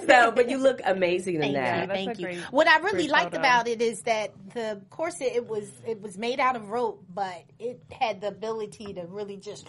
so, 0.06 0.30
but 0.32 0.48
you 0.48 0.58
look 0.58 0.80
amazing 0.84 1.36
in 1.36 1.40
Thank 1.40 1.54
that. 1.54 1.80
you, 1.82 1.86
thank 1.94 2.18
you. 2.18 2.24
great- 2.26 2.38
What 2.52 2.68
I 2.68 2.78
really 2.78 3.08
liked 3.08 3.32
photo. 3.32 3.38
about 3.40 3.68
it 3.68 3.80
is 3.82 4.02
that 4.02 4.32
the 4.54 4.80
corset 4.90 5.32
it 5.34 5.46
was 5.48 5.70
it 5.86 6.00
was 6.02 6.16
made 6.18 6.38
out 6.40 6.56
of 6.56 6.70
rope, 6.70 7.04
but 7.12 7.42
it 7.58 7.82
had 7.90 8.20
the 8.20 8.28
ability 8.28 8.92
to 8.94 9.02
really 9.06 9.36
just 9.36 9.66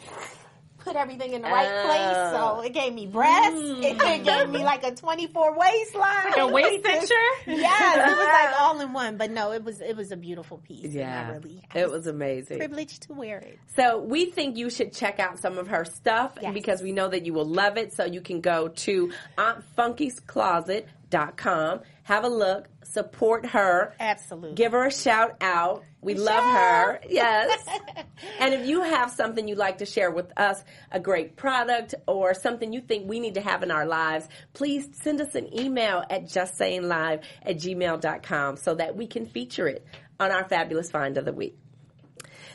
put 0.80 0.96
everything 0.98 1.32
in 1.34 1.42
the 1.42 1.48
right 1.48 1.70
Oh. 1.72 1.86
place. 1.86 2.16
So 2.34 2.60
it 2.68 2.74
gave 2.74 2.94
me 2.94 3.08
breasts. 3.08 3.58
Hmm. 3.58 3.82
It 3.84 3.98
gave 4.26 4.50
me 4.50 4.66
like 4.66 4.84
a 4.84 4.94
twenty 4.94 5.28
four 5.28 5.58
waistline, 5.58 6.26
Like 6.26 6.36
a 6.38 6.48
waist 6.48 6.84
cincher? 6.84 7.30
Yes, 7.48 7.96
it 7.96 8.18
was 8.18 8.28
like 8.28 8.54
all 8.60 8.82
in 8.82 8.92
one. 8.92 9.16
But 9.16 9.32
no, 9.32 9.54
it 9.54 9.64
was 9.64 9.80
it 9.80 9.96
was 9.96 10.12
a 10.12 10.18
beautiful 10.18 10.58
piece. 10.58 10.84
and 10.84 10.94
Yeah, 10.94 11.32
really 11.32 11.62
it 11.74 11.90
was 11.90 12.06
amazing. 12.06 12.58
privileged 12.58 13.04
to 13.04 13.14
wear 13.14 13.38
it. 13.38 13.58
So 13.78 14.00
we 14.00 14.26
think 14.26 14.58
you 14.58 14.70
should 14.70 14.92
check 14.92 15.22
out 15.22 15.40
some 15.40 15.58
of 15.58 15.70
her 15.70 15.86
stuff 15.86 16.38
Yes. 16.42 16.54
because 16.54 16.82
we 16.82 16.92
know 16.92 17.08
that 17.08 17.26
you 17.26 17.32
will 17.34 17.48
love 17.48 17.78
it. 17.78 17.94
So 17.94 18.04
you 18.04 18.20
can 18.20 18.42
go 18.42 18.68
to 18.68 19.14
auntfunky'scloset.com, 19.38 21.80
have 22.04 22.26
a 22.26 22.30
look, 22.30 22.68
support 22.84 23.46
her, 23.48 23.94
Absolutely. 24.00 24.54
give 24.56 24.74
her 24.74 24.86
a 24.86 24.92
shout 24.92 25.38
out. 25.42 25.84
We 26.02 26.16
love 26.16 26.44
her. 26.44 27.00
Yes. 27.10 27.66
and 28.40 28.54
if 28.54 28.68
you 28.68 28.82
have 28.82 29.10
something 29.12 29.48
you'd 29.48 29.58
like 29.58 29.78
to 29.78 29.86
share 29.86 30.12
with 30.12 30.32
us, 30.38 30.62
a 30.92 31.00
great 31.00 31.38
product 31.38 31.96
or 32.08 32.34
something 32.34 32.74
you 32.74 32.82
think 32.82 33.08
we 33.08 33.20
need 33.20 33.36
to 33.36 33.42
have 33.42 33.64
in 33.64 33.72
our 33.72 33.86
lives, 33.86 34.28
please 34.54 34.90
send 35.02 35.22
us 35.22 35.34
an 35.36 35.58
email 35.58 36.04
at 36.10 36.26
justsayinglive 36.26 37.24
at 37.44 37.56
gmail.com 37.56 38.58
so 38.58 38.76
that 38.76 38.96
we 38.96 39.08
can 39.08 39.26
feature 39.26 39.68
it 39.68 39.86
on 40.20 40.32
our 40.32 40.48
fabulous 40.48 40.92
find 40.92 41.18
of 41.18 41.26
the 41.26 41.34
week. 41.34 41.58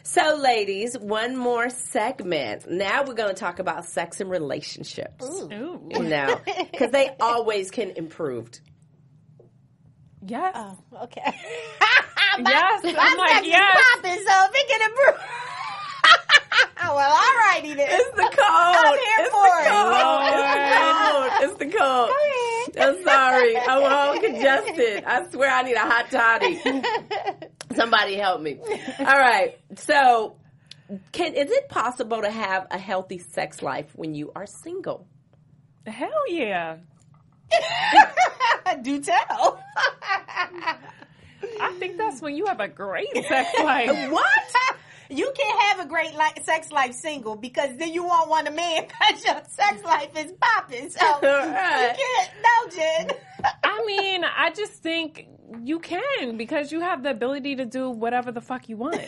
So, 0.02 0.38
ladies, 0.40 0.96
one 0.96 1.36
more 1.36 1.68
segment. 1.68 2.70
Now 2.70 3.04
we're 3.04 3.14
going 3.14 3.34
to 3.34 3.38
talk 3.38 3.58
about 3.58 3.84
sex 3.84 4.20
and 4.20 4.30
relationships. 4.30 5.24
Ooh. 5.24 5.80
Now, 5.90 6.40
because 6.70 6.92
they 6.92 7.10
always 7.20 7.70
can 7.70 7.90
improve. 7.90 8.50
Yes. 10.28 10.52
Oh, 10.54 10.76
okay. 11.04 11.22
Yes, 12.40 12.84
My 12.84 12.94
I'm 12.96 13.18
like, 13.18 13.30
sex 13.30 13.46
yes. 13.48 13.84
popping, 13.96 14.12
so 14.12 14.32
if 14.44 14.50
it 14.54 14.68
can 14.68 14.90
improve. 14.90 15.20
well, 16.94 17.16
alrighty 17.16 17.74
then. 17.76 17.88
It's 17.90 18.10
the 18.10 18.22
code. 18.22 18.38
I'm 18.38 18.94
here 18.94 19.18
it's 19.18 19.30
for 19.34 19.42
the 19.58 19.68
code. 19.98 21.32
It's 21.42 21.54
the 21.58 21.66
code. 21.66 22.10
It's 22.70 22.78
the 22.78 22.86
code. 22.86 22.88
I'm 22.96 23.02
sorry. 23.02 23.56
I'm 23.58 23.82
all 23.92 24.20
congested. 24.20 25.04
I 25.04 25.28
swear 25.30 25.50
I 25.50 25.62
need 25.62 25.74
a 25.74 25.80
hot 25.80 26.10
toddy. 26.12 26.60
Somebody 27.74 28.14
help 28.16 28.40
me. 28.40 28.60
All 29.00 29.04
right. 29.04 29.58
So, 29.76 30.36
can 31.10 31.34
is 31.34 31.50
it 31.50 31.68
possible 31.68 32.22
to 32.22 32.30
have 32.30 32.68
a 32.70 32.78
healthy 32.78 33.18
sex 33.18 33.62
life 33.62 33.90
when 33.96 34.14
you 34.14 34.30
are 34.36 34.46
single? 34.46 35.08
Hell 35.86 36.28
yeah. 36.28 36.76
Do 38.82 39.00
tell. 39.00 39.62
I 41.60 41.72
think 41.78 41.96
that's 41.96 42.20
when 42.20 42.36
you 42.36 42.46
have 42.46 42.60
a 42.60 42.68
great 42.68 43.12
sex 43.26 43.50
life. 43.62 44.10
what? 44.10 44.24
You 45.10 45.32
can't 45.34 45.62
have 45.62 45.86
a 45.86 45.88
great 45.88 46.14
li- 46.14 46.42
sex 46.44 46.70
life 46.70 46.92
single 46.94 47.34
because 47.36 47.70
then 47.78 47.94
you 47.94 48.04
won't 48.04 48.28
want 48.28 48.46
a 48.46 48.50
man 48.50 48.86
because 48.86 49.24
your 49.24 49.40
sex 49.48 49.82
life 49.82 50.10
is 50.16 50.32
popping. 50.40 50.90
So 50.90 51.06
Right. 51.22 51.96
you 51.96 52.04
can't. 52.04 52.30
No, 52.42 52.76
Jen. 52.76 53.10
I 53.64 53.84
mean, 53.86 54.24
I 54.24 54.50
just 54.50 54.74
think 54.74 55.26
you 55.62 55.78
can 55.78 56.36
because 56.36 56.70
you 56.72 56.80
have 56.80 57.02
the 57.02 57.10
ability 57.10 57.56
to 57.56 57.64
do 57.64 57.88
whatever 57.88 58.32
the 58.32 58.42
fuck 58.42 58.68
you 58.68 58.76
want. 58.76 59.00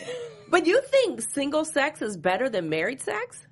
But 0.49 0.65
you 0.65 0.81
think 0.81 1.21
single 1.21 1.65
sex 1.65 2.01
is 2.01 2.17
better 2.17 2.49
than 2.49 2.67
married 2.69 2.99
sex? 3.01 3.45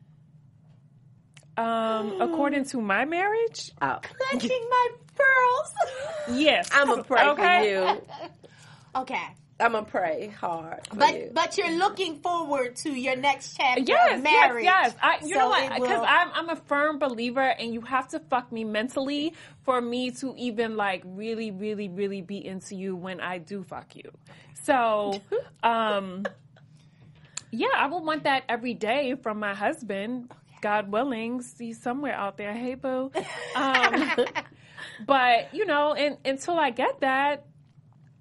Um, 1.60 2.22
according 2.22 2.66
to 2.66 2.82
my 2.82 3.06
marriage, 3.06 3.72
Oh. 3.82 4.00
Clutching 4.02 4.68
my 4.70 4.88
pearls. 5.16 6.40
yes. 6.40 6.70
I'm 6.74 6.88
gonna 6.88 7.04
pray 7.04 7.28
Okay. 7.30 7.60
for 7.60 7.68
you. 7.92 8.02
Okay. 9.02 9.22
I'm 9.62 9.74
gonna 9.74 9.86
pray 9.86 10.28
hard. 10.28 10.88
For 10.88 10.96
But 10.96 11.14
you. 11.16 11.32
but 11.34 11.58
you're 11.58 11.78
looking 11.78 12.20
forward 12.22 12.78
to 12.78 12.92
your 12.92 13.18
next 13.18 13.58
chapter 13.58 13.82
Yes, 13.86 14.18
of 14.20 14.24
yes, 14.24 14.48
marriage. 14.48 14.64
yes. 14.64 14.96
I, 15.02 15.18
you 15.22 15.34
So 15.36 15.40
know 15.40 15.50
what? 15.50 15.74
Because 15.74 16.00
will- 16.00 16.06
I'm, 16.08 16.30
I'm 16.34 16.50
a 16.50 16.56
firm 16.56 16.98
believer, 16.98 17.42
and 17.42 17.74
you 17.74 17.82
have 17.82 18.08
to 18.10 18.20
fuck 18.30 18.54
me 18.54 18.64
mentally 18.64 19.34
for 19.64 19.82
me 19.82 20.12
to 20.12 20.34
even 20.38 20.78
like 20.78 21.04
really, 21.06 21.52
really, 21.52 21.90
really 21.90 22.22
be 22.22 22.46
into 22.46 22.76
you 22.76 22.96
when 22.96 23.20
I 23.20 23.38
do 23.40 23.64
fuck 23.64 23.98
you. 23.98 24.10
So, 24.64 25.20
um, 25.64 26.24
yeah, 27.52 27.68
I 27.76 27.88
will 27.88 28.04
want 28.06 28.24
that 28.24 28.44
every 28.48 28.76
day 28.76 29.16
from 29.22 29.40
my 29.40 29.54
husband. 29.56 30.32
God 30.62 30.92
willing, 30.92 31.42
see 31.42 31.74
somewhere 31.74 32.14
out 32.14 32.38
there. 32.38 32.54
Hey, 32.54 32.76
boo. 32.76 33.12
Um, 33.56 34.12
but 35.06 35.54
you 35.54 35.66
know, 35.66 35.94
and, 35.94 36.18
until 36.24 36.58
I 36.58 36.70
get 36.70 37.02
that, 37.02 37.46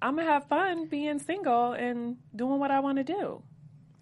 I'm 0.01 0.15
gonna 0.15 0.27
have 0.27 0.47
fun 0.47 0.87
being 0.87 1.19
single 1.19 1.73
and 1.73 2.17
doing 2.35 2.59
what 2.59 2.71
I 2.71 2.79
want 2.79 2.97
to 2.97 3.03
do. 3.03 3.41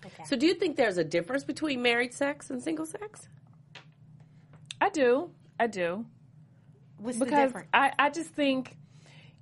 Okay. 0.05 0.23
So, 0.25 0.35
do 0.35 0.45
you 0.45 0.53
think 0.53 0.77
there's 0.77 0.97
a 0.97 1.03
difference 1.03 1.43
between 1.43 1.81
married 1.81 2.13
sex 2.13 2.49
and 2.49 2.61
single 2.61 2.85
sex? 2.85 3.27
I 4.79 4.89
do. 4.89 5.31
I 5.59 5.67
do. 5.67 6.05
What's 6.99 7.19
the 7.19 7.25
Because 7.25 7.49
difference? 7.49 7.69
I, 7.73 7.91
I 7.97 8.09
just 8.09 8.29
think, 8.29 8.75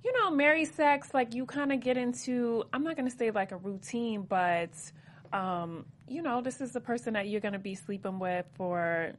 you 0.04 0.12
know, 0.12 0.30
married 0.30 0.74
sex, 0.74 1.12
like 1.14 1.34
you 1.34 1.46
kind 1.46 1.72
of 1.72 1.80
get 1.80 1.96
into, 1.96 2.64
I'm 2.72 2.84
not 2.84 2.96
going 2.96 3.08
to 3.10 3.16
say 3.16 3.30
like 3.30 3.52
a 3.52 3.56
routine, 3.56 4.22
but, 4.22 4.70
um, 5.32 5.86
you 6.08 6.22
know, 6.22 6.40
this 6.40 6.60
is 6.60 6.72
the 6.72 6.80
person 6.80 7.14
that 7.14 7.28
you're 7.28 7.40
going 7.40 7.52
to 7.52 7.58
be 7.58 7.74
sleeping 7.74 8.18
with 8.18 8.46
for 8.54 9.12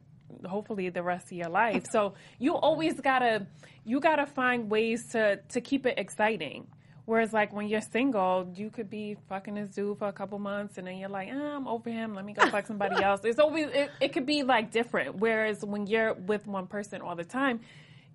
hopefully 0.46 0.88
the 0.90 1.02
rest 1.02 1.26
of 1.26 1.32
your 1.32 1.48
life. 1.48 1.84
so 1.90 2.14
you 2.38 2.54
always 2.54 3.00
gotta, 3.00 3.46
you 3.84 4.00
gotta 4.00 4.26
find 4.26 4.70
ways 4.70 5.06
to, 5.12 5.36
to 5.48 5.60
keep 5.60 5.86
it 5.86 5.98
exciting. 5.98 6.66
Whereas, 7.08 7.32
like 7.32 7.54
when 7.54 7.68
you're 7.68 7.80
single, 7.80 8.52
you 8.54 8.68
could 8.68 8.90
be 8.90 9.16
fucking 9.30 9.54
this 9.54 9.70
dude 9.70 9.96
for 9.96 10.08
a 10.08 10.12
couple 10.12 10.38
months, 10.38 10.76
and 10.76 10.86
then 10.86 10.98
you're 10.98 11.08
like, 11.08 11.30
ah, 11.32 11.56
"I'm 11.56 11.66
over 11.66 11.88
him. 11.88 12.14
Let 12.14 12.26
me 12.26 12.34
go 12.34 12.46
fuck 12.50 12.66
somebody 12.66 13.02
else." 13.02 13.22
It's 13.24 13.38
always 13.38 13.68
it, 13.68 13.90
it 13.98 14.12
could 14.12 14.26
be 14.26 14.42
like 14.42 14.70
different. 14.70 15.16
Whereas 15.16 15.64
when 15.64 15.86
you're 15.86 16.12
with 16.12 16.46
one 16.46 16.66
person 16.66 17.00
all 17.00 17.16
the 17.16 17.24
time, 17.24 17.60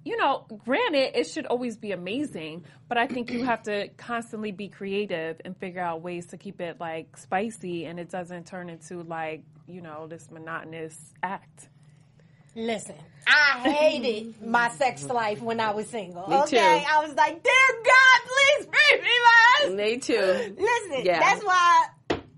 you 0.05 0.17
know, 0.17 0.45
granted, 0.65 1.17
it 1.17 1.27
should 1.27 1.45
always 1.45 1.77
be 1.77 1.91
amazing, 1.91 2.65
but 2.89 2.97
I 2.97 3.07
think 3.07 3.31
you 3.31 3.45
have 3.45 3.63
to 3.63 3.87
constantly 3.97 4.51
be 4.51 4.67
creative 4.67 5.39
and 5.45 5.55
figure 5.57 5.81
out 5.81 6.01
ways 6.01 6.25
to 6.27 6.37
keep 6.37 6.59
it 6.61 6.79
like 6.79 7.15
spicy, 7.17 7.85
and 7.85 7.99
it 7.99 8.09
doesn't 8.09 8.45
turn 8.45 8.69
into 8.69 9.01
like 9.03 9.43
you 9.67 9.81
know 9.81 10.07
this 10.07 10.29
monotonous 10.29 10.97
act. 11.23 11.69
Listen, 12.55 12.95
I 13.25 13.59
hated 13.69 14.39
my 14.45 14.69
sex 14.69 15.03
life 15.05 15.41
when 15.41 15.59
I 15.59 15.71
was 15.71 15.87
single. 15.87 16.27
Me 16.27 16.35
okay, 16.41 16.57
too. 16.57 16.85
I 16.91 17.05
was 17.07 17.15
like, 17.15 17.41
"Dear 17.41 17.53
God, 17.83 18.21
please 18.27 18.67
free 18.67 19.01
me, 19.01 19.09
my. 19.23 19.83
Me 19.83 19.97
too. 19.97 20.55
Listen, 20.59 21.05
Yeah. 21.05 21.19
that's 21.19 21.43
why. 21.43 21.87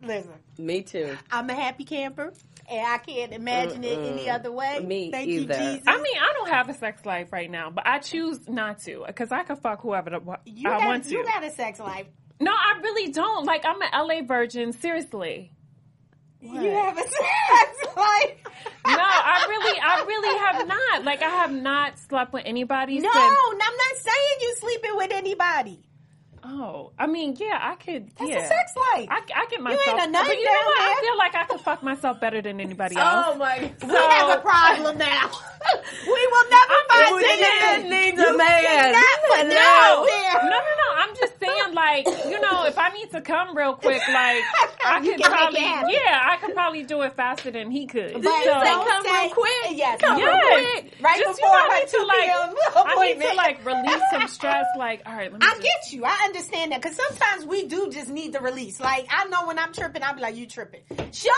Listen, 0.03 0.34
Me 0.59 0.84
too. 0.84 1.18
I'm 1.32 1.49
a 1.49 1.53
happy 1.55 1.84
camper, 1.84 2.32
and 2.70 2.86
I 2.88 2.97
can't 2.97 3.32
imagine 3.34 3.84
it 3.84 3.97
any 3.97 4.30
uh, 4.30 4.34
uh, 4.34 4.36
other 4.38 4.51
way. 4.51 4.80
Me 4.80 5.11
Thank 5.11 5.28
either. 5.30 5.53
you, 5.53 5.59
Jesus. 5.59 5.84
I 5.88 5.97
mean, 6.01 6.18
I 6.18 6.34
don't 6.34 6.49
have 6.49 6.70
a 6.70 6.74
sex 6.74 7.05
life 7.05 7.32
right 7.32 7.49
now, 7.49 7.70
but 7.70 7.86
I 7.88 7.99
choose 7.99 8.47
not 8.47 8.80
to 8.84 9.03
because 9.07 9.32
I 9.32 9.43
can 9.43 9.55
fuck 9.57 9.82
whoever 9.82 10.09
the, 10.09 10.20
you 10.45 10.70
I 10.70 10.80
got, 10.80 10.86
want 10.88 11.03
to. 11.05 11.09
you 11.11 11.24
got 11.24 11.43
a 11.43 11.51
sex 11.51 11.80
life. 11.80 12.07
no, 12.39 12.51
I 12.51 12.80
really 12.82 13.11
don't. 13.11 13.45
Like, 13.45 13.66
I'm 13.66 13.82
an 13.82 13.89
LA 14.07 14.22
virgin. 14.26 14.74
Seriously. 14.74 15.51
You 16.41 16.70
have 16.72 16.97
a 16.97 17.01
sex 17.07 17.95
life. 17.97 18.38
No, 18.86 18.99
I 18.99 19.45
really, 19.49 19.80
I 19.80 20.03
really 20.05 20.38
have 20.39 20.68
not. 20.68 21.03
Like, 21.03 21.24
I 21.24 21.30
have 21.30 21.51
not 21.51 21.97
slept 21.97 22.34
with 22.34 22.43
anybody 22.45 22.99
No, 22.99 23.09
since. 23.11 23.16
I'm 23.16 23.57
not 23.57 23.95
saying 23.95 24.38
you 24.41 24.55
sleeping 24.59 24.91
with 24.95 25.11
anybody. 25.11 25.80
Oh, 26.48 26.91
I 27.00 27.08
mean, 27.08 27.36
yeah, 27.39 27.58
I 27.60 27.74
could. 27.74 28.08
That's 28.18 28.30
yeah. 28.30 28.38
a 28.38 28.48
sex 28.48 28.72
life. 28.93 29.08
I, 29.10 29.18
I 29.34 29.46
get 29.50 29.54
ain't 29.54 29.64
myself. 29.64 30.00
a 30.00 30.08
nut 30.12 30.26
but 30.28 30.38
you 30.38 30.46
know 30.46 30.52
what? 30.52 30.80
I 30.80 31.02
feel 31.02 31.18
like 31.18 31.36
I 31.36 31.43
could 31.46 31.62
fuck 31.62 31.82
myself 31.82 32.22
better 32.22 32.39
than 32.39 32.62
anybody 32.62 32.96
oh 32.98 33.02
else. 33.02 33.26
Oh 33.32 33.36
my 33.38 33.72
we 33.82 33.93
have 33.96 34.38
a 34.38 34.41
problem 34.41 34.98
now. 35.00 35.32
we 36.06 36.28
will 36.32 36.50
never 36.52 36.76
find 36.88 37.10
Who 37.10 37.22
Jen. 37.22 37.89
needs 37.89 38.22
a 38.22 38.38
man? 38.38 38.93
Not 38.93 39.48
No, 39.50 40.06
no, 40.06 40.50
no, 40.50 40.60
no. 40.60 40.88
I'm 40.98 41.16
just 41.16 41.39
saying, 41.39 41.74
like, 41.74 42.06
you 42.30 42.39
know, 42.39 42.66
if 42.66 42.78
I 42.78 42.89
need 42.89 43.10
to 43.12 43.22
come 43.22 43.58
real 43.58 43.74
quick, 43.74 44.02
like, 44.08 44.43
I 44.86 45.02
could 45.04 45.20
probably, 45.22 45.62
yeah, 45.62 46.30
I 46.32 46.38
could 46.39 46.54
probably 46.54 46.84
do 46.84 47.02
it 47.02 47.16
faster 47.16 47.50
than 47.50 47.72
he 47.72 47.88
could. 47.88 48.14
But 48.14 48.43
So- 48.43 48.62
say 48.62 48.72
come 48.72 49.04
real 49.04 49.30
quick? 49.32 49.72
Yes, 49.72 50.00
Come 50.00 50.18
real 50.22 50.34
Yes. 50.62 50.84
Right 51.01 51.20
Just, 51.20 51.39
before 51.39 51.56
you 51.56 51.60
know, 51.60 51.70
I 51.70 51.74
her 51.74 51.80
need 51.80 51.88
to 51.89 51.97
2 51.97 52.06
like, 52.06 52.18
p.m. 52.26 52.36
I 52.39 52.45
need 52.49 52.56
to 52.56 52.80
appointment. 52.91 53.36
like 53.36 53.66
release 53.66 54.01
some 54.12 54.28
stress. 54.28 54.66
Like, 54.78 55.01
all 55.06 55.14
right, 55.16 55.32
let 55.32 55.41
me. 55.41 55.47
I 55.47 55.51
just- 55.51 55.62
get 55.64 55.93
you. 55.93 56.06
I 56.06 56.18
understand 56.26 56.72
that 56.72 56.82
because 56.82 56.97
sometimes 56.97 57.45
we 57.45 57.68
do 57.68 57.89
just 57.91 58.10
need 58.10 58.34
the 58.34 58.39
release. 58.39 58.80
Like 58.80 59.08
I 59.10 59.26
know 59.26 59.45
when 59.47 59.58
I'm 59.60 59.74
tripping, 59.74 60.03
I'll 60.03 60.16
be 60.16 60.22
like, 60.22 60.36
"You 60.36 60.45
tripping? 60.47 60.82
Sure, 61.12 61.32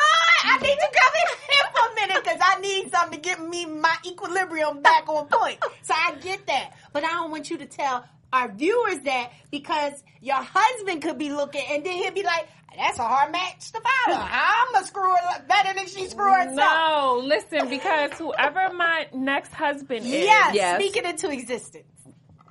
I 0.44 0.58
need 0.62 0.76
to 0.76 0.90
come 1.00 1.14
in 1.16 1.38
here 1.52 1.64
for 1.74 1.92
a 1.92 1.96
minute 1.96 2.24
because 2.24 2.40
I 2.42 2.60
need 2.60 2.92
something 2.92 3.20
to 3.20 3.30
get 3.30 3.42
me 3.42 3.66
my 3.66 3.96
equilibrium 4.06 4.82
back 4.82 5.08
on 5.10 5.28
point." 5.28 5.58
So 5.84 5.94
I 5.96 6.16
get 6.22 6.46
that, 6.48 6.74
but 6.94 7.04
I 7.04 7.08
don't 7.08 7.32
want 7.32 7.50
you 7.50 7.58
to 7.58 7.66
tell 7.66 8.06
our 8.34 8.52
viewers 8.52 9.00
that 9.06 9.32
because 9.52 10.04
your 10.22 10.38
husband 10.40 11.02
could 11.02 11.18
be 11.18 11.32
looking 11.32 11.64
and 11.70 11.86
then 11.86 11.94
he'll 11.94 12.12
be 12.14 12.24
like, 12.24 12.48
"That's 12.76 13.00
a 13.00 13.04
hard 13.04 13.32
match 13.32 13.72
to 13.72 13.80
follow. 13.82 14.20
I'm 14.32 14.74
gonna 14.74 14.86
screw 14.86 15.04
her 15.16 15.44
better 15.48 15.74
than 15.74 15.88
she 15.88 16.08
screw 16.08 16.34
herself." 16.34 16.56
No, 16.56 17.22
listen, 17.24 17.70
because 17.70 18.12
whoever 18.14 18.74
my 18.74 19.08
next 19.14 19.54
husband 19.54 20.06
is, 20.06 20.12
Yes, 20.12 20.56
Yes. 20.56 20.82
speak 20.82 20.98
it 20.98 21.06
into 21.06 21.30
existence. 21.32 21.86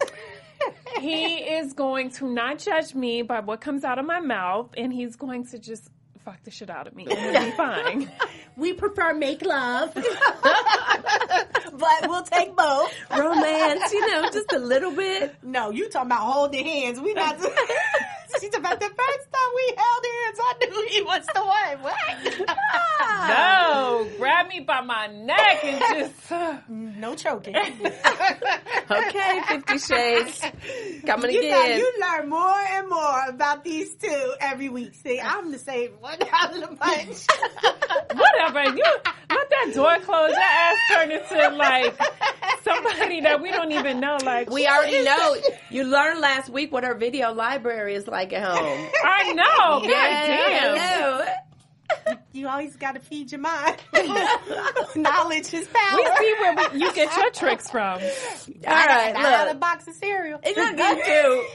he 1.01 1.37
is 1.37 1.72
going 1.74 2.11
to 2.11 2.29
not 2.29 2.59
judge 2.59 2.95
me 2.95 3.22
by 3.22 3.41
what 3.41 3.61
comes 3.61 3.85
out 3.85 3.99
of 3.99 4.07
my 4.07 4.20
mouth, 4.20 4.70
and 4.77 4.93
he's 4.93 5.16
going 5.16 5.47
to 5.49 5.59
just 5.59 5.91
fuck 6.27 6.43
the 6.43 6.51
shit 6.51 6.68
out 6.68 6.89
of 6.89 6.95
me. 6.95 7.07
And 7.11 7.37
it'll 7.37 7.45
be 7.45 7.51
fine. 7.53 8.11
We 8.57 8.72
prefer 8.72 9.12
make 9.12 9.45
love, 9.45 9.93
but 9.95 10.09
we'll 12.09 12.22
take 12.22 12.57
both. 12.57 12.91
Romance, 13.11 13.93
you 13.93 14.01
know, 14.11 14.31
just 14.31 14.51
a 14.51 14.59
little 14.59 14.93
bit. 14.93 15.35
No, 15.43 15.68
you 15.68 15.91
talking 15.91 16.07
about 16.11 16.22
holding 16.22 16.64
hands. 16.64 16.99
We 16.99 17.12
not. 17.12 17.39
She's 18.41 18.55
about 18.55 18.78
the 18.80 18.87
first 18.87 19.32
time 19.32 19.51
we 19.55 19.74
held 19.76 20.07
hands. 20.07 20.39
I 20.41 20.55
knew 20.61 20.87
he 20.91 21.03
was 21.03 21.26
the 21.34 21.41
one. 21.45 21.82
What? 21.82 22.57
No, 23.28 24.07
grab 24.18 24.49
me 24.49 24.61
by 24.61 24.80
my 24.80 25.07
neck 25.09 25.64
and 25.64 25.80
just. 25.80 26.30
no 26.68 27.14
choking. 27.14 27.55
Okay, 27.57 29.41
Fifty 29.49 29.78
Shades 29.78 30.41
coming 31.05 31.30
You, 31.32 31.51
know, 31.51 31.62
again. 31.64 31.78
you 31.78 31.93
learn 32.01 32.28
more 32.28 32.59
and 32.70 32.89
more 32.89 33.22
about 33.28 33.64
these 33.64 33.95
two 33.97 34.34
every 34.41 34.68
week. 34.68 34.95
See, 34.95 35.20
I'm 35.20 35.51
the 35.53 35.59
same 35.59 35.93
one 36.01 36.18
out 36.32 36.55
of 36.55 36.61
the 36.61 36.76
bunch. 36.76 37.26
Whatever. 38.14 38.76
You 38.76 38.84
let 39.30 39.51
that 39.51 39.72
door 39.74 39.99
close. 40.01 40.30
Your 40.30 40.41
ass 40.41 40.76
turn 40.93 41.11
into 41.11 41.57
like 41.57 41.99
somebody 42.62 43.20
that 43.22 43.41
we 43.43 43.51
don't 43.51 43.72
even 43.72 44.01
know. 44.01 44.18
Like 44.24 44.51
we 44.51 44.66
already 44.66 45.03
know. 45.05 45.37
You 45.70 45.84
learned 45.84 46.20
last 46.20 46.49
week 46.49 46.72
what 46.72 46.84
our 46.84 46.95
video 46.95 47.32
library 47.32 47.95
is 47.95 48.07
like 48.07 48.26
at 48.33 48.43
home. 48.43 48.89
I 49.05 49.33
know. 49.33 49.45
God 49.81 49.85
Yeah, 49.91 50.27
damn. 50.27 50.77
hello. 50.79 52.16
you 52.33 52.49
always 52.49 52.77
got 52.77 52.95
to 52.95 53.01
feed 53.01 53.31
your 53.33 53.41
mind. 53.41 53.77
Knowledge 54.97 55.53
is 55.55 55.68
power. 55.68 55.97
We 55.97 56.05
see 56.18 56.35
where 56.41 56.55
we, 56.72 56.81
you 56.81 56.93
get 56.93 57.16
your 57.16 57.31
tricks 57.31 57.70
from. 57.70 58.01
All 58.01 58.07
I 58.66 58.87
right, 58.87 59.12
got, 59.14 59.24
I 59.24 59.31
got 59.47 59.51
a 59.55 59.59
box 59.59 59.89
of 59.89 59.95
cereal. 59.95 60.41
It's 60.43 60.57
not 60.57 60.77
good 60.77 61.05
too. 61.05 61.47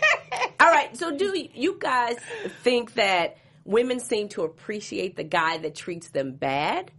All 0.59 0.71
right, 0.71 0.95
so 0.95 1.15
do 1.15 1.47
you 1.53 1.77
guys 1.79 2.17
think 2.63 2.93
that 2.95 3.37
women 3.65 3.99
seem 3.99 4.29
to 4.29 4.43
appreciate 4.43 5.15
the 5.15 5.23
guy 5.23 5.57
that 5.59 5.75
treats 5.75 6.09
them 6.09 6.31
bad 6.33 6.91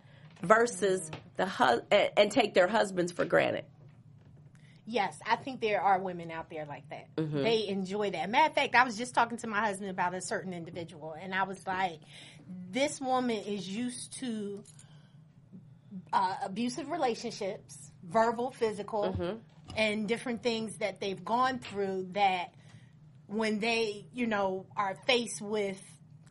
versus 0.43 1.11
the 1.37 1.47
hu- 1.47 1.81
and, 1.91 2.11
and 2.17 2.31
take 2.33 2.55
their 2.55 2.69
husbands 2.69 3.13
for 3.13 3.25
granted? 3.25 3.65
Yes, 4.85 5.19
I 5.25 5.37
think 5.37 5.61
there 5.61 5.81
are 5.81 5.99
women 6.01 6.31
out 6.31 6.51
there 6.51 6.67
like 6.67 6.89
that. 6.91 7.15
Mm-hmm. 7.17 7.43
They 7.43 7.69
enjoy 7.69 8.11
that. 8.11 8.29
Matter 8.29 8.49
of 8.49 8.55
fact, 8.55 8.75
I 8.75 8.83
was 8.85 8.97
just 8.97 9.15
talking 9.15 9.39
to 9.39 9.47
my 9.47 9.61
husband 9.61 9.91
about 9.91 10.15
a 10.15 10.21
certain 10.21 10.53
individual, 10.53 11.15
and 11.21 11.35
I 11.35 11.45
was 11.45 11.65
like, 11.67 12.01
this 12.71 13.01
woman 13.01 13.37
is 13.37 13.69
used 13.69 14.19
to 14.19 14.63
uh, 16.13 16.35
abusive 16.45 16.91
relationships, 16.91 17.91
verbal, 18.03 18.51
physical, 18.51 19.05
Mm-hmm. 19.05 19.39
and 19.77 20.09
different 20.09 20.43
things 20.43 20.79
that 20.79 21.01
they've 21.01 21.25
gone 21.25 21.59
through 21.61 22.09
that 22.13 22.53
when 23.27 23.61
they, 23.61 24.05
you 24.13 24.27
know, 24.27 24.67
are 24.77 24.97
faced 25.07 25.41
with 25.41 25.81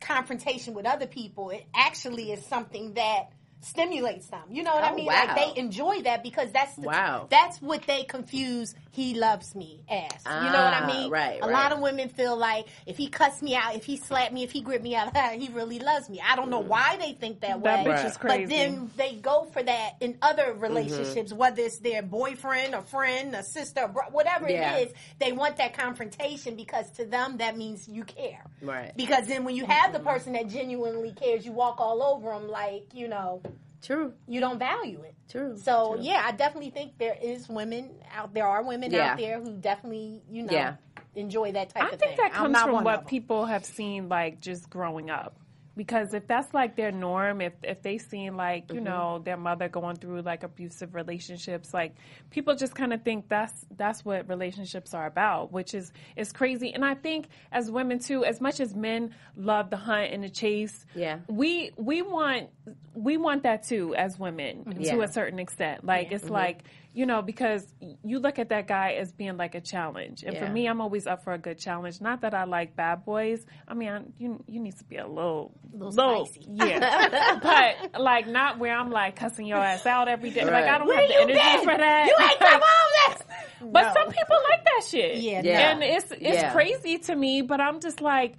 confrontation 0.00 0.74
with 0.74 0.84
other 0.86 1.06
people, 1.06 1.50
it 1.50 1.64
actually 1.74 2.32
is 2.32 2.44
something 2.46 2.94
that 2.94 3.30
stimulates 3.62 4.26
them. 4.26 4.42
You 4.50 4.62
know 4.62 4.74
what 4.74 4.84
I 4.84 4.90
Oh, 4.92 4.94
mean? 4.96 5.06
wow. 5.06 5.24
Like 5.26 5.54
they 5.54 5.60
enjoy 5.60 6.02
that 6.02 6.22
because 6.22 6.50
that's 6.52 6.74
the, 6.76 6.82
Wow. 6.82 7.26
that's 7.30 7.62
what 7.62 7.82
they 7.86 8.04
confuse 8.04 8.74
he 8.92 9.14
loves 9.14 9.54
me 9.54 9.80
as. 9.88 10.22
you 10.26 10.50
know 10.50 10.62
what 10.64 10.74
I 10.74 10.80
Ah, 10.82 10.86
mean? 10.86 11.10
right, 11.10 11.38
A 11.42 11.46
right. 11.46 11.52
lot 11.52 11.72
of 11.72 11.80
women 11.80 12.08
feel 12.10 12.36
like 12.36 12.66
if 12.86 12.96
he 12.98 13.08
cussed 13.08 13.42
me 13.42 13.56
out, 13.56 13.74
if 13.74 13.84
he 13.84 13.96
slapped 13.96 14.32
me, 14.32 14.42
if 14.44 14.52
he 14.52 14.60
gripped 14.60 14.84
me 14.84 14.94
out, 14.94 15.16
he 15.32 15.48
really 15.48 15.78
loves 15.78 16.10
me. 16.10 16.20
I 16.24 16.36
don't 16.36 16.50
know 16.50 16.60
why 16.60 16.98
they 17.00 17.12
think 17.14 17.40
that, 17.40 17.62
That 17.62 17.84
way. 17.86 17.92
bitch 17.92 18.04
is 18.04 18.16
crazy. 18.18 18.42
But 18.44 18.50
then 18.50 18.90
they 18.98 19.14
go 19.16 19.44
for 19.52 19.62
that 19.62 19.92
in 20.00 20.18
other 20.22 20.42
Mm-hmm. 20.52 20.60
relationships, 20.60 21.32
whether 21.32 21.62
it's 21.62 21.80
their 21.80 22.02
boyfriend, 22.02 22.74
a 22.74 22.82
friend, 22.82 23.34
a 23.34 23.42
sister, 23.42 23.84
a 23.84 23.88
bro- 23.88 24.10
whatever 24.10 24.48
Yeah. 24.50 24.76
it 24.76 24.88
is. 24.88 24.94
They 25.18 25.32
want 25.32 25.56
that 25.56 25.72
confrontation 25.74 26.54
because 26.54 26.90
to 26.98 27.04
them 27.06 27.38
that 27.38 27.56
means 27.56 27.88
you 27.88 28.04
care. 28.04 28.44
Right. 28.60 28.92
Because 28.96 29.26
then 29.26 29.44
when 29.44 29.56
you 29.56 29.64
have 29.64 29.92
the 29.94 30.00
person 30.00 30.34
that 30.34 30.48
genuinely 30.48 31.12
cares, 31.12 31.46
you 31.46 31.52
walk 31.52 31.80
all 31.80 32.02
over 32.02 32.30
them 32.30 32.48
like 32.50 32.84
you 32.92 33.08
know 33.08 33.40
True. 33.82 34.14
you 34.28 34.40
don't 34.40 34.58
value 34.58 35.02
it. 35.02 35.14
True. 35.28 35.56
So 35.56 35.94
True. 35.94 36.02
yeah, 36.04 36.22
I 36.24 36.32
definitely 36.32 36.70
think 36.70 36.96
there 36.98 37.16
is 37.20 37.48
women 37.48 37.90
out 38.14 38.32
there 38.34 38.46
are 38.46 38.62
women 38.62 38.90
Yeah. 38.92 39.12
out 39.12 39.18
there 39.18 39.40
who 39.40 39.52
definitely 39.56 40.22
you 40.30 40.44
know 40.44 40.52
Yeah. 40.52 40.76
enjoy 41.16 41.52
that 41.52 41.70
type 41.70 41.82
I 41.82 41.86
of 41.90 41.90
think 41.98 42.00
thing. 42.00 42.16
that 42.18 42.32
I'm 42.34 42.52
comes 42.52 42.58
from 42.62 42.84
what 42.84 43.06
people 43.06 43.46
have 43.46 43.64
seen, 43.64 44.08
like 44.08 44.40
just 44.40 44.70
growing 44.70 45.10
up. 45.10 45.34
Because 45.74 46.12
if 46.12 46.26
that's 46.26 46.52
like 46.52 46.76
their 46.76 46.92
norm, 46.92 47.40
if 47.40 47.54
if 47.62 47.80
they 47.82 47.96
seen 47.98 48.36
like 48.36 48.66
Mm-hmm. 48.66 48.74
you 48.76 48.80
know 48.82 49.20
their 49.24 49.38
mother 49.38 49.68
going 49.68 49.96
through 49.96 50.20
like 50.22 50.42
abusive 50.42 50.94
relationships, 50.94 51.72
like 51.72 51.94
people 52.30 52.54
just 52.54 52.74
kind 52.74 52.92
of 52.92 53.02
think 53.02 53.28
that's 53.28 53.64
that's 53.76 54.04
what 54.04 54.28
relationships 54.28 54.92
are 54.92 55.06
about, 55.06 55.50
which 55.50 55.72
is 55.74 55.90
is 56.16 56.30
crazy. 56.32 56.74
And 56.74 56.84
I 56.84 56.94
think 56.94 57.28
as 57.50 57.70
women 57.70 57.98
too, 58.00 58.24
as 58.24 58.40
much 58.40 58.60
as 58.60 58.74
men 58.74 59.14
love 59.36 59.70
the 59.70 59.78
hunt 59.78 60.12
and 60.12 60.22
the 60.22 60.28
chase, 60.28 60.84
Yeah. 60.94 61.20
we 61.28 61.70
we 61.76 62.02
want 62.02 62.50
we 62.94 63.16
want 63.16 63.44
that 63.44 63.62
too 63.62 63.94
as 63.94 64.18
women 64.18 64.64
Mm-hmm. 64.64 64.82
to 64.82 65.00
a 65.00 65.08
certain 65.08 65.38
extent. 65.38 65.84
Like 65.84 66.12
it's 66.12 66.28
like 66.28 66.64
you 66.94 67.06
know 67.06 67.22
because 67.22 67.66
you 68.04 68.18
look 68.18 68.38
at 68.38 68.50
that 68.50 68.66
guy 68.66 68.92
as 68.92 69.12
being 69.12 69.36
like 69.36 69.54
a 69.54 69.60
challenge, 69.60 70.22
and 70.24 70.36
for 70.36 70.46
me, 70.48 70.66
I'm 70.66 70.80
always 70.80 71.06
up 71.06 71.24
for 71.24 71.32
a 71.32 71.38
good 71.38 71.58
challenge. 71.58 72.00
Not 72.00 72.20
that 72.20 72.34
I 72.34 72.44
like 72.44 72.76
bad 72.76 73.04
boys. 73.04 73.44
I 73.66 73.74
mean, 73.74 73.88
I, 73.88 74.02
you 74.18 74.42
you 74.46 74.60
need 74.60 74.76
to 74.78 74.84
be 74.84 74.96
a 74.96 75.06
little 75.06 75.52
Little 75.72 76.26
spicy. 76.26 76.46
yeah, 76.52 77.38
but 77.42 78.00
like 78.00 78.26
not 78.26 78.58
where 78.58 78.76
I'm 78.76 78.90
like 78.90 79.16
cussing 79.16 79.46
your 79.46 79.58
ass 79.58 79.86
out 79.86 80.08
every 80.08 80.30
day. 80.30 80.44
Like 80.44 80.64
I 80.66 80.78
don't 80.78 80.86
Where 80.86 81.00
have 81.00 81.08
the 81.08 81.14
energy 81.22 81.32
been? 81.38 81.60
for 81.64 81.76
that. 81.78 82.06
You 82.06 82.16
ain't 82.20 82.38
come 82.38 82.60
home. 82.62 82.92
That's 83.08 83.22
But 83.60 83.82
No. 83.82 83.92
some 83.94 84.08
people 84.12 84.36
like 84.50 84.64
that 84.64 84.82
shit. 84.88 85.16
Yeah, 85.16 85.40
Yeah. 85.42 85.70
and 85.72 85.82
it's 85.82 86.10
it's 86.12 86.20
Yeah. 86.20 86.52
crazy 86.52 86.98
to 86.98 87.16
me. 87.16 87.42
But 87.42 87.60
I'm 87.60 87.80
just 87.80 88.00
like. 88.00 88.34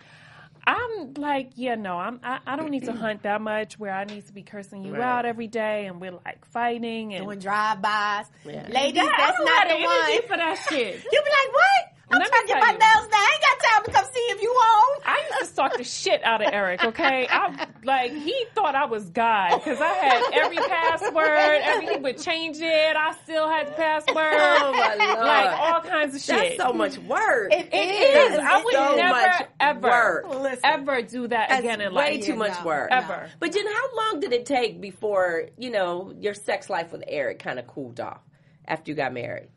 I'm 0.66 1.14
like, 1.16 1.52
yeah, 1.56 1.76
no, 1.76 1.98
I'm, 1.98 2.20
I, 2.24 2.40
I 2.48 2.56
don't 2.56 2.70
need 2.72 2.86
to 2.86 2.94
hunt 2.94 3.24
that 3.24 3.42
much 3.42 3.78
where 3.78 3.94
I 3.94 4.06
need 4.06 4.26
to 4.28 4.34
be 4.34 4.44
cursing 4.44 4.84
you 4.86 4.94
Right. 4.94 5.02
out 5.02 5.26
every 5.26 5.48
day 5.48 5.88
and 5.88 6.00
we're 6.00 6.12
like 6.26 6.46
fighting 6.46 7.14
and 7.14 7.26
doing 7.26 7.40
drive-bys. 7.40 8.26
Yeah. 8.46 8.68
Ladies, 8.70 9.02
That- 9.04 9.14
I 9.14 9.26
that's 9.26 9.38
don't 9.38 9.46
not 9.46 9.68
have 9.68 9.78
the 9.78 9.84
the 9.84 9.86
one. 9.86 10.22
for 10.28 10.38
that 10.38 10.66
shit. 10.70 11.04
You 11.12 11.22
be 11.22 11.30
like, 11.30 11.54
what? 11.54 11.93
I'm 12.14 12.20
Let 12.20 12.28
me 12.28 12.30
trying 12.30 12.42
to 12.42 12.48
get 12.54 12.62
my 12.62 12.72
you. 12.74 12.78
nails 12.80 13.08
done. 13.10 13.20
I 13.20 13.32
ain't 13.34 13.42
got 13.42 13.70
time 13.70 13.84
to 13.86 13.92
come 13.92 14.06
see 14.14 14.20
if 14.30 14.42
you 14.42 14.54
home. 14.56 15.02
I 15.06 15.24
used 15.30 15.40
to 15.40 15.46
stalk 15.48 15.78
the 15.78 15.84
shit 15.84 16.24
out 16.24 16.46
of 16.46 16.54
Eric. 16.54 16.84
Okay, 16.84 17.28
I 17.30 17.68
like 17.84 18.12
he 18.12 18.46
thought 18.54 18.76
I 18.76 18.86
was 18.86 19.10
God 19.10 19.56
because 19.58 19.80
I 19.82 19.88
had 19.94 20.24
every 20.34 20.58
password. 20.58 21.62
Every 21.64 21.88
he 21.88 21.98
would 21.98 22.18
change 22.22 22.58
it. 22.60 22.96
I 22.96 23.14
still 23.24 23.50
had 23.50 23.68
the 23.68 23.72
password. 23.72 24.16
Oh 24.18 24.72
my 24.74 24.96
lord. 25.06 25.20
Like 25.26 25.60
all 25.60 25.82
kinds 25.82 26.16
of 26.16 26.22
shit. 26.22 26.36
That's 26.36 26.58
so 26.58 26.72
much 26.74 26.98
work. 27.00 27.52
It 27.52 27.70
It 27.74 28.32
is. 28.32 28.38
That 28.38 28.40
I 28.42 28.64
would 28.64 28.74
so 28.74 28.96
never, 28.96 29.48
ever, 29.60 30.24
work. 30.28 30.42
Listen. 30.42 30.60
ever 30.64 31.02
do 31.02 31.28
that 31.28 31.50
That's 31.50 31.62
again 31.62 31.82
in 31.82 31.94
life. 31.94 32.12
way 32.12 32.22
too 32.22 32.36
much 32.36 32.58
no, 32.60 32.66
work. 32.66 32.92
no. 32.92 32.98
Ever. 32.98 33.30
But 33.40 33.52
then, 33.54 33.66
how 33.66 33.96
long 33.98 34.20
did 34.20 34.34
it 34.34 34.46
take 34.46 34.80
before 34.80 35.48
you 35.58 35.72
know 35.72 36.14
your 36.20 36.34
sex 36.34 36.70
life 36.70 36.92
with 36.92 37.04
Eric 37.08 37.40
kind 37.40 37.58
of 37.60 37.66
cooled 37.68 38.00
off 38.00 38.22
after 38.68 38.92
you 38.92 38.96
got 38.96 39.14
married? 39.14 39.48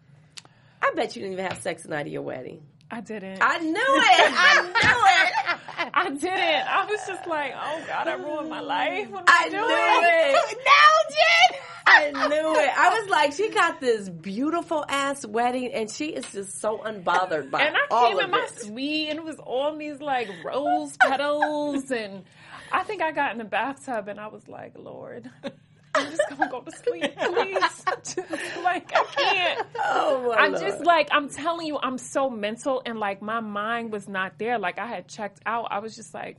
I 0.83 0.93
bet 0.95 1.17
you 1.17 1.23
didn't 1.23 1.35
even 1.35 1.47
have 1.47 1.61
sex 1.63 1.83
the 1.83 1.89
night 1.91 2.07
of 2.07 2.13
your 2.13 2.23
wedding. 2.23 2.63
I 2.91 3.01
didn't. 3.01 3.39
I 3.43 3.59
knew 3.59 3.73
it. 3.73 4.33
I 4.33 4.63
knew 4.63 5.89
it. 5.89 5.91
I 5.95 6.11
didn't. 6.11 6.69
I 6.69 6.87
was 6.87 7.01
just 7.07 7.27
like, 7.27 7.53
oh 7.61 7.83
God, 7.89 8.07
I 8.09 8.15
ruined 8.15 8.49
my 8.49 8.61
life. 8.61 9.11
What 9.11 9.21
am 9.21 9.25
I 9.29 9.43
I, 9.45 9.49
knew 9.49 9.59
doing? 9.59 9.67
it. 9.69 10.59
no, 10.67 11.15
Jen. 11.15 11.61
I 11.89 12.29
knew 12.29 12.61
it. 12.61 12.71
I 12.79 12.99
was 13.01 13.09
like, 13.09 13.33
she 13.33 13.51
got 13.51 13.81
this 13.81 14.09
beautiful 14.09 14.85
ass 14.89 15.25
wedding, 15.27 15.73
and 15.73 15.91
she 15.91 16.07
is 16.07 16.31
just 16.33 16.61
so 16.61 16.79
unbothered 16.79 17.51
by 17.51 17.63
And 17.63 17.77
I 17.77 17.81
all 17.91 18.11
came 18.11 18.21
in 18.21 18.31
my 18.31 18.45
it. 18.45 18.61
suite 18.63 19.09
and 19.11 19.19
it 19.19 19.25
was 19.25 19.37
all 19.39 19.77
these 19.77 20.01
like 20.01 20.29
rose 20.45 20.97
petals 20.97 21.91
and 21.91 22.25
I 22.73 22.83
think 22.83 23.03
I 23.03 23.13
got 23.13 23.33
in 23.33 23.39
the 23.39 23.45
bathtub 23.45 24.09
and 24.09 24.19
I 24.21 24.27
was 24.29 24.47
like, 24.49 24.73
Lord, 24.77 25.31
I'm 25.97 26.11
just 26.11 26.23
gonna 26.29 26.51
go 26.51 26.61
to 26.61 26.71
sleep, 26.71 27.17
please. 27.19 27.85
Just, 28.15 28.19
like 28.63 28.93
I 28.95 29.05
can't. 29.05 29.67
Oh 29.85 30.29
my 30.29 30.43
I'm 30.43 30.53
Lord. 30.53 30.63
just 30.65 30.85
like 30.85 31.09
I'm 31.13 31.29
telling 31.29 31.67
you, 31.67 31.79
I'm 31.83 31.99
so 31.99 32.29
mental 32.31 32.83
and 32.85 32.99
like 32.99 33.23
my 33.23 33.41
mind 33.41 33.93
was 33.93 34.09
not 34.09 34.39
there. 34.39 34.59
Like 34.59 34.79
I 34.79 34.87
had 34.87 35.09
checked 35.09 35.41
out. 35.47 35.69
I 35.71 35.79
was 35.79 35.97
just 35.97 36.15
like, 36.15 36.39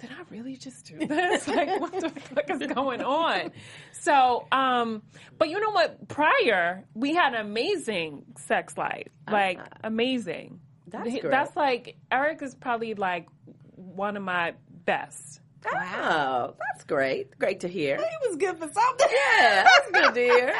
did 0.00 0.10
I 0.10 0.22
really 0.30 0.56
just 0.56 0.86
do 0.86 1.06
this? 1.06 1.46
Like 1.48 1.80
what 1.80 1.92
the 1.92 2.08
fuck 2.08 2.50
is 2.50 2.66
going 2.72 3.02
on? 3.02 3.52
So, 3.92 4.46
um, 4.52 5.02
but 5.38 5.48
you 5.48 5.60
know 5.60 5.70
what? 5.70 6.08
Prior, 6.08 6.84
we 6.94 7.14
had 7.14 7.34
an 7.34 7.40
amazing 7.40 8.24
sex 8.36 8.76
life. 8.78 9.08
Like 9.30 9.60
amazing. 9.84 10.60
That's 10.88 11.08
great. 11.08 11.30
That's 11.30 11.56
like 11.56 11.96
Eric 12.10 12.42
is 12.42 12.54
probably 12.54 12.94
like 12.94 13.28
one 13.76 14.16
of 14.16 14.22
my 14.22 14.54
best. 14.84 15.39
Oh, 15.66 16.54
that's 16.58 16.84
great. 16.84 17.38
Great 17.38 17.60
to 17.60 17.68
hear. 17.68 17.96
He 17.96 18.28
was 18.28 18.36
good 18.36 18.56
for 18.58 18.68
something. 18.72 19.08
Yeah, 19.10 19.64
that's 19.64 19.90
good 19.90 20.14
to 20.14 20.20
hear. 20.20 20.54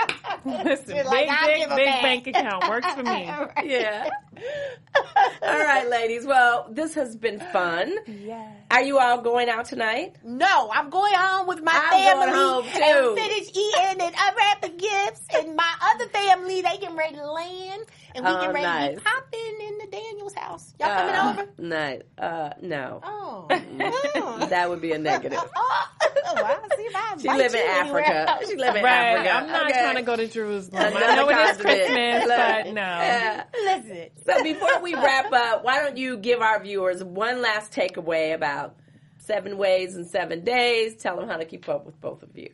Listen, 0.65 0.97
You're 0.97 1.05
like, 1.05 1.27
big, 1.27 1.31
I'll 1.31 1.47
big, 1.47 1.69
big 1.77 1.87
that. 1.87 2.03
bank 2.03 2.27
account 2.27 2.69
works 2.69 2.93
for 2.95 3.03
me. 3.03 3.31
Yeah. 3.71 4.09
All 5.43 5.59
right, 5.59 5.89
ladies. 5.89 6.27
Well, 6.27 6.69
this 6.71 6.95
has 6.95 7.17
been 7.17 7.39
fun. 7.53 7.95
Yes. 8.07 8.57
Are 8.71 8.83
you 8.83 8.99
all 8.99 9.21
going 9.21 9.49
out 9.49 9.67
tonight? 9.67 10.17
No, 10.25 10.71
I'm 10.73 10.89
going 10.91 11.13
home 11.15 11.47
with 11.47 11.63
my 11.63 11.73
I'm 11.75 11.91
family 11.91 12.27
going 12.27 12.35
home, 12.39 12.65
too. 12.65 12.81
and 12.83 13.19
finish 13.19 13.49
eating 13.51 14.01
and 14.01 14.15
unwrapping 14.19 14.77
gifts. 14.79 15.27
And 15.37 15.57
my 15.57 15.71
other 15.83 16.07
family, 16.09 16.63
they 16.63 16.79
getting 16.79 16.97
ready 16.97 17.17
to 17.17 17.31
land, 17.31 17.83
and 18.15 18.25
we 18.25 18.31
Oh, 18.31 18.41
getting 18.41 18.55
ready 18.55 18.67
to 18.67 18.73
nice. 18.73 18.95
be 18.97 19.03
popping 19.03 19.67
in 19.69 19.79
the 19.79 19.87
Daniels 19.91 20.35
house. 20.35 20.75
Y'all 20.81 20.89
coming 20.97 21.15
Uh, 21.15 21.31
over? 21.33 21.49
No. 21.59 21.99
Uh, 22.19 22.51
no. 22.63 23.01
Oh, 23.03 23.47
oh. 23.51 24.47
That 24.51 24.69
would 24.71 24.81
be 24.81 24.90
a 24.93 24.99
negative. 24.99 25.39
Oh, 26.33 26.35
well, 26.37 26.61
see 26.77 26.87
She 27.23 27.29
invite 27.29 27.39
live 27.39 27.55
in 27.55 27.61
you 27.61 27.67
anywhere 27.67 28.05
Africa. 28.05 28.47
She 28.49 28.57
live 28.57 28.77
in 28.77 28.85
Right. 28.85 28.93
Africa. 28.95 29.33
I'm 29.35 29.47
not 29.49 29.71
okay? 29.71 29.81
trying 29.81 29.97
to 29.97 30.03
go 30.03 30.15
to 30.17 30.29
Jerusalem. 30.29 30.83
Another 30.87 31.05
I 31.05 31.17
know 31.17 31.29
it 31.29 31.51
is. 31.51 31.57
Christmas, 31.57 32.25
but 32.29 32.67
no. 32.67 32.81
yeah. 32.83 33.45
Listen, 33.53 34.09
So 34.25 34.43
before 34.45 34.81
we 34.81 34.95
wrap 34.95 35.33
up, 35.33 35.65
why 35.65 35.81
don't 35.81 35.97
you 35.97 36.17
give 36.19 36.41
our 36.41 36.63
viewers 36.63 37.03
one 37.03 37.43
last 37.43 37.73
takeaway 37.73 38.33
about 38.33 38.77
seven 39.19 39.57
ways 39.59 39.97
in 39.97 40.05
seven 40.05 40.45
days? 40.45 40.97
Tell 40.97 41.17
them 41.17 41.29
how 41.29 41.37
to 41.37 41.45
keep 41.45 41.69
up 41.69 41.85
with 41.85 42.01
both 42.01 42.23
of 42.23 42.37
you. 42.37 42.51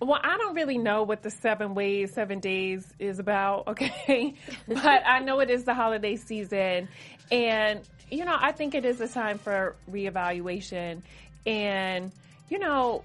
Well, 0.00 0.20
I 0.22 0.36
don't 0.36 0.54
really 0.54 0.76
know 0.78 1.04
what 1.04 1.22
the 1.22 1.30
seven 1.30 1.74
ways, 1.74 2.12
seven 2.12 2.38
days 2.40 2.86
is 2.98 3.18
about, 3.18 3.66
okay? 3.68 4.34
but 4.66 5.02
I 5.06 5.20
know 5.20 5.40
it 5.40 5.50
is 5.50 5.64
the 5.64 5.74
holiday 5.74 6.16
season. 6.16 6.88
And, 7.30 7.80
you 8.10 8.24
know, 8.24 8.36
I 8.38 8.52
think 8.52 8.74
it 8.74 8.84
is 8.84 9.00
a 9.00 9.08
time 9.08 9.38
for 9.38 9.74
reevaluation. 9.90 11.02
And, 11.46 12.12
you 12.50 12.58
know, 12.58 13.02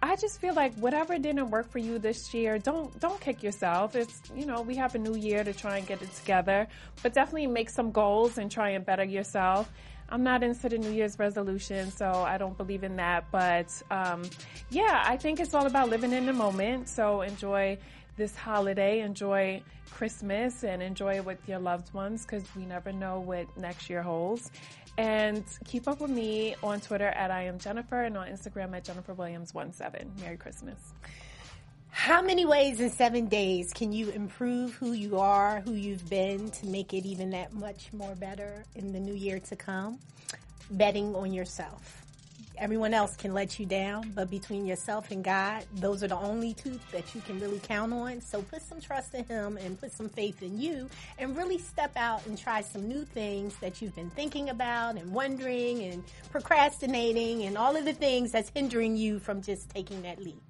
I 0.00 0.14
just 0.14 0.40
feel 0.40 0.54
like 0.54 0.74
whatever 0.74 1.18
didn't 1.18 1.50
work 1.50 1.68
for 1.70 1.78
you 1.78 1.98
this 1.98 2.32
year, 2.32 2.58
don't 2.58 2.98
don't 3.00 3.20
kick 3.20 3.42
yourself. 3.42 3.96
It's 3.96 4.22
you 4.34 4.46
know, 4.46 4.62
we 4.62 4.76
have 4.76 4.94
a 4.94 4.98
new 4.98 5.16
year 5.16 5.42
to 5.42 5.52
try 5.52 5.78
and 5.78 5.86
get 5.86 6.00
it 6.02 6.12
together. 6.14 6.68
But 7.02 7.14
definitely 7.14 7.48
make 7.48 7.68
some 7.68 7.90
goals 7.90 8.38
and 8.38 8.48
try 8.48 8.70
and 8.70 8.86
better 8.86 9.02
yourself. 9.02 9.70
I'm 10.10 10.22
not 10.22 10.42
into 10.42 10.68
the 10.68 10.78
New 10.78 10.90
Year's 10.90 11.18
resolution, 11.18 11.90
so 11.90 12.10
I 12.10 12.38
don't 12.38 12.56
believe 12.56 12.82
in 12.82 12.96
that. 12.96 13.30
But 13.30 13.70
um, 13.90 14.22
yeah, 14.70 15.02
I 15.06 15.16
think 15.16 15.40
it's 15.40 15.54
all 15.54 15.66
about 15.66 15.90
living 15.90 16.12
in 16.12 16.26
the 16.26 16.32
moment. 16.32 16.88
So 16.88 17.22
enjoy 17.22 17.78
this 18.16 18.34
holiday, 18.34 19.00
enjoy 19.00 19.62
Christmas, 19.92 20.64
and 20.64 20.82
enjoy 20.82 21.16
it 21.16 21.24
with 21.24 21.38
your 21.48 21.58
loved 21.58 21.92
ones 21.92 22.24
because 22.24 22.44
we 22.56 22.64
never 22.64 22.92
know 22.92 23.20
what 23.20 23.54
next 23.56 23.90
year 23.90 24.02
holds. 24.02 24.50
And 24.96 25.44
keep 25.64 25.86
up 25.86 26.00
with 26.00 26.10
me 26.10 26.56
on 26.62 26.80
Twitter 26.80 27.06
at 27.06 27.30
I 27.30 27.44
am 27.44 27.58
Jennifer 27.58 28.02
and 28.02 28.16
on 28.16 28.26
Instagram 28.26 28.76
at 28.76 28.84
Jennifer 28.84 29.14
Williams 29.14 29.52
17. 29.52 30.12
Merry 30.20 30.36
Christmas. 30.36 30.92
How 31.98 32.22
many 32.22 32.46
ways 32.46 32.78
in 32.78 32.90
seven 32.90 33.26
days 33.26 33.72
can 33.72 33.92
you 33.92 34.08
improve 34.10 34.72
who 34.74 34.92
you 34.92 35.18
are, 35.18 35.60
who 35.62 35.72
you've 35.72 36.08
been, 36.08 36.48
to 36.48 36.66
make 36.66 36.94
it 36.94 37.04
even 37.04 37.30
that 37.30 37.52
much 37.52 37.92
more 37.92 38.14
better 38.14 38.62
in 38.76 38.92
the 38.92 39.00
new 39.00 39.12
year 39.12 39.40
to 39.40 39.56
come? 39.56 39.98
Betting 40.70 41.16
on 41.16 41.32
yourself. 41.32 42.06
Everyone 42.56 42.94
else 42.94 43.16
can 43.16 43.34
let 43.34 43.58
you 43.58 43.66
down, 43.66 44.12
but 44.14 44.30
between 44.30 44.64
yourself 44.64 45.10
and 45.10 45.24
God, 45.24 45.64
those 45.74 46.04
are 46.04 46.06
the 46.06 46.16
only 46.16 46.54
two 46.54 46.78
that 46.92 47.16
you 47.16 47.20
can 47.20 47.40
really 47.40 47.58
count 47.58 47.92
on. 47.92 48.20
So 48.20 48.42
put 48.42 48.62
some 48.62 48.80
trust 48.80 49.12
in 49.14 49.24
Him 49.24 49.56
and 49.56 49.78
put 49.78 49.92
some 49.92 50.08
faith 50.08 50.40
in 50.40 50.56
you 50.56 50.88
and 51.18 51.36
really 51.36 51.58
step 51.58 51.96
out 51.96 52.24
and 52.26 52.38
try 52.38 52.60
some 52.60 52.86
new 52.86 53.04
things 53.04 53.56
that 53.56 53.82
you've 53.82 53.96
been 53.96 54.10
thinking 54.10 54.50
about 54.50 54.94
and 54.94 55.10
wondering 55.10 55.82
and 55.82 56.04
procrastinating 56.30 57.42
and 57.42 57.58
all 57.58 57.74
of 57.74 57.84
the 57.84 57.92
things 57.92 58.30
that's 58.30 58.50
hindering 58.50 58.96
you 58.96 59.18
from 59.18 59.42
just 59.42 59.68
taking 59.70 60.00
that 60.02 60.22
leap. 60.22 60.40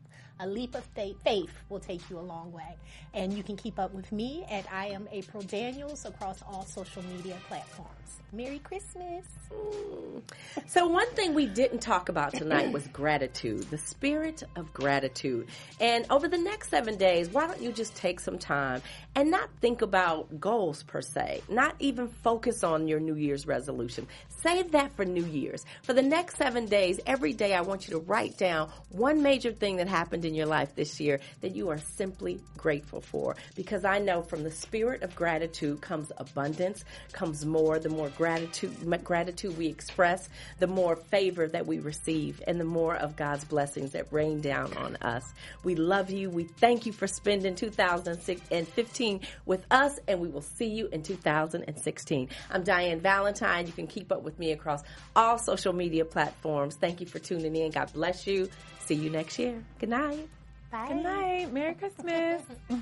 A 0.41 0.47
leap 0.47 0.75
of 0.77 0.85
faith, 0.95 1.17
faith 1.25 1.53
will 1.69 1.81
take 1.81 2.09
you 2.09 2.19
a 2.19 2.21
long 2.21 2.53
way. 2.53 2.77
And 3.13 3.33
you 3.33 3.43
can 3.43 3.57
keep 3.57 3.79
up 3.79 3.93
with 3.93 4.13
me 4.13 4.45
at 4.51 4.71
I 4.73 4.87
am 4.87 5.09
April 5.11 5.43
Daniels 5.43 6.05
across 6.05 6.43
all 6.43 6.65
social 6.65 7.03
media 7.05 7.37
platforms. 7.49 7.98
Merry 8.33 8.59
Christmas. 8.59 9.25
Mm. 9.53 10.23
So 10.67 10.87
one 10.87 11.09
thing 11.13 11.35
we 11.35 11.47
didn't 11.47 11.81
talk 11.81 12.09
about 12.09 12.35
tonight 12.35 12.73
was 12.73 12.87
gratitude, 12.89 13.63
the 13.71 13.79
spirit 13.79 14.43
of 14.57 14.73
gratitude. 14.73 15.49
And 15.81 16.05
over 16.11 16.29
the 16.29 16.39
next 16.39 16.69
seven 16.69 16.97
days, 16.97 17.31
why 17.31 17.47
don't 17.47 17.63
you 17.63 17.73
just 17.73 17.97
take 17.97 18.21
some 18.21 18.39
time 18.39 18.83
and 19.15 19.31
not 19.31 19.49
think 19.61 19.83
about 19.83 20.39
goals 20.39 20.83
per 20.83 21.01
se, 21.01 21.43
not 21.49 21.75
even 21.79 22.09
focus 22.09 22.63
on 22.63 22.87
your 22.87 23.01
New 23.01 23.17
Year's 23.17 23.47
resolution. 23.47 24.07
Save 24.43 24.73
that 24.73 24.95
for 24.95 25.05
New 25.05 25.25
Year's. 25.25 25.65
For 25.83 25.93
the 25.93 26.03
next 26.03 26.37
seven 26.37 26.67
days, 26.67 27.01
every 27.07 27.33
day 27.33 27.55
I 27.55 27.63
want 27.63 27.89
you 27.89 27.95
to 27.95 27.99
write 27.99 28.39
down 28.39 28.71
one 28.91 29.23
major 29.23 29.51
thing 29.51 29.77
that 29.77 29.89
happened 29.89 30.25
in 30.25 30.35
your 30.35 30.47
life 30.47 30.77
this 30.77 31.01
year 31.01 31.19
that 31.41 31.57
you 31.57 31.71
are 31.71 31.79
simply 31.79 32.41
grateful 32.57 33.01
for. 33.01 33.35
Because 33.57 33.85
I 33.85 33.99
know 33.99 34.23
from 34.23 34.45
the 34.45 34.53
spirit 34.53 35.03
of 35.03 35.17
gratitude 35.17 35.81
comes 35.81 36.13
abundance, 36.19 36.85
comes 37.13 37.45
more. 37.45 37.81
The 37.81 37.89
more 37.89 37.98
gratitude, 38.11 38.73
gratitude 39.03 39.59
we 39.59 39.67
express, 39.67 40.29
the 40.61 40.69
more 40.69 40.95
favor 40.95 41.49
that 41.49 41.67
we 41.67 41.81
receive, 41.81 42.41
and 42.47 42.61
the 42.61 42.65
more 42.65 42.95
of 42.95 43.17
God's 43.17 43.45
blessings 43.45 43.93
that 43.93 44.13
rain 44.13 44.41
down 44.41 44.73
on 44.77 44.97
us. 44.97 45.25
We 45.65 45.75
love 45.75 46.11
you. 46.11 46.31
We 46.31 46.45
thank 46.45 46.87
you 46.87 46.93
for 46.93 47.09
spending 47.09 47.57
2015 47.57 49.21
with 49.45 49.67
us, 49.73 49.99
and 50.07 50.21
we 50.21 50.29
will 50.29 50.43
see 50.43 50.69
you 50.69 50.87
in 50.93 51.03
2016. 51.03 52.29
I'm 52.51 52.63
Diane 52.63 53.01
Valentine. 53.01 53.67
You 53.67 53.73
can 53.73 53.89
keep 53.89 54.13
up 54.13 54.23
with 54.23 54.39
me 54.39 54.53
across 54.53 54.83
all 55.17 55.39
social 55.39 55.73
media 55.73 56.05
platforms. 56.05 56.77
Thank 56.77 57.01
you 57.01 57.07
for 57.07 57.19
tuning 57.19 57.57
in. 57.57 57.73
God 57.73 57.93
bless 57.93 58.27
you. 58.27 58.49
See 58.87 58.95
you 58.95 59.11
next 59.11 59.39
year. 59.39 59.63
Good 59.81 59.91
night. 59.91 60.29
Bye. 60.71 60.89
Good 60.89 61.03
night. 61.03 61.53
Merry 61.53 61.75
Christmas. 61.75 62.43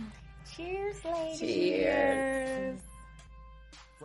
Cheers, 0.56 1.04
ladies. 1.04 1.40
Cheers. 1.40 2.95